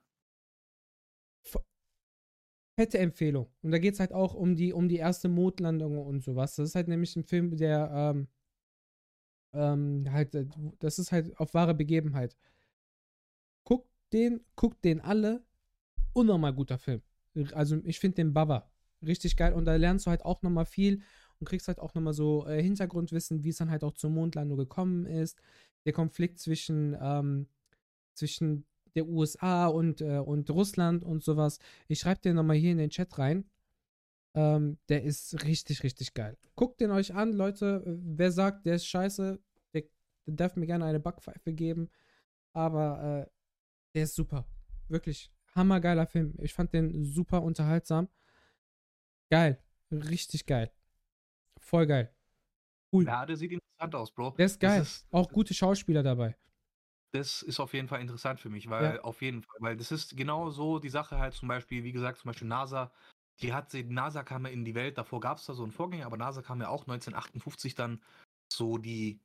[2.77, 3.49] Fette Empfehlung.
[3.61, 6.55] Und da geht es halt auch um die, um die erste Mondlandung und sowas.
[6.55, 8.27] Das ist halt nämlich ein Film, der ähm,
[9.55, 10.45] ähm, halt, äh,
[10.79, 12.35] das ist halt auf wahre Begebenheit.
[13.63, 15.43] Guckt den, guckt den alle.
[16.13, 17.01] Unnormal guter Film.
[17.53, 18.69] Also ich finde den Baba
[19.05, 21.01] richtig geil und da lernst du halt auch nochmal viel
[21.39, 24.57] und kriegst halt auch nochmal so äh, Hintergrundwissen, wie es dann halt auch zur Mondlandung
[24.57, 25.37] gekommen ist.
[25.85, 27.47] Der Konflikt zwischen, ähm,
[28.13, 28.65] zwischen
[28.95, 31.59] der USA und, äh, und Russland und sowas.
[31.87, 33.45] Ich schreibe dir nochmal hier in den Chat rein.
[34.33, 36.37] Ähm, der ist richtig, richtig geil.
[36.55, 37.83] Guckt den euch an, Leute.
[37.85, 39.39] Wer sagt, der ist scheiße,
[40.25, 41.89] der, darf mir gerne eine Backpfeife geben.
[42.53, 43.31] Aber äh,
[43.93, 44.45] der ist super.
[44.87, 46.33] Wirklich hammergeiler Film.
[46.41, 48.07] Ich fand den super unterhaltsam.
[49.29, 49.61] Geil.
[49.91, 50.71] Richtig geil.
[51.57, 52.13] Voll geil.
[52.91, 53.05] Cool.
[53.05, 54.31] Ja, der sieht interessant aus, Bro.
[54.31, 54.81] Der ist geil.
[54.81, 56.35] Ist, Auch gute Schauspieler dabei.
[57.11, 59.01] Das ist auf jeden Fall interessant für mich, weil ja.
[59.01, 62.19] auf jeden Fall, weil das ist genau so die Sache halt zum Beispiel, wie gesagt,
[62.19, 62.91] zum Beispiel NASA
[63.41, 65.71] die hat sie, NASA kam ja in die Welt, davor gab es da so einen
[65.71, 68.01] Vorgänger, aber NASA kam ja auch 1958 dann
[68.51, 69.19] so die,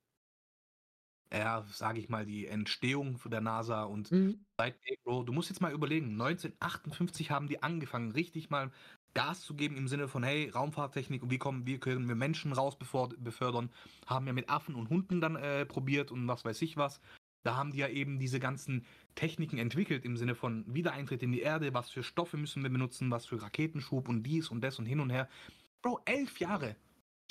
[1.33, 4.45] ja, sage ich mal, die Entstehung der NASA und mhm.
[4.57, 8.71] seitdem, Bro, du musst jetzt mal überlegen, 1958 haben die angefangen, richtig mal
[9.13, 12.53] Gas zu geben im Sinne von, hey, Raumfahrttechnik und wie kommen, wie können wir Menschen
[12.53, 13.69] raus befördern,
[14.05, 17.01] haben ja mit Affen und Hunden dann äh, probiert und was weiß ich was.
[17.43, 18.85] Da haben die ja eben diese ganzen
[19.15, 23.09] Techniken entwickelt im Sinne von Wiedereintritt in die Erde, was für Stoffe müssen wir benutzen,
[23.09, 25.27] was für Raketenschub und dies und das und hin und her.
[25.81, 26.75] Bro, elf Jahre.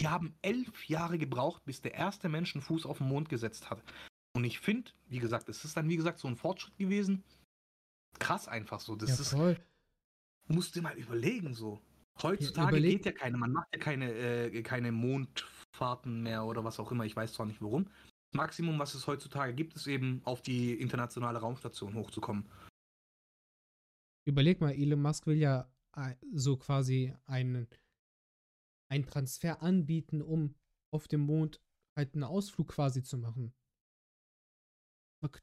[0.00, 3.70] Die haben elf Jahre gebraucht, bis der erste Mensch einen Fuß auf den Mond gesetzt
[3.70, 3.82] hat.
[4.32, 7.22] Und ich finde, wie gesagt, es ist dann, wie gesagt, so ein Fortschritt gewesen.
[8.18, 8.96] Krass einfach so.
[8.96, 9.52] Das ja, voll.
[9.52, 9.60] ist.
[10.48, 11.80] Musst du mal überlegen, so.
[12.22, 16.80] Heutzutage Überleg geht ja keine, man macht ja keine, äh, keine Mondfahrten mehr oder was
[16.80, 17.04] auch immer.
[17.04, 17.88] Ich weiß zwar nicht warum.
[18.32, 22.48] Maximum, was es heutzutage gibt, ist eben auf die internationale Raumstation hochzukommen.
[24.24, 27.66] Überleg mal, Elon Musk will ja äh, so quasi einen,
[28.90, 30.54] einen Transfer anbieten, um
[30.92, 31.60] auf dem Mond
[31.96, 33.54] halt einen Ausflug quasi zu machen.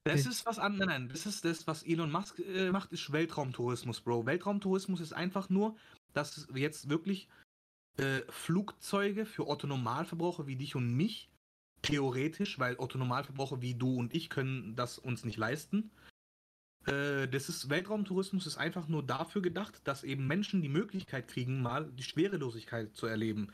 [0.04, 0.88] Das ist was anderes.
[0.88, 4.26] Nein, das ist das, was Elon Musk äh, macht, ist Weltraumtourismus, Bro.
[4.26, 5.78] Weltraumtourismus ist einfach nur,
[6.14, 7.30] dass jetzt wirklich
[7.98, 11.30] äh, Flugzeuge für Otto-Normalverbraucher wie dich und mich,
[11.84, 15.92] theoretisch, weil Otto-Normalverbraucher wie du und ich können das uns nicht leisten.
[16.88, 21.62] Äh, das ist Weltraumtourismus ist einfach nur dafür gedacht, dass eben Menschen die Möglichkeit kriegen,
[21.62, 23.52] mal die Schwerelosigkeit zu erleben.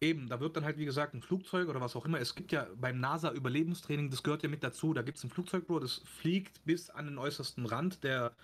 [0.00, 2.20] Eben, da wird dann halt, wie gesagt, ein Flugzeug oder was auch immer.
[2.20, 4.92] Es gibt ja beim NASA-Überlebenstraining, das gehört ja mit dazu.
[4.94, 8.34] Da gibt es ein Flugzeug, Bro, das fliegt bis an den äußersten Rand der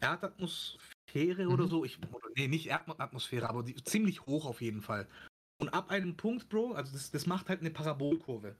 [0.00, 1.52] Erdatmosphäre mhm.
[1.52, 1.84] oder so.
[1.84, 5.06] Ich, oder, nee, nicht Erdatmosphäre, aber die, ziemlich hoch auf jeden Fall.
[5.60, 8.56] Und ab einem Punkt, Bro, also das, das macht halt eine Parabolkurve.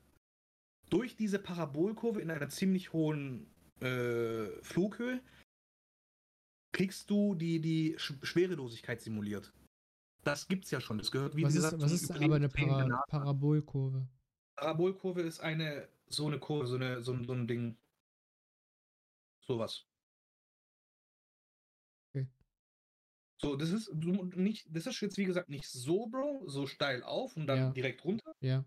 [0.90, 3.48] Durch diese Parabolkurve in einer ziemlich hohen
[3.80, 5.22] äh, Flughöhe
[6.72, 9.52] kriegst du die, die Schwerelosigkeit simuliert.
[10.24, 10.98] Das gibt's ja schon.
[10.98, 14.06] Das gehört wie was gesagt ist, Was ist aber eine Para Parabolkurve?
[14.56, 17.76] Parabolkurve ist eine so eine Kurve, so, eine, so, so ein Ding.
[19.40, 19.86] Sowas.
[22.10, 22.26] Okay.
[23.40, 27.36] So, das ist nicht, das ist jetzt wie gesagt nicht so, Bro, so steil auf
[27.36, 27.70] und dann ja.
[27.70, 28.34] direkt runter.
[28.40, 28.64] Ja.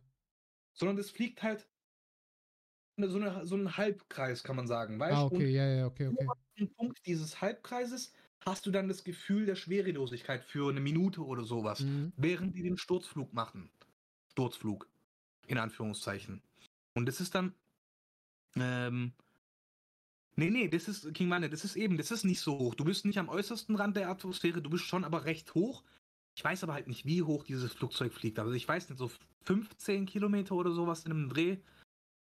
[0.73, 1.67] Sondern das fliegt halt
[2.97, 4.99] so, eine, so ein Halbkreis, kann man sagen.
[4.99, 5.15] Weißt?
[5.15, 6.27] Ah, okay, und ja, ja, okay, okay.
[6.59, 8.13] An Punkt dieses Halbkreises
[8.45, 12.11] hast du dann das Gefühl der Schwerelosigkeit für eine Minute oder sowas, mhm.
[12.17, 13.69] während die den Sturzflug machen.
[14.31, 14.87] Sturzflug,
[15.47, 16.41] in Anführungszeichen.
[16.93, 17.53] Und das ist dann,
[18.55, 19.13] ähm,
[20.35, 22.75] nee, nee, das ist, King Money, das ist eben, das ist nicht so hoch.
[22.75, 25.83] Du bist nicht am äußersten Rand der Atmosphäre, du bist schon aber recht hoch.
[26.35, 28.39] Ich weiß aber halt nicht, wie hoch dieses Flugzeug fliegt.
[28.39, 29.11] Also ich weiß nicht, so
[29.45, 31.57] 15 Kilometer oder sowas in einem Dreh.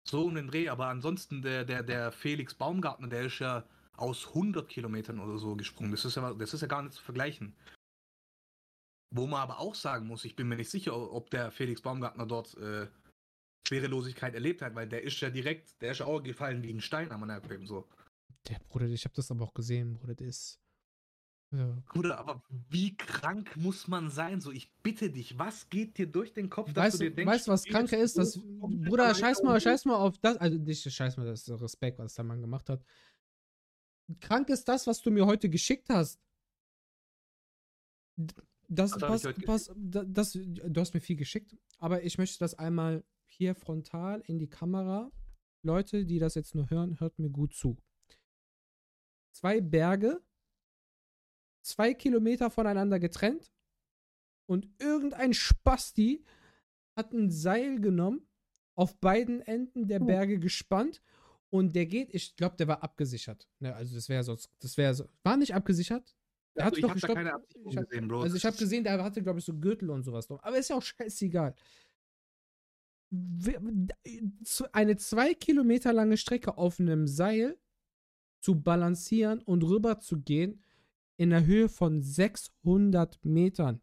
[0.08, 4.28] So um den Dreh, aber ansonsten der, der, der Felix Baumgartner, der ist ja aus
[4.30, 5.92] 100 Kilometern oder so gesprungen.
[5.92, 7.56] Das ist ja, das ist ja gar nicht zu vergleichen.
[9.14, 12.26] Wo man aber auch sagen muss, ich bin mir nicht sicher, ob der Felix Baumgartner
[12.26, 12.88] dort äh,
[13.68, 16.82] Schwerelosigkeit erlebt hat, weil der ist ja direkt, der ist ja auch gefallen wie ein
[16.82, 17.88] Stein am Erdbeben so.
[18.48, 20.61] Der Bruder, ich habe das aber auch gesehen, Bruder, der ist.
[21.54, 21.84] Ja.
[21.92, 24.40] Bruder, aber wie krank muss man sein?
[24.40, 27.32] So, ich bitte dich, was geht dir durch den Kopf, dass weißt, du dir denkst,
[27.34, 28.18] weißt du, was kranker ist?
[28.18, 32.00] Das, Bruder, scheiß mal, scheiß mal auf das, also nicht scheiß mal, das ist Respekt,
[32.00, 32.82] was der Mann gemacht hat
[34.20, 36.20] krank ist das, was du mir heute geschickt hast.
[38.68, 43.56] Das, pass, pass, das, du hast mir viel geschickt, aber ich möchte das einmal hier
[43.56, 45.12] frontal in die Kamera.
[45.64, 47.78] Leute, die das jetzt nur hören, hört mir gut zu.
[49.32, 50.22] Zwei Berge,
[51.62, 53.52] zwei Kilometer voneinander getrennt
[54.46, 56.24] und irgendein Spasti
[56.96, 58.28] hat ein Seil genommen,
[58.76, 61.02] auf beiden Enden der Berge gespannt
[61.50, 63.48] und der geht, ich glaube, der war abgesichert.
[63.60, 66.16] Ne, also das wäre sonst, das wäre so, war nicht abgesichert.
[66.56, 67.16] Der also hat doch gestoppt.
[67.16, 68.22] Keine ich hab, gesehen, Bro.
[68.22, 70.42] Also ich habe gesehen, der hatte, glaube ich, so Gürtel und sowas noch.
[70.44, 71.56] Aber ist ja auch scheißegal.
[74.72, 77.58] Eine zwei Kilometer lange Strecke auf einem Seil
[78.42, 80.62] zu balancieren und rüber zu gehen
[81.22, 83.80] in der Höhe von 600 Metern.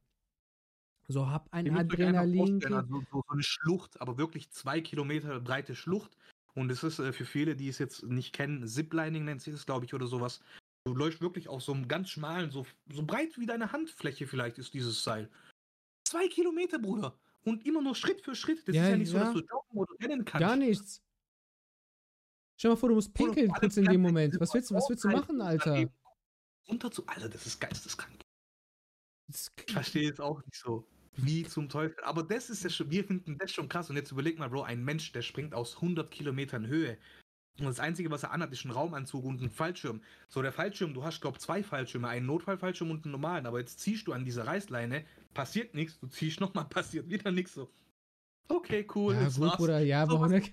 [1.07, 2.61] So hab ein Adrenalin.
[2.65, 6.17] Also so, eine Schlucht, aber wirklich zwei Kilometer breite Schlucht
[6.55, 9.67] und es ist äh, für viele, die es jetzt nicht kennen, Ziplining nennt sich das,
[9.67, 10.41] glaube ich, oder sowas.
[10.85, 14.59] Du läufst wirklich auf so einem ganz schmalen, so, so breit wie deine Handfläche vielleicht
[14.59, 15.31] ist dieses Seil.
[16.09, 17.17] Zwei Kilometer, Bruder.
[17.45, 18.67] Und immer nur Schritt für Schritt.
[18.67, 19.19] Das ja, ist ja nicht ja.
[19.21, 20.45] so, dass du joggen oder rennen kannst.
[20.45, 21.03] Gar nichts.
[22.57, 24.41] Stell dir mal vor, du musst pinkeln kurz in dem Moment.
[24.41, 25.89] Was willst, was willst du machen, Alter?
[26.69, 27.07] Runter zu.
[27.07, 28.19] Alter, das ist geisteskrank.
[29.29, 30.87] Das ich verstehe jetzt auch nicht so.
[31.17, 32.03] Wie zum Teufel.
[32.05, 33.91] Aber das ist ja schon, wir finden das schon krass.
[33.91, 36.97] Und jetzt überleg mal, Bro, ein Mensch, der springt aus 100 Kilometern Höhe.
[37.59, 40.01] Und das Einzige, was er anhat, ist ein Raumanzug und ein Fallschirm.
[40.29, 43.47] So, der Fallschirm, du hast, glaub zwei Fallschirme, einen Notfallfallschirm und einen normalen.
[43.47, 45.05] Aber jetzt ziehst du an dieser Reißleine,
[45.35, 47.55] passiert nichts, du ziehst nochmal, passiert wieder nichts.
[47.55, 47.69] So,
[48.49, 49.15] okay, cool.
[49.15, 50.53] Ja, gut, Bruder, ja, bei 100,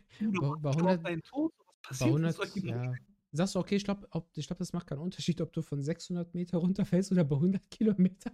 [0.61, 1.19] bei 100, bei
[2.01, 2.93] 100, ja.
[3.35, 6.57] Sagst du, okay, ich glaube, glaub, das macht keinen Unterschied, ob du von 600 Meter
[6.57, 8.31] runterfällst oder bei 100 Kilometer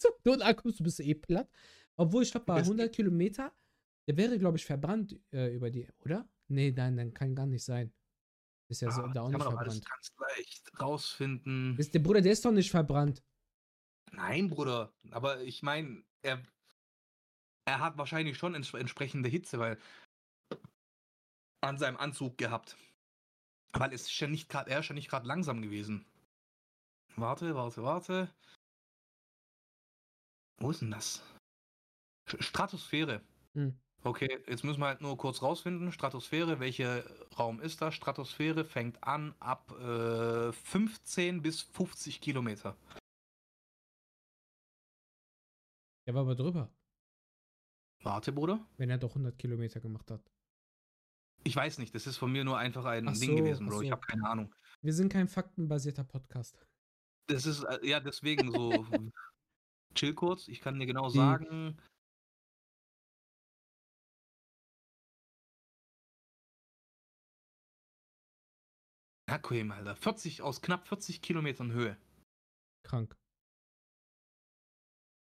[0.24, 1.48] Tod ankommst, du bist eh platt.
[1.96, 3.52] Obwohl, ich glaube, bei 100 Kilometer,
[4.08, 6.28] der wäre, glaube ich, verbrannt äh, über die, oder?
[6.48, 7.92] Nee, nein, dann kann gar nicht sein.
[8.68, 9.68] Ist ja ah, so, da auch nicht verbrannt.
[9.68, 11.76] Alles ganz leicht rausfinden.
[11.78, 13.22] Ist, der Bruder, der ist doch nicht verbrannt.
[14.12, 16.42] Nein, Bruder, aber ich meine, er,
[17.66, 19.78] er hat wahrscheinlich schon ents entsprechende Hitze, weil
[21.62, 22.76] an seinem Anzug gehabt.
[23.72, 26.04] Weil es ist ja nicht grad, er ist ja nicht gerade langsam gewesen.
[27.16, 28.34] Warte, warte, warte.
[30.58, 31.22] Wo ist denn das?
[32.26, 33.22] Stratosphäre.
[33.54, 33.78] Hm.
[34.02, 35.92] Okay, jetzt müssen wir halt nur kurz rausfinden.
[35.92, 37.04] Stratosphäre, welcher
[37.38, 37.94] Raum ist das?
[37.94, 42.76] Stratosphäre fängt an ab äh, 15 bis 50 Kilometer.
[46.06, 46.70] Er war aber drüber.
[48.02, 48.66] Warte, Bruder.
[48.78, 50.22] Wenn er doch 100 Kilometer gemacht hat.
[51.42, 53.80] Ich weiß nicht, das ist von mir nur einfach ein Ach Ding so, gewesen, Bro.
[53.82, 53.92] Ich so.
[53.92, 54.54] habe keine Ahnung.
[54.82, 56.58] Wir sind kein faktenbasierter Podcast.
[57.28, 58.70] Das ist, äh, ja, deswegen so.
[59.94, 61.76] chill kurz, ich kann dir genau Die- sagen.
[69.28, 69.94] Hakuim, Alter.
[69.96, 71.96] 40 aus knapp 40 Kilometern Höhe.
[72.84, 73.14] Krank.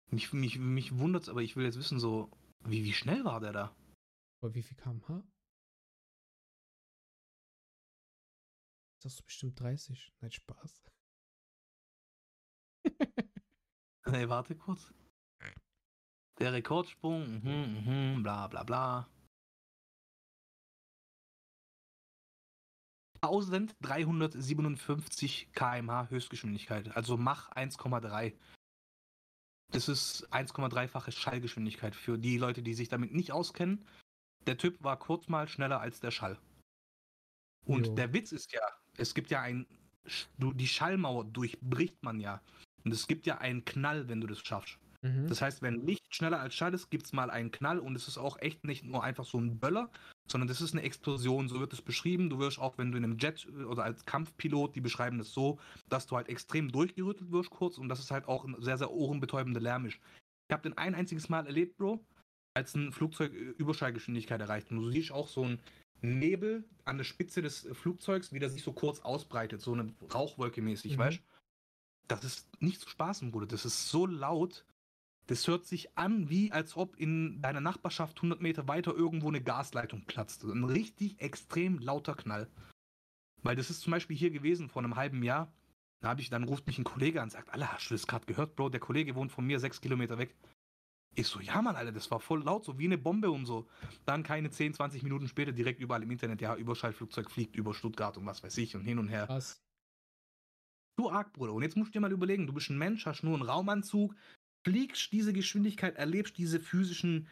[0.10, 2.31] Mich, mich, mich wundert's, aber ich will jetzt wissen, so,
[2.64, 3.76] wie, wie schnell war der da?
[4.41, 5.23] Aber wie viel kmh?
[9.03, 10.11] Das ist bestimmt 30.
[10.21, 10.83] Nein, Spaß.
[14.09, 14.93] Nee, warte kurz.
[16.39, 19.09] Der Rekordsprung, mhm, mhm, bla bla bla.
[23.21, 28.33] 1357 km/h Höchstgeschwindigkeit, also Mach 1,3.
[29.73, 33.85] Das ist 1,3-fache Schallgeschwindigkeit für die Leute, die sich damit nicht auskennen.
[34.45, 36.39] Der Typ war kurz mal schneller als der Schall.
[37.65, 37.95] Und Jo.
[37.95, 38.61] der Witz ist ja,
[38.97, 39.65] es gibt ja ein,
[40.37, 42.41] du, die Schallmauer durchbricht man ja.
[42.83, 44.77] Und es gibt ja einen Knall, wenn du das schaffst.
[45.01, 45.27] Mhm.
[45.27, 48.07] Das heißt, wenn Licht schneller als Schall ist, gibt es mal einen Knall und es
[48.07, 49.89] ist auch echt nicht nur einfach so ein Böller,
[50.27, 52.29] sondern das ist eine Explosion, so wird es beschrieben.
[52.29, 55.59] Du wirst auch, wenn du in einem Jet oder als Kampfpilot, die beschreiben das so,
[55.89, 58.91] dass du halt extrem durchgerüttelt wirst kurz und dass es halt auch ein sehr, sehr
[58.91, 59.99] ohrenbetäubender Lärm ist.
[60.49, 62.03] Ich habe den ein einziges Mal erlebt, Bro,
[62.55, 64.71] als ein Flugzeug Überschallgeschwindigkeit erreicht.
[64.71, 65.59] Und du siehst auch so ein
[66.01, 69.93] Nebel an der Spitze des äh, Flugzeugs, wie der sich so kurz ausbreitet, so eine
[70.13, 70.99] Rauchwolke mäßig, Mhm.
[70.99, 71.19] weißt
[72.07, 73.47] Das ist nicht zu spaßen, Bruder.
[73.47, 74.65] Das ist so laut.
[75.25, 79.41] Das hört sich an, wie als ob in deiner Nachbarschaft 100 Meter weiter irgendwo eine
[79.41, 80.43] Gasleitung platzt.
[80.45, 82.47] Ein richtig extrem lauter Knall.
[83.43, 85.51] Weil das ist zum Beispiel hier gewesen vor einem halben Jahr.
[85.99, 88.07] Da habe ich, dann ruft mich ein Kollege an und sagt, Alter, hast du das
[88.07, 88.69] gerade gehört, Bro?
[88.69, 90.33] Der Kollege wohnt von mir sechs Kilometer weg.
[91.19, 93.68] Ich so, ja, Mann, Alter, das war voll laut, so wie eine Bombe und so.
[94.06, 98.18] Dann keine 10, 20 Minuten später direkt überall im Internet, ja, Überschallflugzeug fliegt über Stuttgart
[98.18, 99.26] und was weiß ich und hin und her.
[99.26, 99.60] Krass.
[100.95, 101.53] Du arg, Bruder.
[101.53, 104.15] Und jetzt musst du dir mal überlegen, du bist ein Mensch, hast nur einen Raumanzug,
[104.64, 107.27] fliegst diese Geschwindigkeit, erlebst diese physischen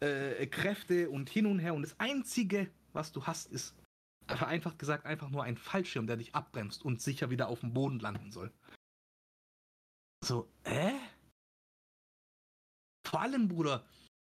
[0.00, 1.74] äh, Kräfte und hin und her.
[1.74, 3.76] Und das Einzige, was du hast, ist
[4.28, 7.98] vereinfacht gesagt einfach nur ein Fallschirm, der dich abbremst und sicher wieder auf dem Boden
[7.98, 8.50] landen soll.
[10.24, 10.94] So, äh?
[13.06, 13.86] Vor allem, Bruder,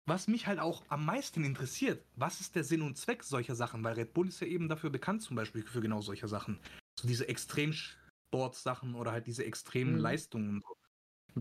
[0.06, 3.84] was mich halt auch am meisten interessiert, was ist der Sinn und Zweck solcher Sachen?
[3.86, 6.60] Weil Red Bull ist ja eben dafür bekannt, zum Beispiel für genau solche Sachen.
[7.00, 10.02] So diese Extremsportsachen oder halt diese extremen Mhm.
[10.02, 10.62] Leistungen.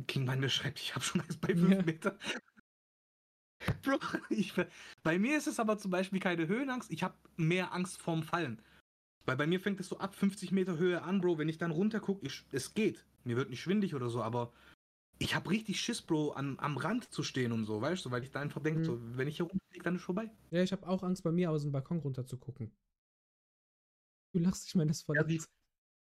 [0.07, 1.83] King Mann, mir schreibt, ich habe schon Angst bei 5 Ja.
[1.83, 2.19] Meter.
[3.83, 3.99] Bro,
[4.29, 4.53] ich,
[5.03, 8.63] bei mir ist es aber zum Beispiel keine Höhenangst, ich habe mehr Angst vorm Fallen.
[9.27, 11.39] Weil bei mir fängt es so ab 50 Meter Höhe an, Bro.
[11.39, 13.05] Wenn ich dann runter gucke, es geht.
[13.25, 14.53] Mir wird nicht schwindig oder so, aber
[15.19, 18.23] ich habe richtig Schiss, Bro, an, am Rand zu stehen und so, weißt du, weil
[18.25, 18.85] ich da einfach denke, Mhm.
[18.85, 20.31] so, wenn ich hier runterfliege, dann ist vorbei.
[20.51, 22.73] Ja, ich habe auch Angst, bei mir aus dem Balkon runter zu gucken.
[24.33, 25.25] Du lachst, ich meine das voll Ja.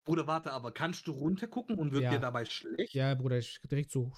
[0.06, 2.10] Bruder, warte, aber kannst du runtergucken und wird Ja.
[2.10, 2.92] dir dabei schlecht?
[2.92, 4.12] Ja, Bruder, ich direkt so.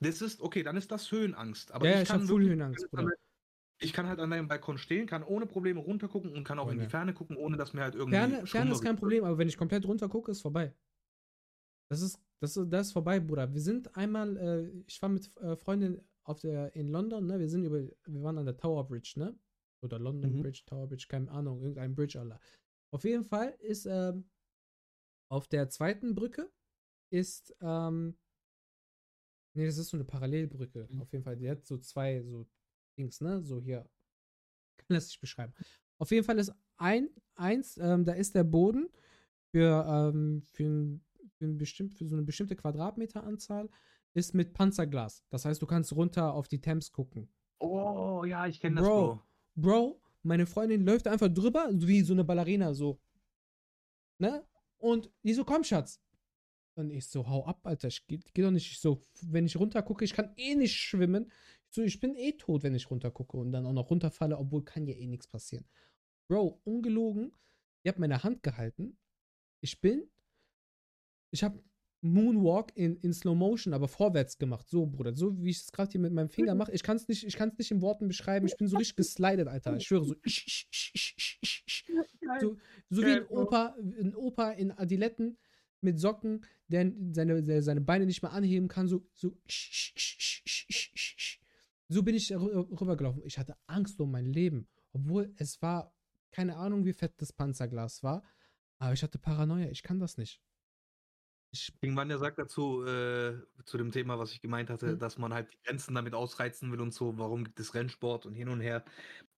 [0.00, 1.72] Das ist, okay, dann ist das Höhenangst.
[1.72, 3.10] Aber ja, ich ich kann habe wirklich- Höhenangst, Bruder.
[3.78, 6.78] Ich kann halt an deinem Balkon stehen, kann ohne Probleme runtergucken und kann auch in
[6.78, 6.86] die.
[6.86, 8.16] Ferne gucken, ohne dass mir halt irgendwie.
[8.16, 10.72] Ferne, Ferne ist kein Problem, aber wenn ich komplett runter gucke, ist vorbei.
[11.90, 13.54] Das ist, das ist, das ist vorbei, Bruder.
[13.54, 17.38] Wir sind einmal, äh, ich war mit äh, Freundin auf der, in London, ne?
[17.38, 19.38] Wir sind über, wir waren an der Tower Bridge, ne?
[19.80, 20.42] Oder London Mhm.
[20.42, 22.40] Bridge, Tower Bridge, keine Ahnung, irgendein Bridge, Allah.
[22.90, 24.28] Auf jeden Fall ist, ähm,
[25.30, 26.50] auf der zweiten Brücke
[27.10, 28.18] ist, ähm,
[29.54, 30.88] nee, das ist so eine Parallelbrücke.
[30.90, 31.00] Mhm.
[31.00, 32.44] Auf jeden Fall, die hat so zwei, so
[32.98, 33.40] Dings, ne?
[33.44, 33.88] So hier.
[34.78, 35.54] Kann das nicht beschreiben.
[35.98, 38.88] Auf jeden Fall ist ein, eins, ähm, da ist der Boden
[39.52, 41.04] für, ähm, für, ein
[41.48, 43.68] bestimmt, für so eine bestimmte Quadratmeteranzahl
[44.14, 45.24] ist mit Panzerglas.
[45.30, 47.28] Das heißt, du kannst runter auf die Thames gucken.
[47.58, 49.22] Oh, ja, ich kenne das, Bro.
[49.54, 50.00] Bro.
[50.24, 53.00] Meine Freundin läuft einfach drüber, wie so eine Ballerina, so.
[54.18, 54.46] Ne?
[54.78, 56.00] Und die so, komm, Schatz.
[56.74, 58.70] Und ich so, hau ab, Alter, ich geh, geh doch nicht.
[58.70, 61.30] Ich so, wenn ich runter gucke, ich kann eh nicht schwimmen.
[61.68, 64.38] Ich so, ich bin eh tot, wenn ich runter gucke und dann auch noch runterfalle,
[64.38, 65.66] obwohl kann ja eh nichts passieren.
[66.28, 67.32] Bro, ungelogen,
[67.82, 68.96] ihr habt meine Hand gehalten.
[69.60, 70.08] Ich bin,
[71.32, 71.60] ich habe
[72.04, 74.68] Moonwalk in, in Slow Motion, aber vorwärts gemacht.
[74.68, 76.72] So, Bruder, so wie ich es gerade hier mit meinem Finger mache.
[76.72, 78.46] Ich kann es nicht, ich kann's nicht in Worten beschreiben.
[78.46, 79.76] Ich bin so richtig geslidet, Alter.
[79.76, 80.14] Ich schwöre so.
[82.40, 82.56] So,
[82.90, 83.26] so wie ein.
[83.28, 85.38] Opa, ein Opa in Adiletten
[85.80, 88.88] mit Socken, der seine, der seine Beine nicht mehr anheben kann.
[88.88, 89.36] So, so.
[91.88, 93.22] So bin ich rü- rübergelaufen.
[93.26, 94.66] Ich hatte Angst um mein Leben.
[94.92, 95.94] Obwohl es war,
[96.30, 98.22] keine Ahnung, wie fett das Panzerglas war.
[98.78, 99.68] Aber ich hatte Paranoia.
[99.70, 100.40] Ich kann das nicht.
[101.82, 103.34] Vanya sagt dazu, äh,
[103.64, 104.98] zu dem Thema, was ich gemeint hatte, Mhm.
[104.98, 108.34] dass man halt die Grenzen damit ausreizen will und so, warum gibt es Rennsport und
[108.34, 108.84] hin und her.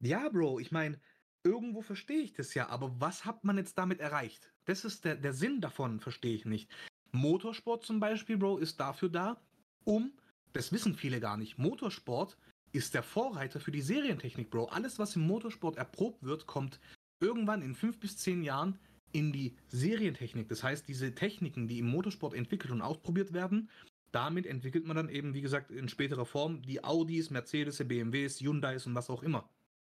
[0.01, 1.01] Ja, Bro, ich meine,
[1.45, 4.53] irgendwo verstehe ich das ja, aber was hat man jetzt damit erreicht?
[4.65, 6.70] Das ist der, der Sinn davon, verstehe ich nicht.
[7.12, 9.41] Motorsport zum Beispiel, Bro, ist dafür da,
[9.85, 10.12] um,
[10.53, 12.36] das wissen viele gar nicht, Motorsport
[12.73, 14.66] ist der Vorreiter für die Serientechnik, Bro.
[14.66, 16.81] Alles, was im Motorsport erprobt wird, kommt
[17.20, 18.78] irgendwann in fünf bis zehn Jahren
[19.15, 20.49] in die Serientechnik.
[20.49, 23.70] Das heißt, diese Techniken, die im Motorsport entwickelt und ausprobiert werden,
[24.11, 28.86] damit entwickelt man dann eben, wie gesagt, in späterer Form die Audis, Mercedes, BMWs, Hyundais
[28.86, 29.49] und was auch immer.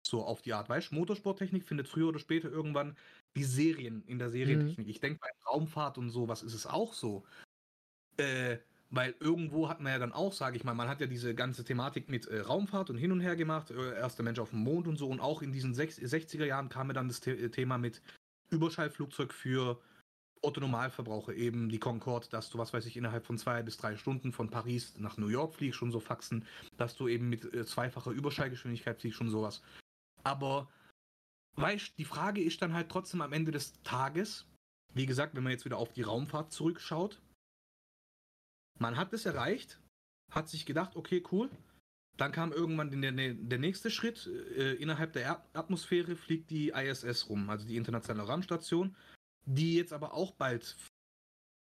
[0.06, 0.95] So auf die Art, weißt du?
[0.95, 2.95] Motorsporttechnik findet früher oder später irgendwann
[3.35, 4.85] die Serien in der Serientechnik.
[4.85, 4.91] Mhm.
[4.91, 7.26] Ich denke bei Raumfahrt und sowas ist es auch so.
[8.18, 8.57] Äh,
[8.89, 11.64] weil irgendwo hat man ja dann auch, sage ich mal, man hat ja diese ganze
[11.64, 14.88] Thematik mit äh, Raumfahrt und hin und her gemacht, äh, erster Mensch auf dem Mond
[14.88, 15.10] und so.
[15.10, 18.02] Und auch in diesen 60er Jahren kam ja dann das The Thema mit
[18.49, 19.82] Überschallflugzeug für
[20.41, 24.32] Otto-Normalverbraucher, eben die Concorde, dass du, was weiß ich, innerhalb von zwei bis drei Stunden
[24.32, 26.45] von Paris nach New York fliegst, schon so Faxen,
[26.78, 29.61] dass du eben mit äh, zweifacher Überschallgeschwindigkeit fliegst, schon sowas.
[30.24, 30.69] Aber,
[31.56, 34.45] weißt die Frage ist dann halt trotzdem am Ende des Tages,
[34.94, 37.19] wie gesagt, wenn man jetzt wieder auf die Raumfahrt zurückschaut,
[38.80, 39.80] man hat es erreicht,
[40.32, 41.49] hat sich gedacht, okay, cool.
[42.18, 44.27] Dann kam irgendwann der, der nächste Schritt.
[44.56, 48.95] Äh, innerhalb der Atmosphäre fliegt die ISS rum, also die Internationale Raumstation,
[49.45, 50.76] die jetzt aber auch bald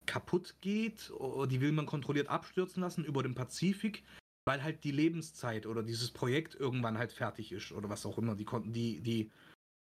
[0.05, 1.11] kaputt geht.
[1.49, 4.03] Die will man kontrolliert abstürzen lassen über den Pazifik,
[4.45, 8.35] weil halt die Lebenszeit oder dieses Projekt irgendwann halt fertig ist oder was auch immer.
[8.35, 9.31] Die konnten die, die,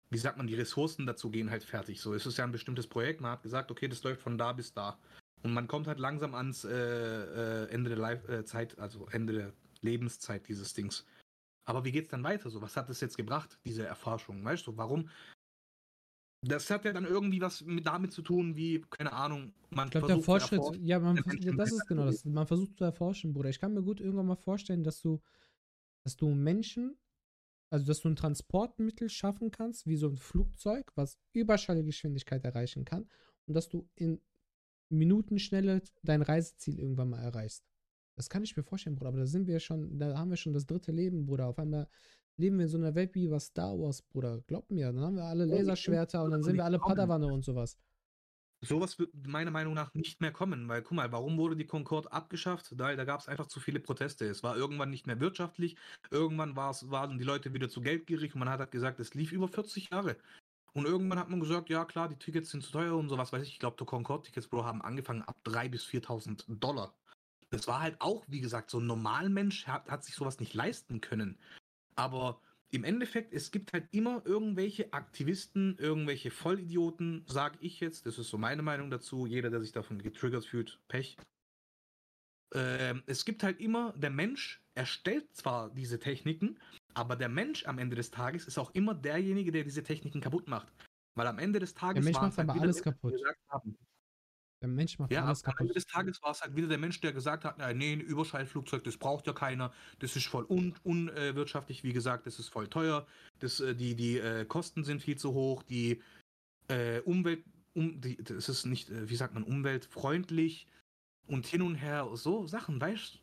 [0.10, 2.02] wie sagt man, die Ressourcen dazu gehen halt fertig.
[2.02, 3.22] So, es ist ja ein bestimmtes Projekt.
[3.22, 4.98] Man hat gesagt, okay, das läuft von da bis da.
[5.44, 9.34] Und man kommt halt langsam ans äh, äh, Ende der Life, äh, Zeit, also Ende
[9.34, 11.06] der Lebenszeit dieses Dings.
[11.66, 12.50] Aber wie geht's dann weiter?
[12.50, 14.44] So, was hat das jetzt gebracht, diese Erforschung?
[14.44, 15.10] Weißt du, warum?
[16.42, 19.92] Das hat ja dann irgendwie was mit damit zu tun, wie, keine Ahnung, man ich
[19.92, 22.24] glaub, der Fortschritt, ja, man, ja, das ist genau das.
[22.26, 23.50] Man versucht zu erforschen, Bruder.
[23.50, 25.20] Ich kann mir gut irgendwann mal vorstellen, dass du,
[26.06, 26.96] dass du Menschen,
[27.70, 33.10] also dass du ein Transportmittel schaffen kannst, wie so ein Flugzeug, was Überschallgeschwindigkeit erreichen kann,
[33.48, 34.22] und dass du in
[34.90, 37.66] Minutenschnelle dein Reiseziel irgendwann mal erreichst.
[38.18, 40.52] Das kann ich mir vorstellen, Bruder, aber da sind wir schon, da haben wir schon
[40.52, 41.46] das dritte Leben, Bruder.
[41.46, 41.88] Auf einmal
[42.38, 44.42] leben wir in so einer Welt wie was Star Wars, Bruder.
[44.48, 47.78] Glaub mir, dann haben wir alle Laserschwerter und dann sind wir alle Padawane und sowas.
[48.62, 52.12] Sowas wird meiner Meinung nach nicht mehr kommen, weil guck mal, warum wurde die Concorde
[52.12, 52.74] abgeschafft?
[52.76, 54.26] Da, da gab es einfach zu viele Proteste.
[54.26, 55.78] Es war irgendwann nicht mehr wirtschaftlich,
[56.10, 59.48] irgendwann waren die Leute wieder zu geldgierig und man hat halt gesagt, es lief über
[59.48, 60.18] 40 Jahre.
[60.74, 63.44] Und irgendwann hat man gesagt, ja klar, die Tickets sind zu teuer und sowas, weiß
[63.44, 63.54] ich.
[63.54, 66.94] Ich glaube, die Concorde-Tickets, Bro, haben angefangen ab 3.000 bis 4.000 Dollar.
[67.50, 71.02] Das war halt auch, wie gesagt, so ein Normalmensch hat, hat sich sowas nicht leisten
[71.02, 71.40] können.
[71.96, 78.18] Aber im Endeffekt, es gibt halt immer irgendwelche Aktivisten, irgendwelche Vollidioten, sag ich jetzt, das
[78.18, 81.18] ist so meine Meinung dazu, jeder, der sich davon getriggert fühlt, Pech.
[82.54, 86.60] Ähm, es gibt halt immer, der Mensch erstellt zwar diese Techniken,
[86.94, 90.48] aber der Mensch am Ende des Tages ist auch immer derjenige, der diese Techniken kaputt
[90.48, 90.72] macht.
[91.16, 93.16] Weil am Ende des Tages der Mensch macht aber alles kaputt.
[94.62, 95.60] Der Mensch macht ja, alles kaputt.
[95.60, 98.02] Am Ende des Tages war es halt wieder der Mensch, der gesagt hat, nee, ein
[98.02, 102.50] Überschallflugzeug, das braucht ja keiner, das ist voll unwirtschaftlich, un, äh, wie gesagt, das ist
[102.50, 103.06] voll teuer,
[103.40, 106.02] das, äh, die, die äh, Kosten sind viel zu hoch, die
[106.70, 110.66] äh, Umwelt, um, die, das ist nicht, äh, wie sagt man, umweltfreundlich
[111.28, 113.20] und hin und her, so Sachen, weißt du?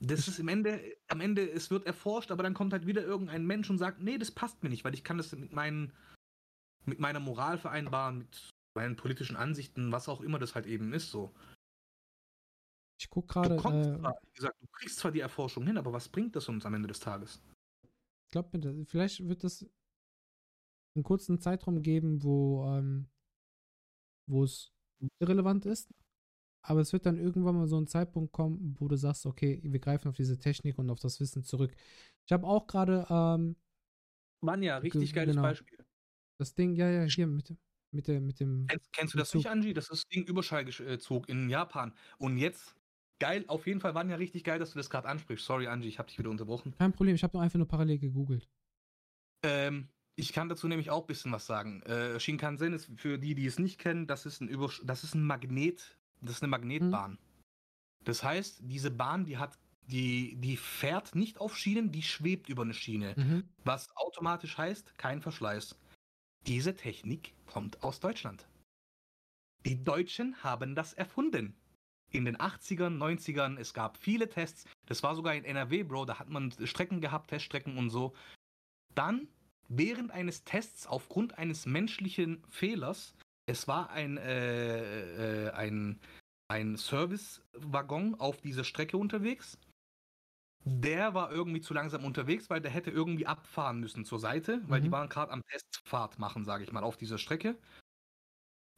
[0.00, 3.46] Das ist im Ende, am Ende, es wird erforscht, aber dann kommt halt wieder irgendein
[3.46, 5.92] Mensch und sagt, nee, das passt mir nicht, weil ich kann das mit meinen,
[6.84, 11.10] mit meiner Moral vereinbaren, mit meinen politischen Ansichten, was auch immer das halt eben ist,
[11.10, 11.34] so.
[13.00, 13.56] Ich guck gerade.
[13.56, 16.74] Äh, wie gesagt, du kriegst zwar die Erforschung hin, aber was bringt das uns am
[16.74, 17.42] Ende des Tages?
[18.26, 19.68] Ich glaube, vielleicht wird es
[20.96, 23.08] einen kurzen Zeitraum geben, wo, ähm,
[24.28, 24.72] wo es
[25.20, 25.92] irrelevant ist.
[26.66, 29.80] Aber es wird dann irgendwann mal so ein Zeitpunkt kommen, wo du sagst, okay, wir
[29.80, 31.76] greifen auf diese Technik und auf das Wissen zurück.
[32.26, 33.06] Ich habe auch gerade.
[33.10, 33.56] Ähm,
[34.40, 35.84] Mann, ja, richtig geiles genau, Beispiel.
[36.38, 37.54] Das Ding, ja, ja, hier mit,
[37.94, 38.66] mit, der, mit dem.
[38.66, 39.40] Kennst, kennst du das Zug.
[39.40, 39.74] nicht, Angie?
[39.74, 41.92] Das ist Ding Überschallzug in Japan.
[42.18, 42.76] Und jetzt,
[43.20, 45.44] geil, auf jeden Fall waren ja richtig geil, dass du das gerade ansprichst.
[45.44, 46.74] Sorry, Angie, ich habe dich wieder unterbrochen.
[46.76, 48.48] Kein Problem, ich habe nur einfach nur parallel gegoogelt.
[49.44, 51.82] Ähm, ich kann dazu nämlich auch ein bisschen was sagen.
[51.82, 55.14] Äh, Shinkansen ist für die, die es nicht kennen, das ist ein, Übersch das ist
[55.14, 57.12] ein Magnet, das ist eine Magnetbahn.
[57.12, 57.18] Mhm.
[58.04, 62.62] Das heißt, diese Bahn, die hat, die, die fährt nicht auf Schienen, die schwebt über
[62.62, 63.14] eine Schiene.
[63.16, 63.44] Mhm.
[63.64, 65.76] Was automatisch heißt, kein Verschleiß.
[66.46, 68.46] Diese Technik kommt aus Deutschland.
[69.64, 71.54] Die Deutschen haben das erfunden.
[72.10, 74.66] In den 80ern, 90ern, es gab viele Tests.
[74.84, 78.14] Das war sogar in NRW, Bro, da hat man Strecken gehabt, Teststrecken und so.
[78.94, 79.26] Dann,
[79.68, 83.14] während eines Tests aufgrund eines menschlichen Fehlers,
[83.46, 85.98] es war ein, äh, äh, ein,
[86.48, 89.58] ein Servicewaggon auf dieser Strecke unterwegs.
[90.64, 94.80] Der war irgendwie zu langsam unterwegs, weil der hätte irgendwie abfahren müssen zur Seite, weil
[94.80, 94.92] die Mhm.
[94.92, 97.58] waren gerade am Testfahrt machen, sage ich mal, auf dieser Strecke.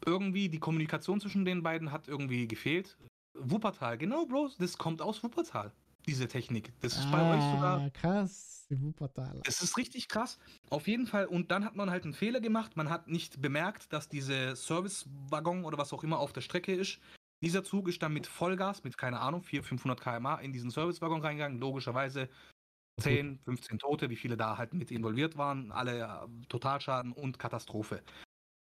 [0.04, 2.96] Irgendwie die Kommunikation zwischen den beiden hat irgendwie gefehlt.
[3.34, 5.72] Wuppertal, genau, Bro, das kommt aus Wuppertal,
[6.06, 6.72] diese Technik.
[6.80, 8.66] Das ist bei euch sogar Ah, krass.
[8.70, 9.46] Die Wuppertaler.
[9.46, 10.38] es ist richtig krass.
[10.70, 11.26] Auf jeden Fall.
[11.26, 12.76] Und dann hat man halt einen Fehler gemacht.
[12.76, 16.98] Man hat nicht bemerkt, dass diese Servicewaggon oder was auch immer auf der Strecke ist.
[17.46, 21.22] Dieser Zug ist dann mit Vollgas, mit keine Ahnung, 400, 500 km/h in diesen Servicewaggon
[21.22, 21.60] reingegangen.
[21.60, 22.28] Logischerweise
[23.00, 25.72] 10, 15 Tote, wie viele da halt mit involviert waren.
[25.72, 28.02] Alle äh, Totalschaden und Katastrophe.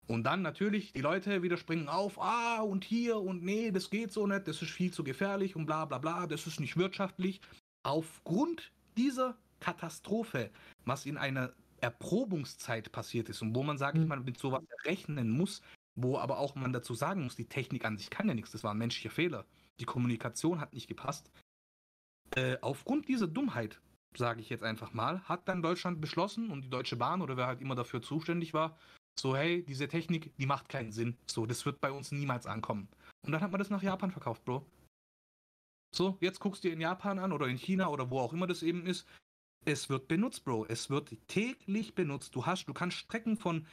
[0.09, 4.12] Und dann natürlich, die Leute wieder springen auf, ah, und hier und nee, das geht
[4.12, 7.40] so nicht, das ist viel zu gefährlich und bla bla bla, das ist nicht wirtschaftlich.
[7.85, 10.52] Aufgrund dieser Katastrophe,
[10.85, 14.09] was in einer Erprobungszeit passiert ist und wo man, sage ich Mhm.
[14.09, 15.62] mal, mit sowas rechnen muss,
[15.94, 18.64] wo aber auch man dazu sagen muss, die Technik an sich kann ja nichts, das
[18.64, 19.46] war ein menschlicher Fehler.
[19.80, 21.30] Die Kommunikation hat nicht gepasst.
[22.36, 23.80] Äh, aufgrund dieser Dummheit,
[24.16, 27.46] sage ich jetzt einfach mal, hat dann Deutschland beschlossen und die Deutsche Bahn oder wer
[27.46, 28.76] halt immer dafür zuständig war,
[29.18, 31.16] so, hey, diese Technik, die macht keinen Sinn.
[31.26, 32.88] So, das wird bei uns niemals ankommen.
[33.22, 34.66] Und dann hat man das nach Japan verkauft, Bro.
[35.94, 38.48] So, jetzt guckst du dir in Japan an oder in China oder wo auch immer
[38.48, 39.06] das eben ist.
[39.64, 40.66] Es wird benutzt, Bro.
[40.66, 42.34] Es wird täglich benutzt.
[42.34, 43.66] Du hast, du kannst Strecken von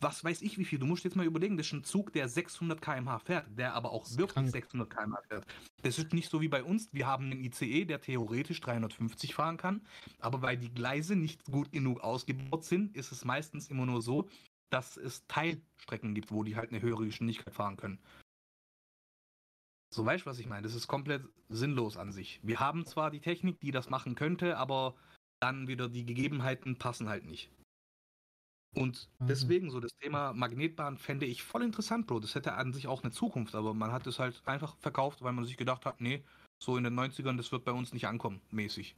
[0.00, 0.78] was weiß ich wie viel.
[0.78, 3.90] Du musst jetzt mal überlegen, das ist ein Zug, der 600 km/h fährt, der aber
[3.90, 4.50] auch wirklich krank.
[4.50, 5.46] 600 km/h fährt.
[5.82, 6.88] Das ist nicht so wie bei uns.
[6.92, 9.86] Wir haben einen ICE, der theoretisch 350 fahren kann,
[10.20, 14.28] aber weil die Gleise nicht gut genug ausgebaut sind, ist es meistens immer nur so,
[14.70, 17.98] dass es Teilstrecken gibt, wo die halt eine höhere Geschwindigkeit fahren können.
[19.94, 20.62] So weißt du, was ich meine?
[20.62, 22.40] Das ist komplett sinnlos an sich.
[22.42, 24.96] Wir haben zwar die Technik, die das machen könnte, aber
[25.40, 27.50] dann wieder die Gegebenheiten passen halt nicht.
[28.74, 29.26] Und Mhm.
[29.28, 32.20] deswegen so das Thema Magnetbahn fände ich voll interessant, Bro.
[32.20, 35.32] Das hätte an sich auch eine Zukunft, aber man hat es halt einfach verkauft, weil
[35.32, 36.24] man sich gedacht hat, nee,
[36.62, 38.96] so in den 90ern, das wird bei uns nicht ankommen, mäßig.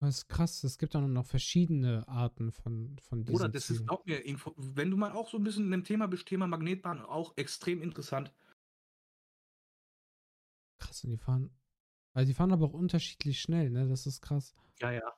[0.00, 0.62] Das ist krass.
[0.64, 3.86] Es gibt dann noch verschiedene Arten von, von diesen Oder das ist, Zügen.
[3.86, 4.22] glaub mir,
[4.56, 7.80] wenn du mal auch so ein bisschen in dem Thema bist, Thema Magnetbahn, auch extrem
[7.80, 8.32] interessant.
[10.78, 11.50] Krass, und die fahren.
[12.12, 13.88] Also die fahren aber auch unterschiedlich schnell, ne?
[13.88, 14.54] Das ist krass.
[14.80, 15.16] Ja, ja.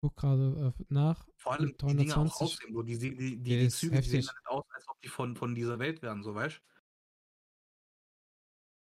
[0.00, 1.28] Guck gerade äh, nach.
[1.36, 2.40] Vor allem die Dinger auch 320.
[2.40, 2.82] aussehen, Bro.
[2.84, 4.26] Die, die, die, die, Züge die sehen heftig.
[4.26, 6.60] dann nicht aus, als ob die von, von dieser Welt wären, so weißt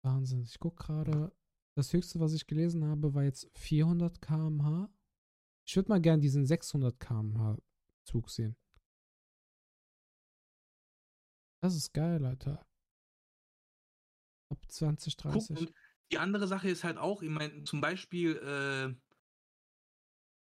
[0.02, 0.42] Wahnsinn.
[0.42, 1.32] Ich guck gerade.
[1.76, 4.90] Das höchste, was ich gelesen habe, war jetzt 400 km/h.
[5.66, 7.58] Ich würde mal gern diesen 600 km/h
[8.04, 8.56] Zug sehen.
[11.62, 12.66] Das ist geil, Alter.
[14.50, 15.58] Ab 20, Guck, 30.
[15.58, 15.72] und
[16.10, 19.09] die andere Sache ist halt auch, ich meine, zum Beispiel äh,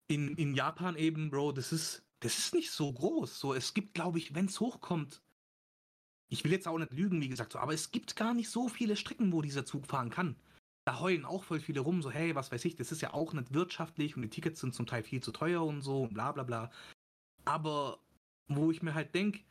[0.09, 3.39] in, in Japan eben, Bro, das ist, das ist nicht so groß.
[3.39, 5.21] So, es gibt, glaube ich, wenn es hochkommt,
[6.29, 8.67] ich will jetzt auch nicht lügen, wie gesagt, so, aber es gibt gar nicht so
[8.67, 10.35] viele Strecken, wo dieser Zug fahren kann.
[10.85, 13.33] Da heulen auch voll viele rum, so, hey, was weiß ich, das ist ja auch
[13.33, 16.31] nicht wirtschaftlich und die Tickets sind zum Teil viel zu teuer und so und bla
[16.31, 16.71] bla bla.
[17.45, 17.99] Aber
[18.47, 19.41] wo ich mir halt denke,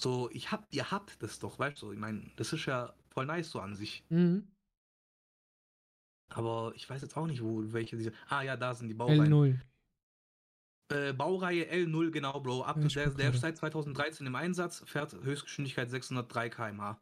[0.00, 3.26] so, ich hab, ihr habt das doch, weißt du, ich meine, das ist ja voll
[3.26, 4.04] nice so an sich.
[4.08, 4.48] Mhm.
[6.34, 8.12] Aber ich weiß jetzt auch nicht, wo welche diese.
[8.28, 9.32] Ah ja, da sind die Baureihen.
[9.32, 9.60] L0.
[10.92, 12.64] Äh, Baureihe L0, genau, Bro.
[12.64, 17.00] Ab, Ja, der, der ist seit 2013 im Einsatz, fährt Höchstgeschwindigkeit 603 km/h.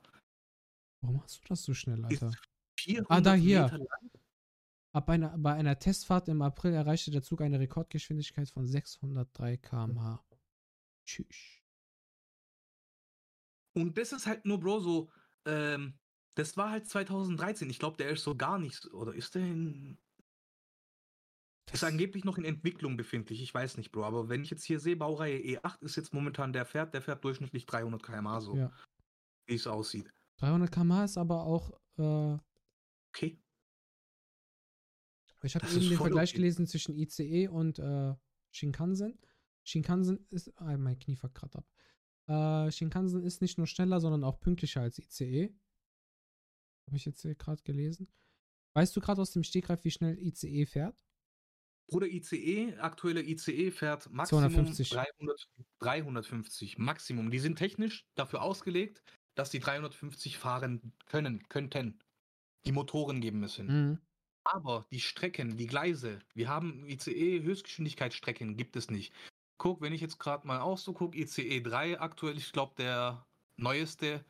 [1.01, 2.31] Warum machst du das so schnell, Alter?
[2.79, 3.79] 400 Ah, da hier.
[4.95, 10.23] Ab einer, bei einer Testfahrt im April erreichte der Zug eine Rekordgeschwindigkeit von 603 km/h.
[11.07, 11.63] Tschüss.
[13.75, 15.11] Und das ist halt nur, Bro, so.
[15.47, 15.95] Ähm,
[16.35, 17.69] das war halt 2013.
[17.71, 18.93] Ich glaube, der ist so gar nicht.
[18.93, 19.99] Oder ist der in.
[21.73, 23.41] Ist angeblich noch in Entwicklung befindlich.
[23.41, 24.05] Ich weiß nicht, Bro.
[24.05, 27.25] Aber wenn ich jetzt hier sehe, Baureihe E8 ist jetzt momentan der fährt, der fährt
[27.25, 28.57] durchschnittlich 300 km/h so.
[28.57, 28.71] Ja.
[29.47, 30.13] Wie es aussieht.
[30.39, 31.71] 300 km/h ist aber auch.
[31.99, 32.39] Äh,
[33.15, 33.39] Okay.
[35.43, 36.39] ich habe Das eben den Vergleich okay.
[36.39, 38.15] gelesen zwischen ICE und äh,
[38.53, 39.19] Shinkansen.
[39.65, 40.51] Shinkansen ist.
[40.59, 42.69] Ah, mein Knie fuckt gerade ab.
[42.69, 45.55] Äh, Shinkansen ist nicht nur schneller, sondern auch pünktlicher als ICE.
[46.93, 48.07] Habe ich jetzt hier gerade gelesen.
[48.75, 51.03] Weißt du gerade aus dem Stegreif, wie schnell ICE fährt?
[51.87, 54.91] Bruder ICE, aktuelle ICE fährt Maximum 250.
[54.91, 56.77] 300, 350.
[56.77, 57.31] Maximum.
[57.31, 59.03] Die sind technisch dafür ausgelegt,
[59.37, 61.99] dass die 350 fahren können, könnten.
[62.67, 63.67] Die Motoren geben es hin.
[63.69, 63.99] Mhm.
[64.45, 69.15] Aber die Strecken, die Gleise, wir haben ICE Höchstgeschwindigkeitsstrecken, gibt es nicht.
[69.57, 73.25] Guck, wenn ich jetzt gerade mal auch so gucke, ICE 3 aktuell, ich glaube der
[73.57, 74.23] neueste,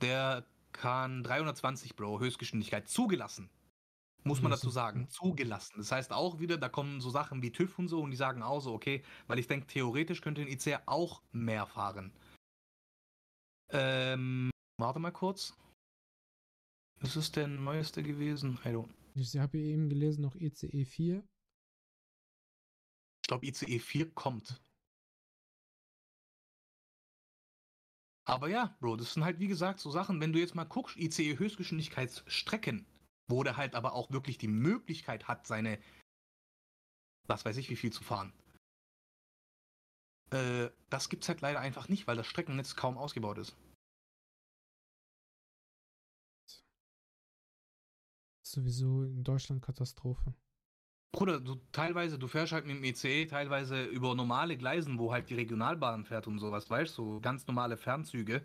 [0.00, 0.44] der
[0.74, 3.48] kann 320 Bro Höchstgeschwindigkeit zugelassen.
[4.24, 5.08] Muss man dazu sagen, ja.
[5.08, 5.74] zugelassen.
[5.76, 8.42] Das heißt auch wieder, da kommen so Sachen wie TÜV und so und die sagen
[8.42, 12.10] auch so, okay, weil ich denke, theoretisch könnte ein ICE auch mehr fahren.
[13.70, 15.54] Ähm, warte mal kurz.
[17.02, 18.58] Ist es der neueste gewesen?
[18.64, 18.88] I don't.
[19.14, 21.22] Ich habe eben gelesen, noch ICE 4.
[23.22, 24.60] Ich glaube, ICE 4 kommt.
[28.26, 30.96] Aber ja, Bro, das sind halt wie gesagt so Sachen, wenn du jetzt mal guckst,
[30.96, 32.86] ICE Höchstgeschwindigkeitsstrecken,
[33.28, 35.78] wo der halt aber auch wirklich die Möglichkeit hat, seine,
[37.26, 38.32] was weiß ich, wie viel zu fahren.
[40.30, 43.56] Äh, das gibt's halt leider einfach nicht, weil das Streckennetz kaum ausgebaut ist.
[48.42, 50.34] Sowieso in Deutschland Katastrophe.
[51.14, 55.30] Bruder, du teilweise, du fährst halt mit dem ICE teilweise über normale Gleisen, wo halt
[55.30, 58.44] die Regionalbahn fährt und sowas, weißt du, so ganz normale Fernzüge.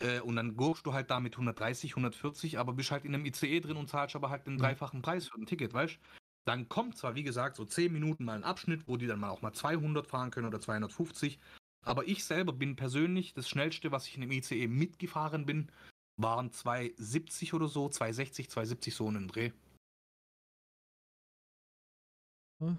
[0.00, 3.26] Äh, und dann gurkst du halt da mit 130, 140, aber bist halt in einem
[3.26, 5.98] ICE drin und zahlst aber halt den dreifachen Preis für ein Ticket, weißt du?
[6.46, 9.28] Dann kommt zwar, wie gesagt, so 10 Minuten mal ein Abschnitt, wo die dann mal
[9.28, 11.38] auch mal 200 fahren können oder 250.
[11.84, 15.70] Aber ich selber bin persönlich, das schnellste, was ich in dem ICE mitgefahren bin,
[16.16, 19.52] waren 270 oder so, 260, 270 so einen Dreh.
[22.60, 22.78] Hm.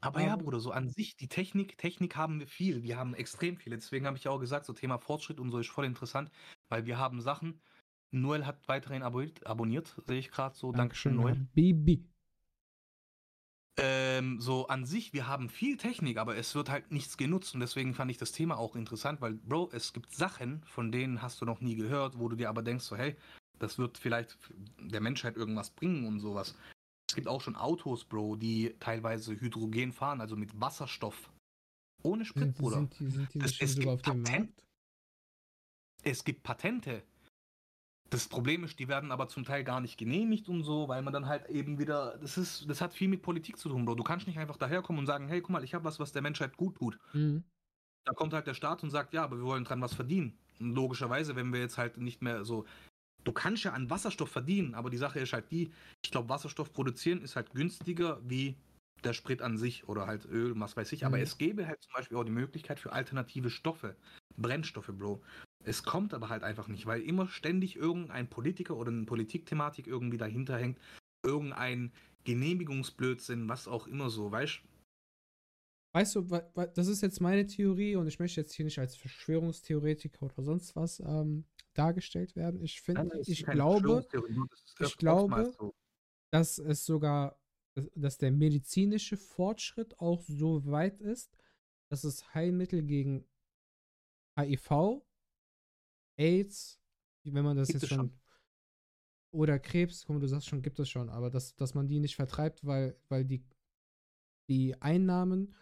[0.00, 2.82] Aber ja, Aber- Bruder, so an sich, die Technik, Technik haben wir viel.
[2.82, 3.70] Wir haben extrem viel.
[3.74, 6.30] Deswegen habe ich ja auch gesagt, so Thema Fortschritt und so ist voll interessant,
[6.68, 7.60] weil wir haben Sachen.
[8.10, 10.72] Noel hat weiterhin abonniert, abonniert sehe ich gerade so.
[10.72, 11.36] Dankeschön, Noel.
[11.54, 12.04] Bibi.
[13.78, 17.60] Ähm, so an sich, wir haben viel Technik, aber es wird halt nichts genutzt und
[17.60, 21.40] deswegen fand ich das Thema auch interessant, weil, Bro, es gibt Sachen, von denen hast
[21.40, 23.16] du noch nie gehört, wo du dir aber denkst, so, hey,
[23.58, 24.36] das wird vielleicht
[24.78, 26.54] der Menschheit irgendwas bringen und sowas.
[27.12, 31.30] Es gibt auch schon Autos, Bro, die teilweise Hydrogen fahren, also mit Wasserstoff.
[32.02, 32.76] Ohne Sprit, Sind, Bruder.
[32.76, 34.62] sind, die, sind die Das- es gibt Patent-?
[36.02, 37.02] Es gibt Patente.
[38.08, 41.12] Das Problem ist, die werden aber zum Teil gar nicht genehmigt und so, weil man
[41.12, 43.96] dann halt eben wieder, das ist, das hat viel mit Politik zu tun, Bro.
[43.96, 46.22] Du kannst nicht einfach daherkommen und sagen, hey, guck mal, ich habe was, was der
[46.22, 46.98] Menschheit gut tut.
[47.12, 47.44] Mhm.
[48.06, 50.38] Da kommt halt der Staat und sagt, ja, aber wir wollen dran was verdienen.
[50.60, 52.64] Und logischerweise, wenn wir jetzt halt nicht mehr so,
[53.24, 55.70] du kannst ja an Wasserstoff verdienen, aber die Sache ist halt die,
[56.04, 58.56] ich glaube, Wasserstoff produzieren ist halt günstiger wie
[59.04, 61.04] der Sprit an sich oder halt Öl, was weiß ich.
[61.04, 61.22] Aber Mhm.
[61.24, 63.96] es gäbe halt zum Beispiel auch die Möglichkeit für alternative Stoffe,
[64.36, 65.22] Brennstoffe, Bro.
[65.64, 70.18] Es kommt aber halt einfach nicht, weil immer ständig irgendein Politiker oder eine Politikthematik irgendwie
[70.18, 70.78] dahinter hängt.
[71.24, 71.92] Irgendein
[72.24, 74.60] Genehmigungsblödsinn, was auch immer so, weißt
[75.94, 78.78] Weißt du, wa- wa- das ist jetzt meine Theorie und ich möchte jetzt hier nicht
[78.78, 81.44] als Verschwörungstheoretiker oder sonst was ähm,
[81.74, 82.60] dargestellt werden.
[82.60, 84.06] Ich finde, ich glaube,
[84.80, 85.72] ich glaube-
[86.30, 87.38] dass es sogar,
[87.94, 91.36] dass- der medizinische Fortschritt auch so weit ist,
[91.90, 93.26] dass es Heilmittel gegen
[94.38, 95.02] HIV,
[96.18, 96.80] AIDS,
[97.24, 98.20] wenn man das Gibt jetzt schon, schon.
[99.34, 102.16] oder Krebs, mal, du sagst schon, gibt es schon, aber dass, dass man die nicht
[102.16, 103.44] vertreibt, weil, weil die,
[104.48, 105.54] die Einnahmen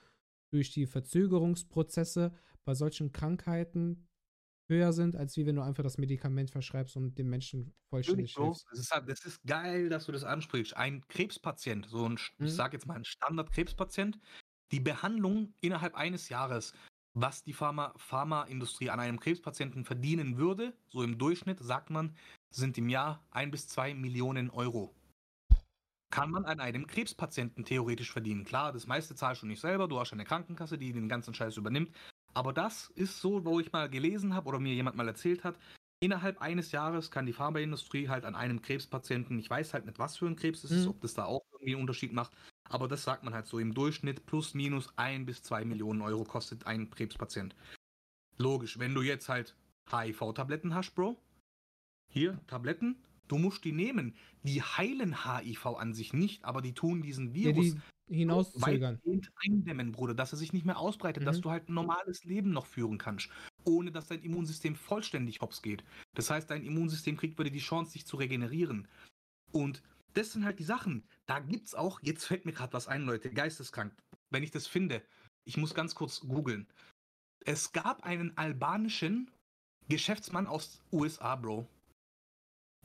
[0.53, 2.33] durch die Verzögerungsprozesse
[2.65, 4.09] bei solchen Krankheiten
[4.71, 8.45] höher sind, als wie wenn du einfach das Medikament verschreibst und dem Menschen vollständig Bro.
[8.45, 8.67] hilfst.
[8.71, 10.77] Das ist, halt- das ist geil, dass du das ansprichst.
[10.77, 12.47] Ein Krebspatient, so ein, Mhm.
[12.47, 14.19] ich sag jetzt mal ein Standard-Krebspatient,
[14.73, 16.73] die Behandlung innerhalb eines Jahres,
[17.15, 22.17] was die Pharma, Pharmaindustrie an einem Krebspatienten verdienen würde, so im Durchschnitt, sagt man,
[22.51, 24.95] sind im Jahr ein bis zwei Millionen Euro.
[26.13, 28.45] Kann man an einem Krebspatienten theoretisch verdienen.
[28.45, 31.57] Klar, das meiste zahlst du nicht selber, du hast eine Krankenkasse, die den ganzen Scheiß
[31.57, 31.97] übernimmt.
[32.35, 35.59] Aber das ist so, wo ich mal gelesen habe oder mir jemand mal erzählt hat,
[36.01, 40.17] innerhalb eines Jahres kann die Pharmaindustrie halt an einem Krebspatienten, ich weiß halt nicht, was
[40.17, 40.91] für ein Krebs es ist, Mhm.
[40.91, 42.33] ob das da auch irgendwie einen Unterschied macht,
[42.69, 46.25] aber das sagt man halt so im Durchschnitt plus minus ein bis zwei Millionen Euro
[46.25, 47.55] kostet ein Krebspatient.
[48.39, 49.57] Logisch, wenn du jetzt halt
[49.91, 51.21] HIV-Tabletten hast, Bro,
[52.09, 52.97] hier, Tabletten,
[53.29, 54.17] du musst die nehmen.
[54.43, 57.81] Die heilen HIV an sich nicht, aber die tun diesen Ja, Virus die
[58.11, 59.01] hinauszögern.
[59.45, 61.43] eindämmen, Bruder, dass er sich nicht mehr ausbreitet, dass Mhm.
[61.43, 63.29] du halt ein normales Leben noch führen kannst,
[63.65, 65.85] ohne dass dein Immunsystem vollständig hops geht.
[66.15, 68.89] Das heißt, dein Immunsystem kriegt wieder die Chance, sich zu regenerieren.
[69.53, 69.83] Und
[70.15, 71.05] das sind halt die Sachen.
[71.27, 73.95] Da gibt's auch, jetzt fällt mir gerade was ein, Leute, geisteskrank.
[74.31, 75.03] Wenn ich das finde,
[75.45, 76.67] ich muss ganz kurz googeln.
[77.45, 79.31] Es gab einen albanischen
[79.89, 81.67] Geschäftsmann aus USA, Bro.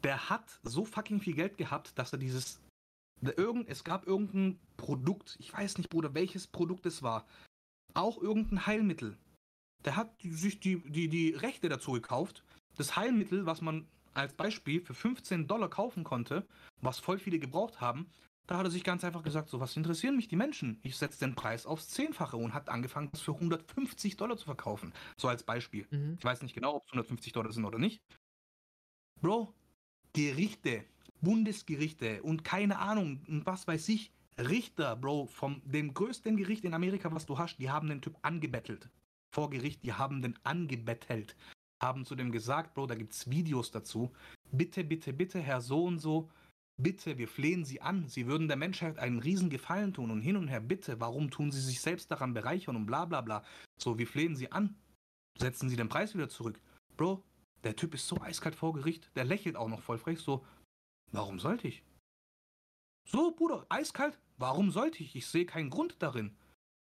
[0.04, 2.62] Der hat so fucking viel Geld gehabt, dass er dieses
[3.22, 7.26] Irgend, es gab irgendein Produkt, ich weiß nicht, Bruder, welches Produkt es war.
[7.94, 9.18] Auch irgendein Heilmittel.
[9.84, 12.44] Der hat sich die, die, die Rechte dazu gekauft.
[12.78, 16.46] Das Heilmittel, was man als Beispiel für 15 Dollar kaufen konnte,
[16.82, 18.10] was voll viele gebraucht haben,
[18.48, 20.80] da hat er sich ganz einfach gesagt, so was interessieren mich die Menschen?
[20.84, 24.94] Ich setze den Preis aufs Zehnfache und hat angefangen, das für 150 Dollar zu verkaufen.
[25.18, 25.88] So als Beispiel.
[25.90, 26.16] Mhm.
[26.20, 28.02] Ich weiß nicht genau, ob es 150 Dollar sind oder nicht.
[29.22, 29.54] Bro,
[30.14, 30.86] Gerichte,
[31.22, 36.74] Bundesgerichte und keine Ahnung, und was weiß ich, Richter, Bro, vom dem größten Gericht in
[36.74, 38.90] Amerika, was du hast, die haben den Typ angebettelt.
[39.34, 41.36] Vor Gericht, die haben den angebettelt.
[41.82, 44.12] Haben zu dem gesagt, Bro, da gibt's Videos dazu.
[44.52, 46.30] Bitte, bitte, bitte, Herr so und so,
[46.78, 50.38] bitte, wir flehen Sie an, Sie würden der Menschheit einen riesen Gefallen tun und hin
[50.38, 53.44] und her, bitte, warum tun Sie sich selbst daran bereichern und bla bla bla.
[53.82, 54.76] So, wir flehen Sie an,
[55.38, 56.60] setzen Sie den Preis wieder zurück.
[56.98, 57.24] Bro,
[57.64, 60.46] der Typ ist so eiskalt vor Gericht, der lächelt auch noch voll frech, so,
[61.12, 61.84] warum sollte ich?
[63.08, 65.16] So, Bruder, eiskalt, warum sollte ich?
[65.16, 66.36] Ich sehe keinen Grund darin.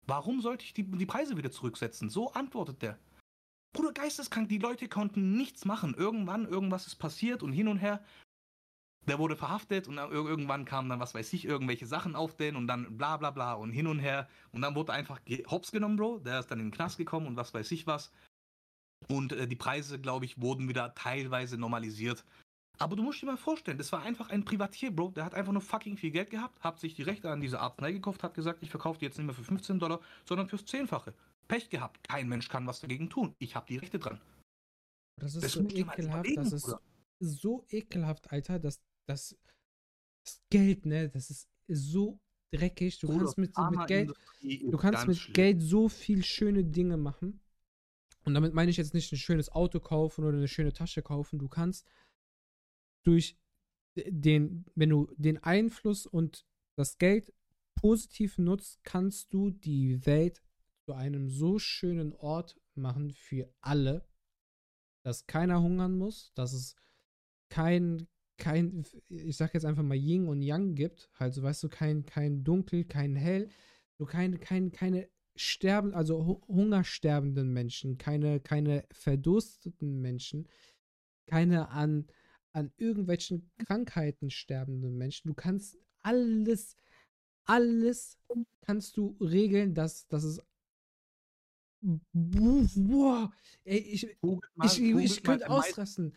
[0.06, 2.10] Warum sollte ich die, die Preise wieder zurücksetzen?
[2.10, 2.98] So antwortet der.
[3.72, 5.94] Bruder, geisteskrank, die Leute konnten nichts machen.
[5.94, 8.04] Irgendwann, irgendwas ist passiert und hin und her.
[9.08, 12.68] Der wurde verhaftet und irgendwann kamen dann, was weiß ich, irgendwelche Sachen auf den und
[12.68, 14.28] dann bla bla bla und hin und her.
[14.52, 15.20] Und dann wurde einfach
[15.50, 16.20] hops genommen, Bro.
[16.20, 18.12] Der ist dann in den Knast gekommen und was weiß ich was.
[19.08, 22.24] Und äh, die Preise, glaube ich, wurden wieder teilweise normalisiert.
[22.82, 25.12] Aber du musst dir mal vorstellen, das war einfach ein Privatier, Bro.
[25.12, 27.92] Der hat einfach nur fucking viel Geld gehabt, hat sich die Rechte an diese Arznei
[27.92, 31.14] gekauft, hat gesagt, ich verkaufe die jetzt nicht mehr für 15 Dollar, sondern fürs Zehnfache.
[31.46, 32.02] Pech gehabt.
[32.08, 33.36] Kein Mensch kann was dagegen tun.
[33.38, 34.20] Ich habe die Rechte dran.
[35.20, 36.36] Das ist das so ekelhaft.
[36.36, 36.76] Das ist
[37.20, 39.36] so ekelhaft, Alter, dass das,
[40.24, 42.18] das Geld, ne, das ist so
[42.50, 42.98] dreckig.
[42.98, 45.34] Du kannst mit, mit Geld, du kannst mit schlimm.
[45.34, 47.40] Geld so viel schöne Dinge machen.
[48.24, 51.38] Und damit meine ich jetzt nicht ein schönes Auto kaufen oder eine schöne Tasche kaufen.
[51.38, 51.86] Du kannst
[53.04, 53.36] durch
[53.94, 56.46] den, wenn du den Einfluss und
[56.76, 57.32] das Geld
[57.74, 60.42] positiv nutzt, kannst du die Welt
[60.84, 64.06] zu einem so schönen Ort machen für alle,
[65.04, 66.76] dass keiner hungern muss, dass es
[67.48, 68.08] kein,
[68.38, 72.44] kein, ich sag jetzt einfach mal Yin und Yang gibt, also weißt du, kein, kein
[72.44, 73.48] Dunkel, kein Hell,
[73.98, 80.48] so kein, kein, keine sterben, also hungersterbenden Menschen, keine, keine verdursteten Menschen,
[81.26, 82.06] keine an
[82.52, 85.28] an irgendwelchen Krankheiten sterbenden Menschen.
[85.28, 86.76] Du kannst alles,
[87.44, 88.18] alles
[88.60, 90.40] kannst du regeln, dass, dass es
[92.12, 93.32] Boah,
[93.64, 94.06] ey, ich,
[94.54, 96.16] mal, ich, ich, ich könnte ausrasten.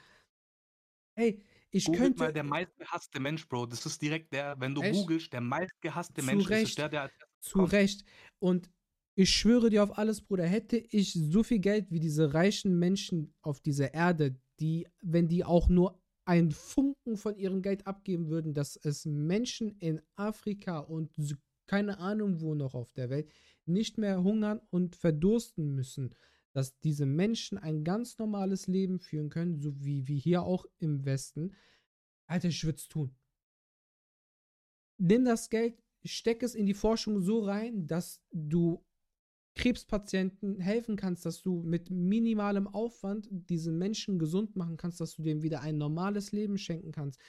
[1.15, 1.41] Ey,
[1.71, 2.19] ich Googelt könnte.
[2.19, 3.65] mal der meistgehasste Mensch, Bro.
[3.65, 4.93] Das ist direkt der, wenn du echt?
[4.93, 6.69] googelst, der meistgehasste Zu Mensch Recht.
[6.69, 7.11] ist der, der.
[7.39, 7.71] Zu kommt.
[7.71, 8.05] Recht.
[8.37, 8.69] Und
[9.15, 13.33] ich schwöre dir auf alles, Bruder, hätte ich so viel Geld wie diese reichen Menschen
[13.41, 18.53] auf dieser Erde, die, wenn die auch nur einen Funken von ihrem Geld abgeben würden,
[18.53, 21.11] dass es Menschen in Afrika und
[21.67, 23.31] keine Ahnung wo noch auf der Welt
[23.65, 26.13] nicht mehr hungern und verdursten müssen,
[26.53, 31.05] dass diese Menschen ein ganz normales Leben führen können, so wie wir hier auch im
[31.05, 31.55] Westen.
[32.27, 33.15] Alter, ich würde es tun.
[34.97, 38.83] Nimm das Geld, steck es in die Forschung so rein, dass du
[39.55, 45.23] Krebspatienten helfen kannst, dass du mit minimalem Aufwand diesen Menschen gesund machen kannst, dass du
[45.23, 47.19] dem wieder ein normales Leben schenken kannst.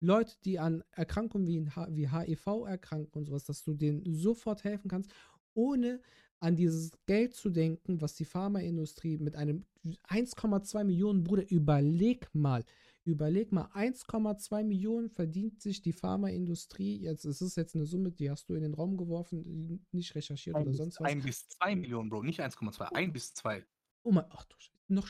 [0.00, 4.88] Leute, die an Erkrankungen wie, wie HIV erkranken und sowas, dass du denen sofort helfen
[4.88, 5.10] kannst,
[5.54, 6.00] ohne
[6.38, 9.64] an dieses Geld zu denken, was die Pharmaindustrie mit einem
[10.08, 12.64] 1,2 Millionen Bruder, überleg mal,
[13.06, 16.96] Überleg mal, 1,2 Millionen verdient sich die Pharmaindustrie.
[16.96, 20.56] Jetzt ist es jetzt eine Summe, die hast du in den Raum geworfen, nicht recherchiert
[20.56, 21.08] ein oder sonst was.
[21.08, 23.64] Ein bis zwei Millionen, Bro, nicht 1,2, ein bis zwei.
[24.02, 24.56] Oh mein, ach du,
[24.88, 25.08] noch,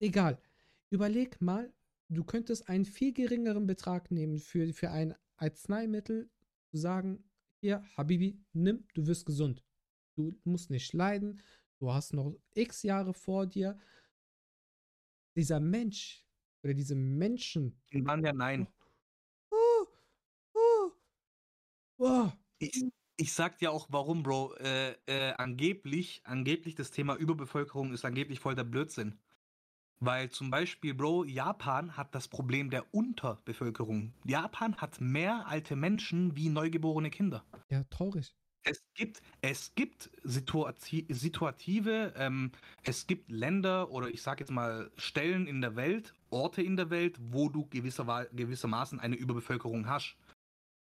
[0.00, 0.38] egal.
[0.90, 1.72] Überleg mal,
[2.10, 6.28] du könntest einen viel geringeren Betrag nehmen für, für ein Arzneimittel,
[6.66, 7.24] zu sagen,
[7.62, 9.64] hier, Habibi, nimm, du wirst gesund.
[10.14, 11.40] Du musst nicht leiden,
[11.78, 13.78] du hast noch x Jahre vor dir.
[15.34, 16.26] Dieser Mensch,
[16.62, 17.80] oder diese Menschen.
[17.92, 18.66] Die waren ja nein.
[19.50, 19.86] Oh,
[20.54, 20.90] oh,
[21.98, 22.30] oh.
[22.58, 22.84] Ich,
[23.16, 24.54] ich sag dir auch warum, Bro.
[24.56, 29.18] Äh, äh, angeblich, angeblich das Thema Überbevölkerung ist angeblich voll der Blödsinn.
[30.02, 34.14] Weil zum Beispiel, Bro, Japan hat das Problem der Unterbevölkerung.
[34.24, 37.44] Japan hat mehr alte Menschen wie neugeborene Kinder.
[37.68, 38.34] Ja, traurig.
[38.62, 44.90] Es gibt, es gibt Situati situative, ähm, es gibt Länder oder ich sage jetzt mal
[44.96, 50.16] Stellen in der Welt, Orte in der Welt, wo du gewisser, gewissermaßen eine Überbevölkerung hast.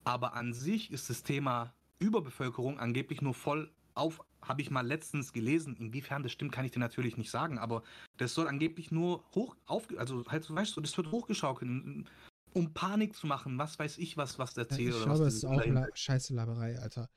[0.03, 5.33] Aber an sich ist das Thema Überbevölkerung angeblich nur voll auf, habe ich mal letztens
[5.33, 5.75] gelesen.
[5.77, 7.83] Inwiefern das stimmt, kann ich dir natürlich nicht sagen, aber
[8.17, 12.05] das soll angeblich nur hoch auf, also halt, weißt du, das wird hochgeschaukelt,
[12.53, 14.79] um Panik zu machen, was weiß ich, was, was erzählt.
[14.79, 17.09] Ja, ich oder glaube, was es ist auch La scheiße Laberei, Alter.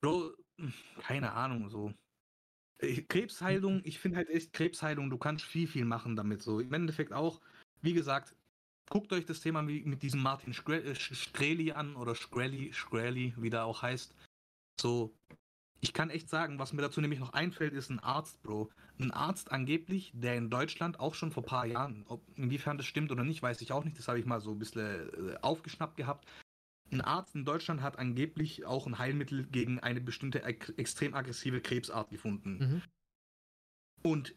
[0.00, 0.32] Bro,
[1.00, 1.92] keine Ahnung, so.
[3.08, 6.42] Krebsheilung, ich finde halt echt Krebsheilung, du kannst viel, viel machen damit.
[6.42, 7.40] So im Endeffekt auch,
[7.80, 8.34] wie gesagt,
[8.90, 13.64] guckt euch das Thema mit diesem Martin Streli äh, an oder Shkreli, Shkreli, wie der
[13.64, 14.14] auch heißt.
[14.80, 15.14] So,
[15.80, 18.70] ich kann echt sagen, was mir dazu nämlich noch einfällt, ist ein Arzt, Bro.
[18.98, 22.86] Ein Arzt angeblich, der in Deutschland auch schon vor ein paar Jahren, ob, inwiefern das
[22.86, 25.36] stimmt oder nicht, weiß ich auch nicht, das habe ich mal so ein bisschen äh,
[25.40, 26.26] aufgeschnappt gehabt,
[26.92, 32.10] ein Arzt in Deutschland hat angeblich auch ein Heilmittel gegen eine bestimmte extrem aggressive Krebsart
[32.10, 32.58] gefunden.
[32.58, 32.82] Mhm.
[34.02, 34.34] Und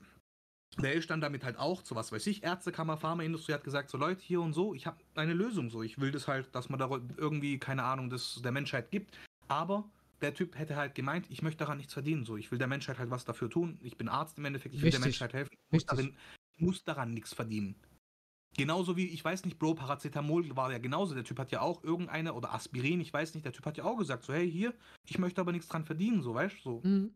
[0.77, 3.97] der ist dann damit halt auch, so was weiß ich, Ärztekammer, Pharmaindustrie hat gesagt, so
[3.97, 6.79] Leute, hier und so, ich habe eine Lösung, so, ich will das halt, dass man
[6.79, 9.17] da irgendwie, keine Ahnung, das der Menschheit gibt,
[9.47, 9.89] aber
[10.21, 12.99] der Typ hätte halt gemeint, ich möchte daran nichts verdienen, so, ich will der Menschheit
[12.99, 15.01] halt was dafür tun, ich bin Arzt im Endeffekt, ich will Richtig.
[15.01, 16.15] der Menschheit helfen, ich muss, darin,
[16.55, 17.75] ich muss daran nichts verdienen.
[18.57, 21.13] Genauso wie, ich weiß nicht, Bro, Paracetamol war ja genauso.
[21.13, 23.83] Der Typ hat ja auch irgendeine, oder Aspirin, ich weiß nicht, der Typ hat ja
[23.83, 24.73] auch gesagt, so, hey, hier,
[25.07, 27.13] ich möchte aber nichts dran verdienen, so, weißt du, so, Mhm.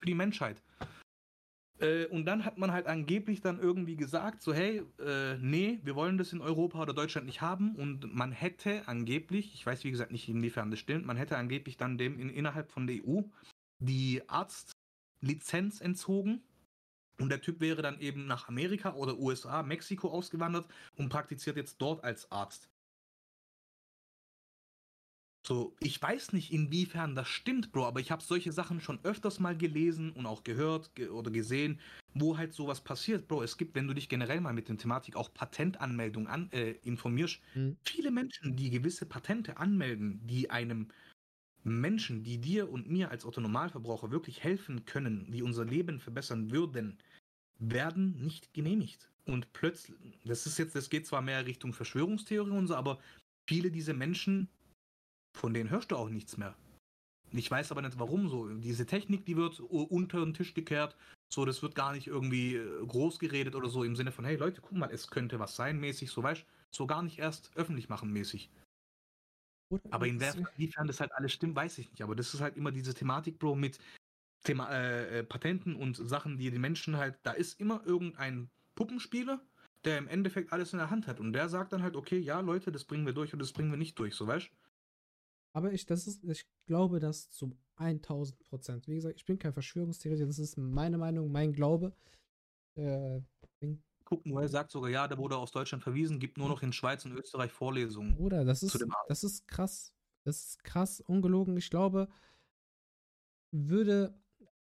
[0.00, 0.62] für die Menschheit.
[1.80, 5.96] Äh, und dann hat man halt angeblich dann irgendwie gesagt, so, hey, äh, nee, wir
[5.96, 7.74] wollen das in Europa oder Deutschland nicht haben.
[7.74, 11.78] Und man hätte angeblich, ich weiß wie gesagt nicht, inwiefern das stimmt, man hätte angeblich
[11.78, 13.22] dann dem in, innerhalb von der EU
[13.82, 16.42] die Arztlizenz entzogen.
[17.20, 21.78] Und der Typ wäre dann eben nach Amerika oder USA, Mexiko ausgewandert und praktiziert jetzt
[21.80, 22.70] dort als Arzt.
[25.46, 29.40] So, ich weiß nicht, inwiefern das stimmt, Bro, aber ich habe solche Sachen schon öfters
[29.40, 31.80] mal gelesen und auch gehört ge oder gesehen,
[32.12, 33.42] wo halt sowas passiert, Bro.
[33.42, 37.40] Es gibt, wenn du dich generell mal mit der Thematik auch Patentanmeldung an, äh, informierst,
[37.54, 37.76] Mhm.
[37.86, 40.88] viele Menschen, die gewisse Patente anmelden, die einem
[41.64, 46.98] Menschen, die dir und mir als Autonomalverbraucher wirklich helfen können, die unser Leben verbessern würden,
[47.60, 49.08] werden nicht genehmigt.
[49.26, 52.98] Und plötzlich, das ist jetzt, das geht zwar mehr Richtung Verschwörungstheorie und so, aber
[53.48, 54.48] viele dieser Menschen,
[55.38, 56.56] von denen hörst du auch nichts mehr.
[57.32, 58.48] Ich weiß aber nicht warum so.
[58.48, 60.96] Diese Technik, die wird unter den Tisch gekehrt.
[61.32, 64.34] So, das wird gar nicht irgendwie äh, groß geredet oder so im Sinne von, hey
[64.34, 67.88] Leute, guck mal, es könnte was sein, mäßig, so weißt so gar nicht erst öffentlich
[67.88, 68.50] machen, mäßig.
[69.70, 72.02] Oder Aber inwiefern das halt alles stimmt, weiß ich nicht.
[72.02, 73.78] Aber das ist halt immer diese Thematik, Bro, mit
[74.44, 79.40] Thema, äh, äh, Patenten und Sachen, die die Menschen halt, da ist immer irgendein Puppenspieler,
[79.84, 81.20] der im Endeffekt alles in der Hand hat.
[81.20, 83.70] Und der sagt dann halt, okay, ja, Leute, das bringen wir durch und das bringen
[83.70, 84.50] wir nicht durch, so weißt
[85.52, 88.88] Aber ich, das ist, ich glaube das zu 1000 Prozent.
[88.88, 91.94] Wie gesagt, ich bin kein Verschwörungstheoretiker, das ist meine Meinung, mein Glaube.
[92.76, 93.20] Äh,
[94.04, 97.04] Guck, Noel sagt sogar, ja, der wurde aus Deutschland verwiesen, gibt nur noch in Schweiz
[97.04, 98.16] und Österreich Vorlesungen.
[98.16, 99.92] Bruder, das ist, das ist krass.
[100.24, 101.56] Das ist krass, ungelogen.
[101.56, 102.08] Ich glaube,
[103.52, 104.19] würde.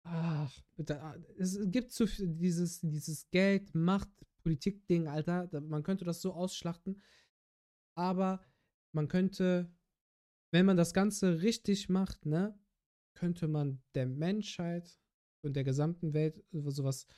[0.08, 4.08] Ach, bitte, ah, es gibt so viel, dieses, dieses Geld, Macht,
[4.44, 5.48] Politik-Ding, Alter.
[5.60, 7.02] Man könnte das so ausschlachten.
[7.96, 8.40] Aber
[8.92, 9.68] man könnte,
[10.52, 12.56] wenn man das Ganze richtig macht, ne,
[13.14, 14.96] könnte man der Menschheit
[15.42, 17.08] und der gesamten Welt sowas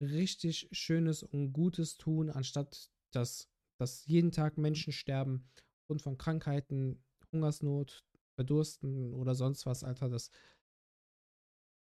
[0.00, 3.48] richtig Schönes und Gutes tun, anstatt dass,
[3.78, 5.48] dass jeden Tag Menschen sterben
[5.86, 7.02] und von Krankheiten,
[7.32, 8.04] Hungersnot,
[8.34, 10.30] Verdursten oder sonst was, Alter, das.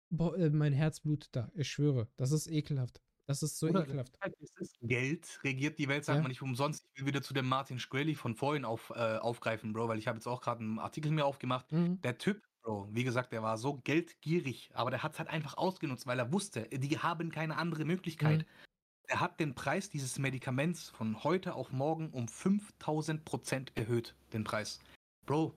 [0.10, 2.08] Boah, äh, mein Herz blutet da, ich schwöre.
[2.18, 3.02] Das ist ekelhaft.
[3.28, 4.18] Das ist so Oder ekelhaft.
[4.22, 6.22] halt, es ist Geld regiert die Welt, sagt Ja.
[6.24, 6.88] man nicht umsonst.
[6.94, 10.08] Ich will wieder zu dem Martin Shkreli von vorhin auf, äh, aufgreifen, Bro, weil ich
[10.08, 11.72] habe jetzt auch gerade einen Artikel mir aufgemacht.
[11.72, 12.02] Mhm.
[12.02, 15.58] Der Typ, Bro, wie gesagt, der war so geldgierig, aber der hat es halt einfach
[15.58, 18.40] ausgenutzt, weil er wusste, die haben keine andere Möglichkeit.
[18.40, 18.46] Mhm.
[19.10, 24.44] Er hat den Preis dieses Medikaments von heute auf morgen um 5000 Prozent erhöht, den
[24.44, 24.80] Preis.
[25.28, 25.56] Bro,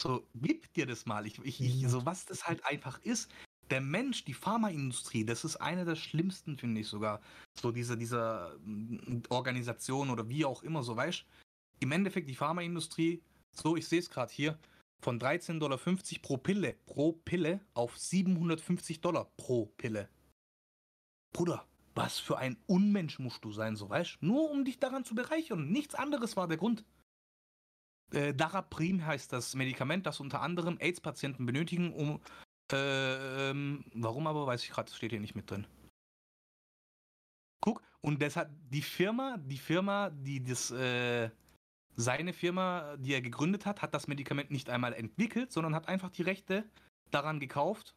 [0.00, 1.26] so gib dir das mal.
[1.26, 3.30] Ich, ich, ich, so was das halt einfach ist.
[3.70, 7.20] Der Mensch, die Pharmaindustrie, das ist eine der schlimmsten, finde ich sogar.
[7.54, 11.24] So diese, diese mm, Organisation oder wie auch immer, so weißt
[11.80, 13.22] Im Endeffekt die Pharmaindustrie,
[13.52, 14.58] so ich sehe es gerade hier,
[15.00, 15.78] von 13,50 Dollar
[16.22, 20.08] pro Pille, pro Pille auf 750 Dollar pro Pille.
[21.32, 25.14] Bruder, was für ein Unmensch musst du sein, so weißt Nur um dich daran zu
[25.14, 25.70] bereichern.
[25.70, 26.84] Nichts anderes war der Grund.
[28.12, 32.20] Äh, Daraprim heißt das Medikament, das unter anderem AIDS-Patienten benötigen, um.
[32.74, 35.64] Äh, ähm, warum aber, weiß ich gerade, steht hier nicht mit drin.
[37.60, 41.30] Guck, und das hat die Firma, die Firma, die das, äh,
[41.94, 46.10] seine Firma, die er gegründet hat, hat das Medikament nicht einmal entwickelt, sondern hat einfach
[46.10, 46.68] die Rechte
[47.12, 47.94] daran gekauft.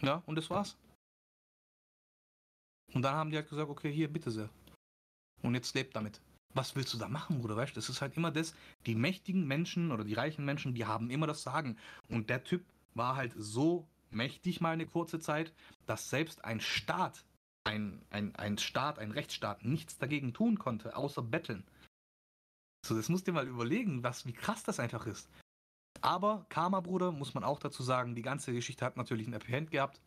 [0.00, 0.76] Ja, und das war's.
[2.92, 4.50] Und dann haben die halt gesagt, okay, hier, bitte sehr.
[5.42, 6.20] Und jetzt lebt damit.
[6.54, 7.56] Was willst du da machen, Bruder?
[7.56, 8.54] Weißt du, das ist halt immer das,
[8.86, 11.78] die mächtigen Menschen oder die reichen Menschen, die haben immer das Sagen.
[12.08, 12.64] Und der Typ
[12.94, 15.52] war halt so mächtig mal eine kurze Zeit,
[15.86, 17.24] dass selbst ein Staat,
[17.64, 21.64] ein, ein, ein Staat, ein Rechtsstaat nichts dagegen tun konnte, außer betteln.
[22.86, 25.28] So, das musst du dir mal überlegen, was, wie krass das einfach ist.
[26.00, 29.52] Aber Karma, Bruder, muss man auch dazu sagen, die ganze Geschichte hat natürlich ein Happy
[29.52, 30.00] End gehabt.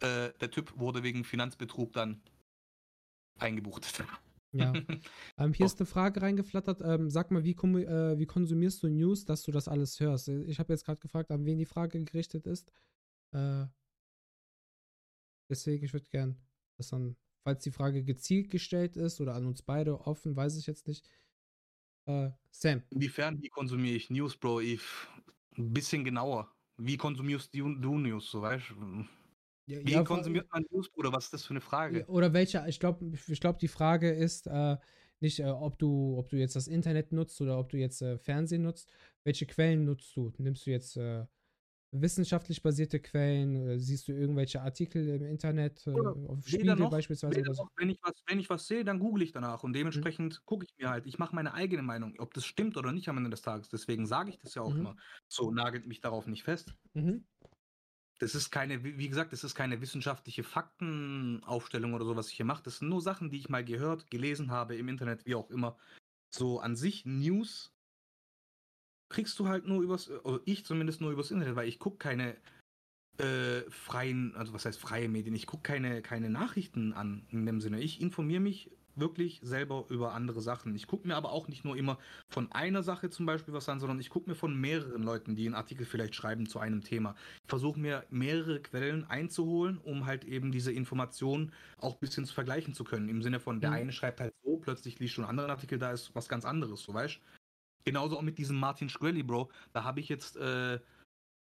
[0.00, 2.22] Äh, der Typ wurde wegen Finanzbetrug dann
[3.38, 3.84] eingebucht.
[4.54, 4.72] Ja.
[5.36, 6.80] Ähm, hier ist eine Frage reingeflattert.
[6.80, 10.28] Ähm, sag mal, wie, äh, wie konsumierst du News, dass du das alles hörst?
[10.28, 12.70] Ich habe jetzt gerade gefragt, an wen die Frage gerichtet ist.
[13.32, 13.66] Äh,
[15.50, 16.36] deswegen, ich würde gern,
[16.76, 20.68] dass dann, falls die Frage gezielt gestellt ist oder an uns beide offen, weiß ich
[20.68, 21.08] jetzt nicht.
[22.06, 22.84] Äh, Sam.
[22.90, 24.60] Inwiefern, wie konsumiere ich News, Bro?
[24.60, 24.82] Ich,
[25.56, 26.54] ein bisschen genauer.
[26.76, 29.04] Wie konsumierst du, du News, so weißt du?
[29.66, 31.12] Ja, Wie ja, konsumiert man News, Bruder?
[31.12, 32.08] Was ist das für eine Frage?
[32.08, 34.76] Oder welche, ich glaube, ich glaub, die Frage ist äh,
[35.20, 38.18] nicht, äh, ob, du, ob du jetzt das Internet nutzt oder ob du jetzt äh,
[38.18, 38.90] Fernsehen nutzt.
[39.22, 40.32] Welche Quellen nutzt du?
[40.38, 41.26] Nimmst du jetzt äh,
[41.92, 43.56] wissenschaftlich basierte Quellen?
[43.70, 47.40] Äh, siehst du irgendwelche Artikel im Internet, äh, auf Spiegel noch, beispielsweise?
[47.42, 47.64] Oder so?
[47.64, 50.08] noch, wenn, ich was, wenn ich was sehe, dann google ich danach und Mhm.
[50.12, 53.08] dementsprechend gucke ich mir halt, ich mache meine eigene Meinung, ob das stimmt oder nicht
[53.08, 53.68] am Ende des Tages.
[53.68, 54.76] Deswegen sage ich das ja auch Mhm.
[54.76, 54.96] immer.
[55.28, 56.74] So nagelt mich darauf nicht fest.
[56.94, 57.24] Mhm.
[58.18, 62.46] Das ist keine, wie gesagt, das ist keine wissenschaftliche Faktenaufstellung oder so, was ich hier
[62.46, 62.62] mache.
[62.62, 65.76] Das sind nur Sachen, die ich mal gehört, gelesen habe im Internet, wie auch immer.
[66.32, 67.72] So an sich News
[69.08, 72.36] kriegst du halt nur übers, oder ich zumindest nur übers Internet, weil ich gucke keine
[73.18, 77.60] äh, freien, also was heißt freie Medien, ich gucke keine, keine Nachrichten an in dem
[77.60, 77.80] Sinne.
[77.80, 80.74] Ich informiere mich wirklich selber über andere Sachen.
[80.74, 81.98] Ich gucke mir aber auch nicht nur immer
[82.28, 85.46] von einer Sache zum Beispiel was an, sondern ich gucke mir von mehreren Leuten, die
[85.46, 87.14] einen Artikel vielleicht schreiben zu einem Thema.
[87.42, 92.34] Ich versuche mir mehrere Quellen einzuholen, um halt eben diese Informationen auch ein bisschen zu
[92.34, 93.08] vergleichen zu können.
[93.08, 93.76] Im Sinne von, der Mhm.
[93.76, 96.82] eine schreibt halt so, plötzlich liest schon einen anderen Artikel, da ist was ganz anderes,
[96.82, 97.20] so weißt
[97.84, 99.50] Genauso auch mit diesem Martin Shkreli, Bro.
[99.74, 100.80] Da habe ich jetzt, äh,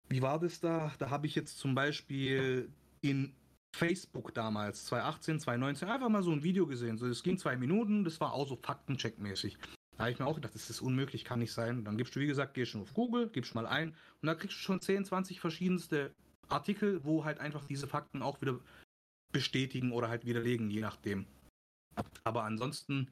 [0.09, 0.93] wie war das da?
[0.99, 2.71] Da habe ich jetzt zum Beispiel
[3.03, 3.35] in
[3.75, 6.97] Facebook damals, 2018, 2019, einfach mal so ein Video gesehen.
[6.97, 9.59] So, es ging zwei Minuten, das war auch so Faktencheck-mäßig.
[9.97, 11.85] Da habe ich mir auch gedacht, das ist unmöglich, kann nicht sein.
[11.85, 13.91] Dann gibst du, wie gesagt, gehst schon auf Google, gibst mal ein
[14.23, 16.15] und da kriegst du schon 10, 20 verschiedenste
[16.49, 18.59] Artikel, wo halt einfach diese Fakten auch wieder
[19.33, 21.27] bestätigen oder halt widerlegen, je nachdem.
[22.25, 23.11] Aber ansonsten,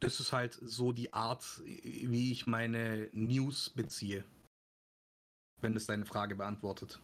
[0.00, 4.24] das ist halt so die Art, wie ich meine News beziehe.
[5.60, 7.00] Wenn das deine Frage beantwortet.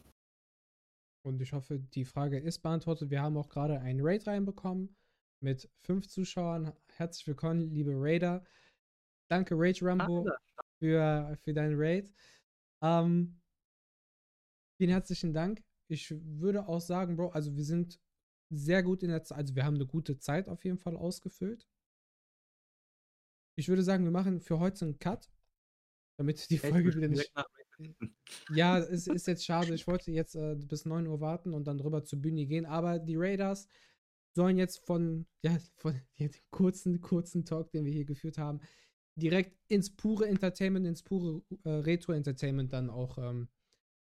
[1.27, 3.11] Und ich hoffe, die Frage ist beantwortet.
[3.11, 4.95] Wir haben auch gerade einen Raid reinbekommen
[5.41, 6.73] mit fünf Zuschauern.
[6.93, 8.45] Herzlich willkommen, liebe Raider.
[9.29, 10.31] Danke, Rage Rambo,
[10.79, 12.15] für, für deinen Raid.
[12.81, 13.41] Ähm,
[14.79, 15.65] vielen herzlichen Dank.
[15.89, 18.01] Ich würde auch sagen, Bro, also wir sind
[18.49, 21.67] sehr gut in der Zeit, also wir haben eine gute Zeit auf jeden Fall ausgefüllt.
[23.59, 25.29] Ich würde sagen, wir machen für heute einen Cut,
[26.21, 27.33] damit die Folge wieder nicht.
[28.51, 29.75] Ja, es ist jetzt schade.
[29.75, 32.67] Ich wollte jetzt äh, bis 9 Uhr warten und dann drüber zur Bühne gehen.
[32.67, 33.69] Aber die Raiders
[34.35, 38.61] sollen jetzt von, ja, von dem kurzen, kurzen Talk, den wir hier geführt haben,
[39.17, 43.49] direkt ins pure Entertainment, ins pure äh, Retro-Entertainment dann auch ähm,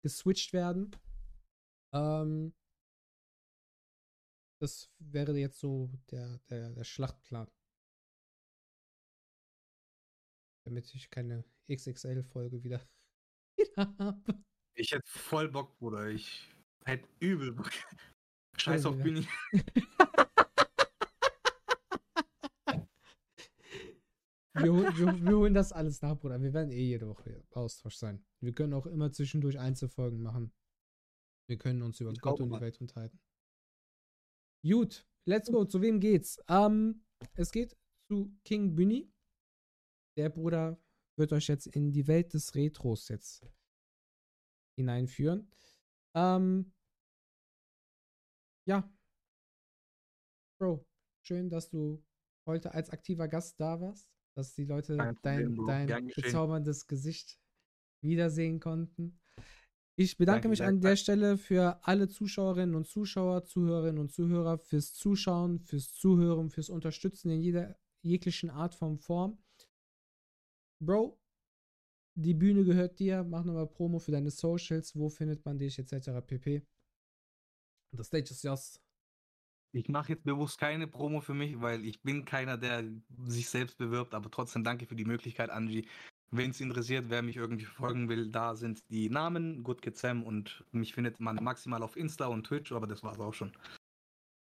[0.02, 0.96] geswitcht werden.
[1.92, 2.52] Ähm,
[4.60, 7.48] das wäre jetzt so der, der, der Schlachtplan.
[10.64, 12.86] Damit ich keine XXL-Folge wieder,
[13.76, 14.44] wieder habe.
[14.74, 16.08] Ich hätte voll Bock, Bruder.
[16.08, 16.48] Ich
[16.84, 17.70] hätte übel Bock.
[18.56, 18.96] Scheiß auf.
[18.96, 19.26] Bühne.
[24.54, 26.42] Wir, wir, wir holen das alles nach, Bruder.
[26.42, 28.24] Wir werden eh jede Woche Austausch sein.
[28.40, 30.52] Wir können auch immer zwischendurch Einzelfolgen machen.
[31.48, 32.60] Wir können uns über Ich Gott und die.
[32.60, 33.20] Welt unterhalten.
[34.66, 35.64] Gut, let's go.
[35.64, 36.42] Zu wem geht's?
[36.48, 37.04] Ähm,
[37.34, 37.76] es geht
[38.10, 39.12] zu King Bunny.
[40.16, 40.76] Der Bruder
[41.18, 43.46] wird euch jetzt in die Welt des Retros jetzt
[44.76, 45.50] hineinführen.
[46.14, 46.72] Ähm,
[48.66, 48.90] ja.
[50.58, 50.86] Bro,
[51.22, 52.04] schön, dass du
[52.46, 57.38] heute als aktiver Gast da warst, dass die Leute dein, dein bezauberndes Gesicht
[58.00, 59.20] wiedersehen konnten.
[59.96, 60.94] Ich bedanke Danke mich an der.
[60.94, 67.30] Stelle für alle Zuschauerinnen und Zuschauer, Zuhörerinnen und Zuhörer fürs Zuschauen, fürs Zuhören, fürs Unterstützen
[67.30, 69.42] in jeder jeglichen Art von Form.
[70.80, 71.18] Bro,
[72.14, 73.24] die Bühne gehört dir.
[73.24, 74.94] Mach nochmal Promo für deine Socials.
[74.96, 76.10] Wo findet man dich, etc.
[76.26, 76.62] pp.
[77.96, 78.80] The stage is yours.
[79.72, 82.84] Ich mache jetzt bewusst keine Promo für mich, weil ich bin keiner, der
[83.26, 85.86] sich selbst bewirbt, aber trotzdem danke für die Möglichkeit, Angie.
[86.30, 90.22] Wenn es interessiert, wer mich irgendwie verfolgen will, da sind die Namen, Good Kid Sam
[90.22, 93.52] und mich findet man maximal auf Insta und Twitch, aber das war's auch schon.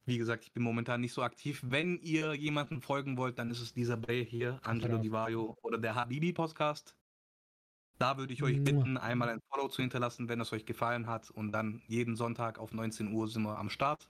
[0.10, 1.62] Wie gesagt, ich bin momentan nicht so aktiv.
[1.64, 5.02] Wenn ihr jemanden folgen wollt, dann ist es dieser Bay hier, Angelo Genau.
[5.04, 6.96] Di Vaio oder der Habibi Podcast.
[8.00, 11.30] Da würde ich euch bitten, einmal ein Follow zu hinterlassen, wenn es euch gefallen hat.
[11.30, 14.10] Und dann jeden Sonntag auf 19 Uhr sind wir am Start.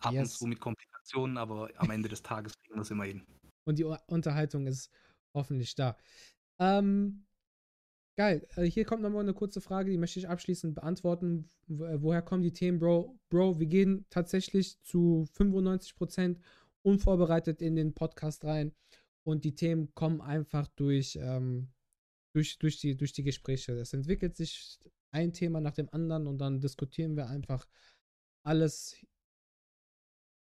[0.00, 0.38] Ab und Yes.
[0.38, 3.26] zu mit Komplikationen, aber am Ende des Tages kriegen wir es immer hin.
[3.64, 4.90] Und die Unterhaltung ist
[5.34, 5.94] hoffentlich da.
[6.58, 7.26] Ähm,
[8.18, 8.46] geil.
[8.56, 11.48] Äh, hier kommt nochmal eine kurze Frage, die möchte ich abschließend beantworten.
[11.68, 13.16] Wo- äh, woher kommen die Themen, Bro?
[13.30, 16.40] Bro, wir gehen tatsächlich zu 95%
[16.82, 18.74] unvorbereitet in den Podcast rein.
[19.24, 21.68] Und die Themen kommen einfach durch, ähm,
[22.34, 23.72] durch, durch, die, durch die Gespräche.
[23.72, 24.80] Es entwickelt sich
[25.12, 27.68] ein Thema nach dem anderen und dann diskutieren wir einfach
[28.44, 28.96] alles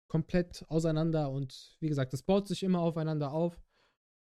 [0.09, 3.61] komplett auseinander und wie gesagt, das baut sich immer aufeinander auf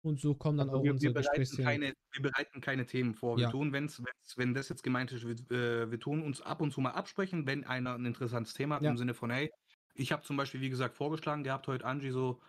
[0.01, 1.71] Und so kommen dann Also auch wir, wir, unsere bereiten Gesprächsthemen.
[1.81, 3.37] keine, wir bereiten keine Themen vor.
[3.37, 3.51] Wir Ja.
[3.51, 6.71] tun, wenn's, wenn's, wenn das jetzt gemeint ist, wir, äh, wir tun uns ab und
[6.71, 8.91] zu mal absprechen, wenn einer ein interessantes Thema hat, Ja.
[8.91, 9.51] im Sinne von, hey,
[9.95, 12.41] ich habe zum Beispiel, wie gesagt, vorgeschlagen gehabt heute, Angie, so,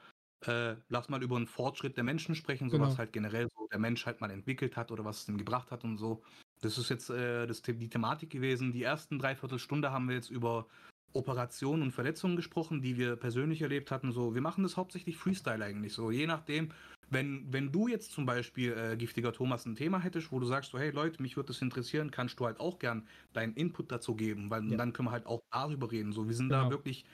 [0.47, 2.89] äh, lass mal über einen Fortschritt der Menschen sprechen, so Genau.
[2.89, 5.71] was halt generell so der Mensch halt mal entwickelt hat oder was es ihm gebracht
[5.71, 6.23] hat und so.
[6.63, 8.73] Das ist jetzt äh, das, die Thematik gewesen.
[8.73, 10.67] Die ersten dreiviertel Stunde haben wir jetzt über
[11.13, 14.13] Operationen und Verletzungen gesprochen, die wir persönlich erlebt hatten.
[14.13, 15.93] So, wir machen das hauptsächlich Freestyle eigentlich.
[15.93, 16.71] So, je nachdem,
[17.11, 20.71] wenn, wenn du jetzt zum Beispiel, äh, giftiger Thomas, ein Thema hättest, wo du sagst,
[20.71, 24.15] so, hey Leute, mich würde das interessieren, kannst du halt auch gern deinen Input dazu
[24.17, 24.77] geben, weil Ja.
[24.77, 26.13] dann können wir halt auch darüber reden.
[26.13, 26.71] So, wir sind da Genau.
[26.71, 27.05] wirklich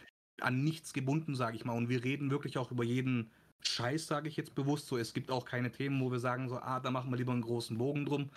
[0.40, 1.72] an nichts gebunden, sage ich mal.
[1.76, 3.32] Und wir reden wirklich auch über jeden
[3.66, 4.86] Scheiß, sage ich jetzt bewusst.
[4.86, 7.32] So, es gibt auch keine Themen, wo wir sagen, so, ah, da machen wir lieber
[7.32, 8.30] einen großen Bogen drum.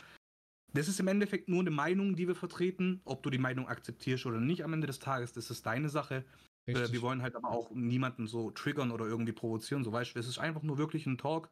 [0.74, 3.02] Das ist im Endeffekt nur eine Meinung, die wir vertreten.
[3.06, 6.26] Ob du die Meinung akzeptierst oder nicht am Ende des Tages, das ist deine Sache.
[6.74, 6.94] Äh, Richtig.
[6.94, 9.84] wir wollen halt aber auch niemanden so triggern oder irgendwie provozieren.
[9.84, 11.50] So weißt du, es ist einfach nur wirklich ein Talk,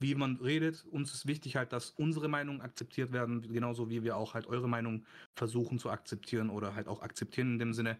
[0.00, 0.84] wie man redet.
[0.86, 4.68] Uns ist wichtig halt, dass unsere Meinungen akzeptiert werden, genauso wie wir auch halt eure
[4.68, 5.04] Meinung
[5.36, 7.98] versuchen zu akzeptieren oder halt auch akzeptieren in dem Sinne.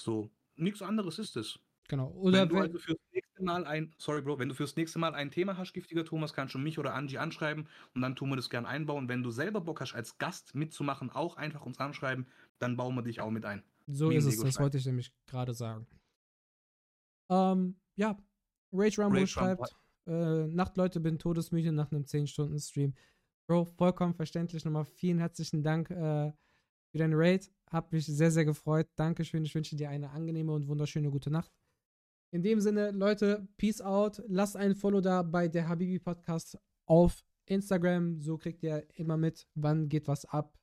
[0.00, 1.60] So, nichts anderes ist es.
[1.88, 2.08] genau.
[2.10, 5.14] Oder wenn du also fürs nächste Mal ein, sorry Bro, wenn du fürs nächste Mal
[5.14, 8.36] ein Thema hast, giftiger Thomas, kannst du mich oder Angie anschreiben und dann tun wir
[8.36, 9.08] das gern einbauen.
[9.08, 12.26] Wenn du selber Bock hast, als Gast mitzumachen, auch einfach uns anschreiben,
[12.58, 13.62] dann bauen wir dich auch mit ein.
[13.86, 15.86] So ist es, das wollte ich nämlich gerade sagen.
[17.30, 18.18] Ähm, ja,
[18.72, 19.76] Rage Rumble Rage schreibt,
[20.06, 22.94] äh, Nachtleute, bin todesmüde nach einem 10-Stunden-Stream.
[23.46, 24.64] Bro, vollkommen verständlich.
[24.64, 26.32] Nochmal vielen herzlichen Dank äh,
[26.90, 27.50] für deinen Raid.
[27.70, 28.88] Hab mich sehr, sehr gefreut.
[28.96, 29.44] Dankeschön.
[29.44, 31.52] Ich wünsche dir eine angenehme und wunderschöne gute Nacht.
[32.32, 34.22] In dem Sinne, Leute, peace out.
[34.26, 38.20] Lasst ein Follow da bei der Habibi Podcast auf Instagram.
[38.20, 40.58] So kriegt ihr immer mit, wann geht was ab.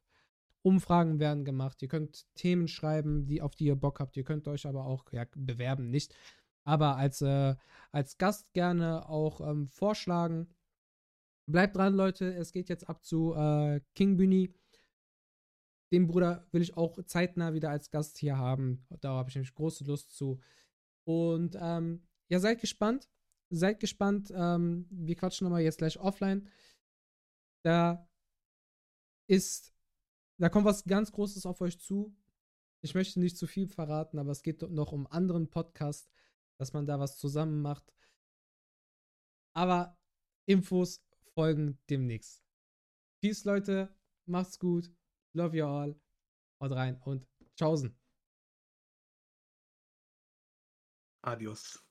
[0.61, 1.81] Umfragen werden gemacht.
[1.81, 4.17] Ihr könnt Themen schreiben, die, auf die ihr Bock habt.
[4.17, 6.15] Ihr könnt euch aber auch ja, bewerben, nicht.
[6.65, 7.55] Aber als, äh,
[7.91, 10.53] als Gast gerne auch ähm, vorschlagen.
[11.47, 12.33] Bleibt dran, Leute.
[12.33, 14.53] Es geht jetzt ab zu äh, King Bühni.
[15.91, 18.85] Den Bruder will ich auch zeitnah wieder als Gast hier haben.
[19.01, 20.39] Da habe ich nämlich große Lust zu.
[21.05, 23.09] Und ähm, ja, seid gespannt.
[23.49, 24.31] Seid gespannt.
[24.35, 26.47] Ähm, wir quatschen nochmal jetzt gleich offline.
[27.63, 28.07] Da
[29.27, 29.73] ist,
[30.39, 32.15] da kommt was ganz Großes auf euch zu.
[32.81, 36.09] Ich möchte nicht zu viel verraten, aber es geht noch um anderen Podcast,
[36.57, 37.93] dass man da was zusammen macht.
[39.53, 39.97] Aber
[40.45, 41.03] Infos
[41.33, 42.41] folgen demnächst.
[43.21, 43.93] Peace, Leute.
[44.25, 44.89] Macht's gut.
[45.33, 45.99] Love you all.
[46.61, 47.93] Haut rein und tschaußen.
[51.21, 51.88] Adios.